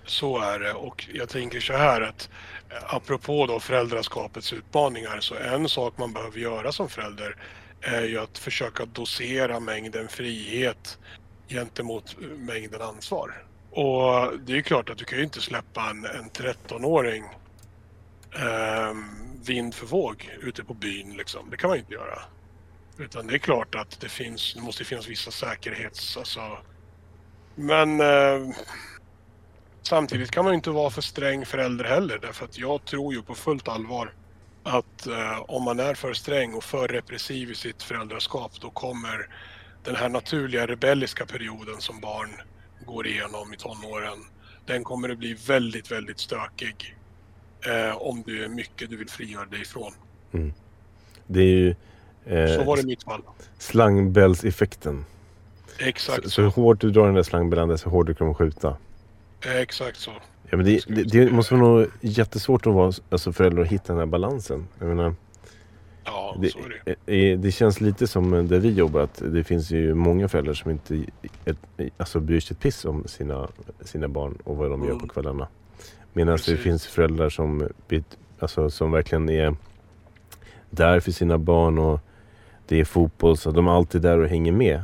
Så 0.05 0.39
är 0.39 0.59
det 0.59 0.73
och 0.73 1.05
jag 1.13 1.29
tänker 1.29 1.59
så 1.59 1.73
här 1.73 2.01
att 2.01 2.29
eh, 2.69 2.95
apropå 2.95 3.45
då 3.45 3.59
föräldraskapets 3.59 4.53
utmaningar 4.53 5.19
så 5.19 5.35
en 5.35 5.69
sak 5.69 5.93
man 5.97 6.13
behöver 6.13 6.39
göra 6.39 6.71
som 6.71 6.89
förälder 6.89 7.35
är 7.81 8.03
ju 8.03 8.19
att 8.19 8.37
försöka 8.37 8.85
dosera 8.85 9.59
mängden 9.59 10.07
frihet 10.07 10.97
gentemot 11.47 12.15
eh, 12.21 12.37
mängden 12.37 12.81
ansvar. 12.81 13.43
Och 13.71 14.39
det 14.45 14.51
är 14.51 14.55
ju 14.57 14.63
klart 14.63 14.89
att 14.89 14.97
du 14.97 15.05
kan 15.05 15.17
ju 15.17 15.23
inte 15.23 15.41
släppa 15.41 15.89
en, 15.89 16.05
en 16.05 16.29
13-åring 16.29 17.23
eh, 18.35 18.93
vind 19.45 19.75
för 19.75 19.85
våg 19.85 20.37
ute 20.41 20.63
på 20.63 20.73
byn 20.73 21.17
liksom. 21.17 21.49
Det 21.49 21.57
kan 21.57 21.67
man 21.67 21.77
ju 21.77 21.81
inte 21.81 21.93
göra. 21.93 22.19
Utan 22.97 23.27
det 23.27 23.33
är 23.33 23.39
klart 23.39 23.75
att 23.75 23.99
det 23.99 24.09
finns, 24.09 24.53
det 24.53 24.61
måste 24.61 24.83
finnas 24.83 25.07
vissa 25.07 25.31
säkerhets... 25.31 26.17
Alltså, 26.17 26.57
men 27.55 28.01
eh, 28.01 28.55
Samtidigt 29.81 30.31
kan 30.31 30.43
man 30.43 30.53
ju 30.53 30.55
inte 30.55 30.69
vara 30.69 30.89
för 30.89 31.01
sträng 31.01 31.45
förälder 31.45 31.85
heller 31.85 32.19
därför 32.19 32.45
att 32.45 32.57
jag 32.57 32.85
tror 32.85 33.13
ju 33.13 33.21
på 33.21 33.35
fullt 33.35 33.67
allvar 33.67 34.13
att 34.63 35.07
eh, 35.07 35.39
om 35.41 35.63
man 35.63 35.79
är 35.79 35.93
för 35.93 36.13
sträng 36.13 36.53
och 36.53 36.63
för 36.63 36.87
repressiv 36.87 37.51
i 37.51 37.55
sitt 37.55 37.83
föräldraskap 37.83 38.51
då 38.61 38.69
kommer 38.69 39.29
den 39.83 39.95
här 39.95 40.09
naturliga 40.09 40.67
rebelliska 40.67 41.25
perioden 41.25 41.81
som 41.81 41.99
barn 41.99 42.29
går 42.85 43.07
igenom 43.07 43.53
i 43.53 43.57
tonåren 43.57 44.25
den 44.65 44.83
kommer 44.83 45.09
att 45.09 45.17
bli 45.17 45.33
väldigt, 45.33 45.91
väldigt 45.91 46.19
stökig 46.19 46.95
eh, 47.65 47.97
om 47.97 48.23
du 48.25 48.43
är 48.43 48.47
mycket 48.49 48.89
du 48.89 48.97
vill 48.97 49.09
frigöra 49.09 49.45
dig 49.45 49.61
ifrån. 49.61 49.91
Det 51.27 51.39
är 51.39 51.43
ju 51.45 51.69
eh, 52.25 52.55
Så 52.55 52.63
var 52.63 52.75
det 52.75 52.81
i 52.81 52.85
mitt 52.85 53.03
fall. 53.03 53.21
slangbällseffekten. 53.57 55.05
Exakt 55.79 56.23
Så, 56.23 56.29
så. 56.29 56.41
hur 56.41 56.49
hårt 56.49 56.81
du 56.81 56.91
drar 56.91 57.05
den 57.05 57.15
där 57.15 57.23
slangbällan 57.23 57.69
desto 57.69 57.89
hårdare 57.89 58.15
kommer 58.15 58.29
de 58.31 58.35
skjuta. 58.35 58.77
Eh, 59.45 59.55
Exakt 59.55 59.97
så. 59.97 60.11
Ja, 60.49 60.57
men 60.57 60.65
det, 60.65 60.85
det, 60.87 61.03
det 61.03 61.31
måste 61.31 61.55
vara 61.55 61.63
nog 61.69 61.87
jättesvårt 62.01 62.67
att 62.67 62.73
vara 62.73 62.93
alltså, 63.09 63.33
förälder 63.33 63.61
och 63.61 63.67
hitta 63.67 63.87
den 63.93 63.99
här 63.99 64.05
balansen. 64.05 64.67
Jag 64.79 64.87
menar, 64.87 65.15
Ja, 66.05 66.35
det, 66.41 66.49
så 66.49 66.59
är 66.59 66.81
det. 66.85 67.13
eh, 67.13 67.31
eh, 67.31 67.39
det 67.39 67.51
känns 67.51 67.81
lite 67.81 68.07
som 68.07 68.47
där 68.47 68.59
vi 68.59 68.69
jobbar 68.73 69.01
att 69.01 69.21
det 69.25 69.43
finns 69.43 69.71
ju 69.71 69.93
många 69.93 70.27
föräldrar 70.27 70.53
som 70.53 70.71
inte 70.71 71.03
ett, 71.45 71.57
alltså, 71.97 72.19
bryr 72.19 72.39
sig 72.39 72.55
ett 72.55 72.59
piss 72.61 72.85
om 72.85 73.03
sina, 73.07 73.47
sina 73.81 74.07
barn 74.07 74.37
och 74.43 74.57
vad 74.57 74.69
de 74.71 74.81
gör 74.83 74.89
Mm. 74.91 74.99
på 75.01 75.07
kvällarna. 75.07 75.47
Medan 76.13 76.37
det 76.45 76.57
finns 76.57 76.87
föräldrar 76.87 77.29
som, 77.29 77.67
alltså, 78.39 78.69
som 78.69 78.91
verkligen 78.91 79.29
är 79.29 79.55
där 80.69 80.99
för 80.99 81.11
sina 81.11 81.37
barn 81.37 81.77
och 81.77 81.99
det 82.67 82.79
är 82.79 82.85
fotboll 82.85 83.37
så 83.37 83.51
de 83.51 83.67
är 83.67 83.71
alltid 83.71 84.01
där 84.01 84.19
och 84.19 84.27
hänger 84.27 84.51
med. 84.51 84.83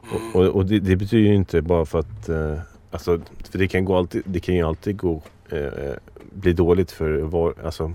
Och, 0.00 0.40
och, 0.40 0.46
och 0.46 0.66
det, 0.66 0.80
det 0.80 0.96
betyder 0.96 1.28
ju 1.28 1.34
inte 1.34 1.62
bara 1.62 1.86
för 1.86 1.98
att 1.98 2.28
eh, 2.28 2.58
Alltså, 2.90 3.20
för 3.50 3.58
det 3.58 3.68
kan, 3.68 3.84
gå 3.84 3.96
alltid, 3.96 4.22
det 4.24 4.40
kan 4.40 4.54
ju 4.54 4.62
alltid 4.62 4.96
gå, 4.96 5.22
eh, 5.48 5.94
bli 6.32 6.52
dåligt 6.52 6.90
för 6.90 7.18
var, 7.18 7.54
alltså, 7.64 7.94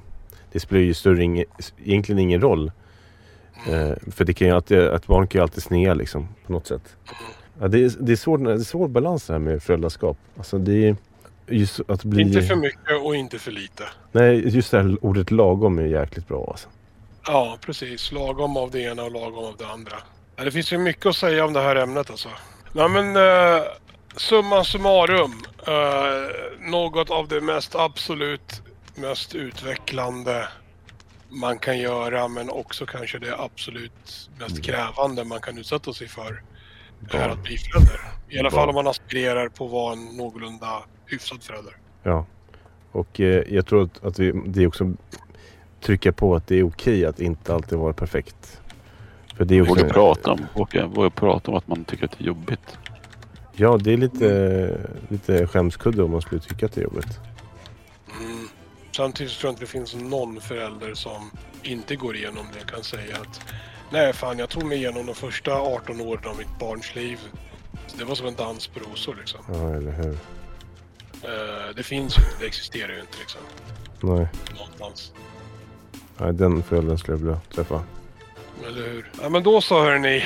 Det 0.51 0.59
spelar 0.59 0.81
ju 0.81 0.93
större, 0.93 1.23
ing, 1.23 1.43
egentligen 1.83 2.19
ingen 2.19 2.41
roll. 2.41 2.71
Eh, 3.69 4.11
för 4.11 4.25
det 4.25 4.33
kan 4.33 4.47
ju 4.47 4.53
alltid, 4.53 4.77
ett 4.77 5.07
barn 5.07 5.27
kan 5.27 5.39
ju 5.39 5.43
alltid 5.43 5.63
snea 5.63 5.93
liksom 5.93 6.27
på 6.45 6.53
något 6.53 6.67
sätt. 6.67 6.95
Ja, 7.59 7.67
det, 7.67 7.83
är, 7.83 7.91
det, 7.99 8.11
är 8.11 8.15
svår, 8.15 8.37
det 8.37 8.53
är 8.53 8.57
svår 8.57 8.87
balans 8.87 9.27
det 9.27 9.33
här 9.33 9.39
med 9.39 9.63
föräldraskap. 9.63 10.17
Alltså 10.37 10.57
det 10.57 10.87
är 10.87 10.95
att 11.87 12.03
bli... 12.03 12.21
Inte 12.21 12.41
för 12.41 12.55
mycket 12.55 13.01
och 13.01 13.15
inte 13.15 13.39
för 13.39 13.51
lite. 13.51 13.83
Nej, 14.11 14.55
just 14.55 14.71
det 14.71 14.77
här 14.77 15.05
ordet 15.05 15.31
lagom 15.31 15.79
är 15.79 15.85
jäkligt 15.85 16.27
bra 16.27 16.47
alltså. 16.51 16.69
Ja, 17.27 17.57
precis. 17.61 18.11
Lagom 18.11 18.57
av 18.57 18.71
det 18.71 18.81
ena 18.81 19.03
och 19.03 19.11
lagom 19.11 19.45
av 19.45 19.55
det 19.57 19.67
andra. 19.67 19.95
Det 20.35 20.51
finns 20.51 20.73
ju 20.73 20.77
mycket 20.77 21.05
att 21.05 21.15
säga 21.15 21.45
om 21.45 21.53
det 21.53 21.61
här 21.61 21.75
ämnet 21.75 22.09
alltså. 22.09 22.29
Nej 22.73 22.89
men 22.89 23.17
uh, 23.17 23.63
summa 24.15 24.63
summarum. 24.63 25.45
eh, 25.67 26.69
något 26.71 27.09
av 27.09 27.27
det 27.27 27.41
mest 27.41 27.75
absolut 27.75 28.61
mest 28.95 29.35
utvecklande 29.35 30.47
man 31.29 31.59
kan 31.59 31.77
göra 31.79 32.27
men 32.27 32.49
också 32.49 32.85
kanske 32.85 33.19
det 33.19 33.39
absolut 33.39 34.29
mest 34.39 34.63
krävande 34.63 35.23
man 35.23 35.41
kan 35.41 35.57
utsätta 35.57 35.93
sig 35.93 36.07
för 36.07 36.43
är 37.11 37.29
att 37.29 37.43
bli 37.43 37.57
förälder. 37.57 37.99
I 38.29 38.39
alla 38.39 38.51
fall 38.51 38.69
om 38.69 38.75
man 38.75 38.87
aspirerar 38.87 39.49
på 39.49 39.65
att 39.65 39.71
vara 39.71 39.93
en 39.93 40.05
någorlunda 40.05 40.83
hyfsad 41.07 41.43
förälder. 41.43 41.77
Ja. 42.03 42.25
Och 42.91 43.19
eh, 43.19 43.43
jag 43.53 43.65
tror 43.65 43.83
att, 43.83 44.03
att 44.03 44.19
vi, 44.19 44.31
det 44.45 44.63
är 44.63 44.67
också 44.67 44.93
trycka 45.81 46.11
på 46.11 46.35
att 46.35 46.47
det 46.47 46.59
är 46.59 46.63
okej 46.63 47.05
att 47.05 47.19
inte 47.19 47.53
alltid 47.53 47.77
vara 47.77 47.93
perfekt. 47.93 48.61
För 49.37 49.45
det 49.45 49.55
är 49.55 49.61
också, 49.61 49.73
Våga 49.73 49.93
prata 49.93 50.31
om, 50.31 50.45
våga, 50.55 50.87
våga 50.87 51.09
prata 51.09 51.51
om 51.51 51.57
att 51.57 51.67
man 51.67 51.83
tycker 51.83 52.05
att 52.05 52.11
det 52.17 52.23
är 52.23 52.27
jobbigt. 52.27 52.77
Ja, 53.53 53.77
det 53.77 53.93
är 53.93 53.97
lite, 53.97 54.77
lite 55.07 55.47
skämskudde 55.47 56.03
om 56.03 56.11
man 56.11 56.21
skulle 56.21 56.41
tycka 56.41 56.65
att 56.65 56.71
det 56.71 56.81
är 56.81 56.83
jobbigt. 56.83 57.19
Mm. 58.19 58.47
Samtidigt 58.91 59.33
tror 59.33 59.47
jag 59.47 59.51
inte 59.51 59.63
det 59.63 59.67
finns 59.67 59.95
någon 59.95 60.41
förälder 60.41 60.93
som 60.93 61.31
inte 61.63 61.95
går 61.95 62.15
igenom 62.15 62.45
det 62.53 62.71
kan 62.71 62.83
säga 62.83 63.15
att 63.21 63.41
Nej 63.91 64.13
fan 64.13 64.39
jag 64.39 64.49
tog 64.49 64.65
mig 64.65 64.77
igenom 64.77 65.05
de 65.05 65.15
första 65.15 65.53
18 65.53 66.01
åren 66.01 66.25
av 66.25 66.37
mitt 66.37 66.59
barns 66.59 66.95
liv. 66.95 67.19
Det 67.97 68.05
var 68.05 68.15
som 68.15 68.27
en 68.27 68.35
dans 68.35 68.67
på 68.67 68.79
rosor 68.79 69.15
liksom. 69.19 69.39
Ja, 69.47 69.73
eller 69.73 69.91
hur? 69.91 70.17
Eh, 71.23 71.75
det 71.75 71.83
finns 71.83 72.17
ju 72.17 72.21
inte, 72.21 72.35
det 72.39 72.45
existerar 72.45 72.93
ju 72.93 72.99
inte 72.99 73.17
liksom. 73.19 73.41
Nej. 74.01 74.27
Någonstans. 74.57 75.11
Ja, 76.17 76.31
den 76.31 76.63
föräldern 76.63 76.97
skulle 76.97 77.13
jag 77.17 77.19
vilja 77.25 77.39
träffa. 77.55 77.83
Eller 78.67 78.87
hur? 78.87 79.11
Ja, 79.21 79.29
men 79.29 79.43
då 79.43 79.61
så 79.61 79.79
hörni. 79.83 80.23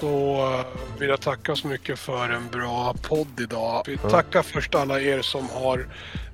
Då 0.00 0.36
eh, 0.36 0.66
vill 0.98 1.08
jag 1.08 1.20
tacka 1.20 1.56
så 1.56 1.66
mycket 1.68 1.98
för 1.98 2.28
en 2.28 2.48
bra 2.48 2.94
podd 3.02 3.40
idag. 3.40 3.82
Vi 3.86 3.98
Ja. 4.02 4.10
tackar 4.10 4.42
först 4.42 4.74
alla 4.74 5.00
er 5.00 5.22
som 5.22 5.48
har 5.48 5.88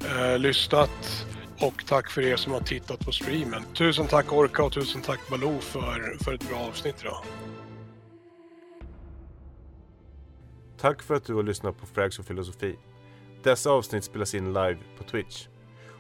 eh, 0.08 0.38
lyssnat. 0.38 1.26
Och 1.60 1.82
tack 1.86 2.10
för 2.10 2.22
er 2.22 2.36
som 2.36 2.52
har 2.52 2.60
tittat 2.60 3.00
på 3.00 3.12
streamen. 3.12 3.62
Tusen 3.74 4.06
tack 4.06 4.32
Orka 4.32 4.62
och 4.62 4.72
tusen 4.72 5.02
tack 5.02 5.20
Baloo 5.30 5.58
för, 5.60 6.16
för 6.24 6.32
ett 6.34 6.48
bra 6.48 6.58
avsnitt 6.58 6.96
idag. 7.00 7.22
Tack 10.80 11.02
för 11.02 11.14
att 11.14 11.24
du 11.24 11.34
har 11.34 11.42
lyssnat 11.42 11.80
på 11.80 11.86
Frags 11.86 12.18
och 12.18 12.24
filosofi. 12.26 12.76
Dessa 13.42 13.70
avsnitt 13.70 14.04
spelas 14.04 14.34
in 14.34 14.52
live 14.52 14.78
på 14.98 15.04
Twitch. 15.04 15.46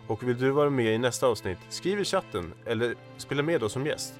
Och 0.06 0.28
vill 0.28 0.38
du 0.38 0.50
vara 0.50 0.70
med 0.70 0.94
i 0.94 0.98
nästa 0.98 1.26
avsnitt, 1.26 1.58
skriv 1.68 2.00
i 2.00 2.04
chatten 2.04 2.52
eller 2.66 2.94
spela 3.16 3.42
med 3.42 3.62
oss 3.62 3.72
som 3.72 3.86
gäst. 3.86 4.14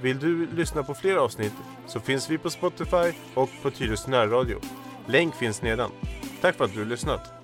Vill 0.00 0.18
du 0.18 0.46
lyssna 0.46 0.82
på 0.82 0.94
fler 0.94 1.16
avsnitt 1.16 1.52
så 1.86 2.00
finns 2.00 2.30
vi 2.30 2.38
på 2.38 2.50
Spotify 2.50 3.12
och 3.34 3.50
på 3.62 3.70
Tyresö 3.70 4.10
närradio. 4.10 4.58
Länk 5.06 5.34
finns 5.34 5.62
nedan. 5.62 5.90
Tack 6.40 6.56
för 6.56 6.64
att 6.64 6.72
du 6.72 6.78
har 6.78 6.86
lyssnat. 6.86 7.43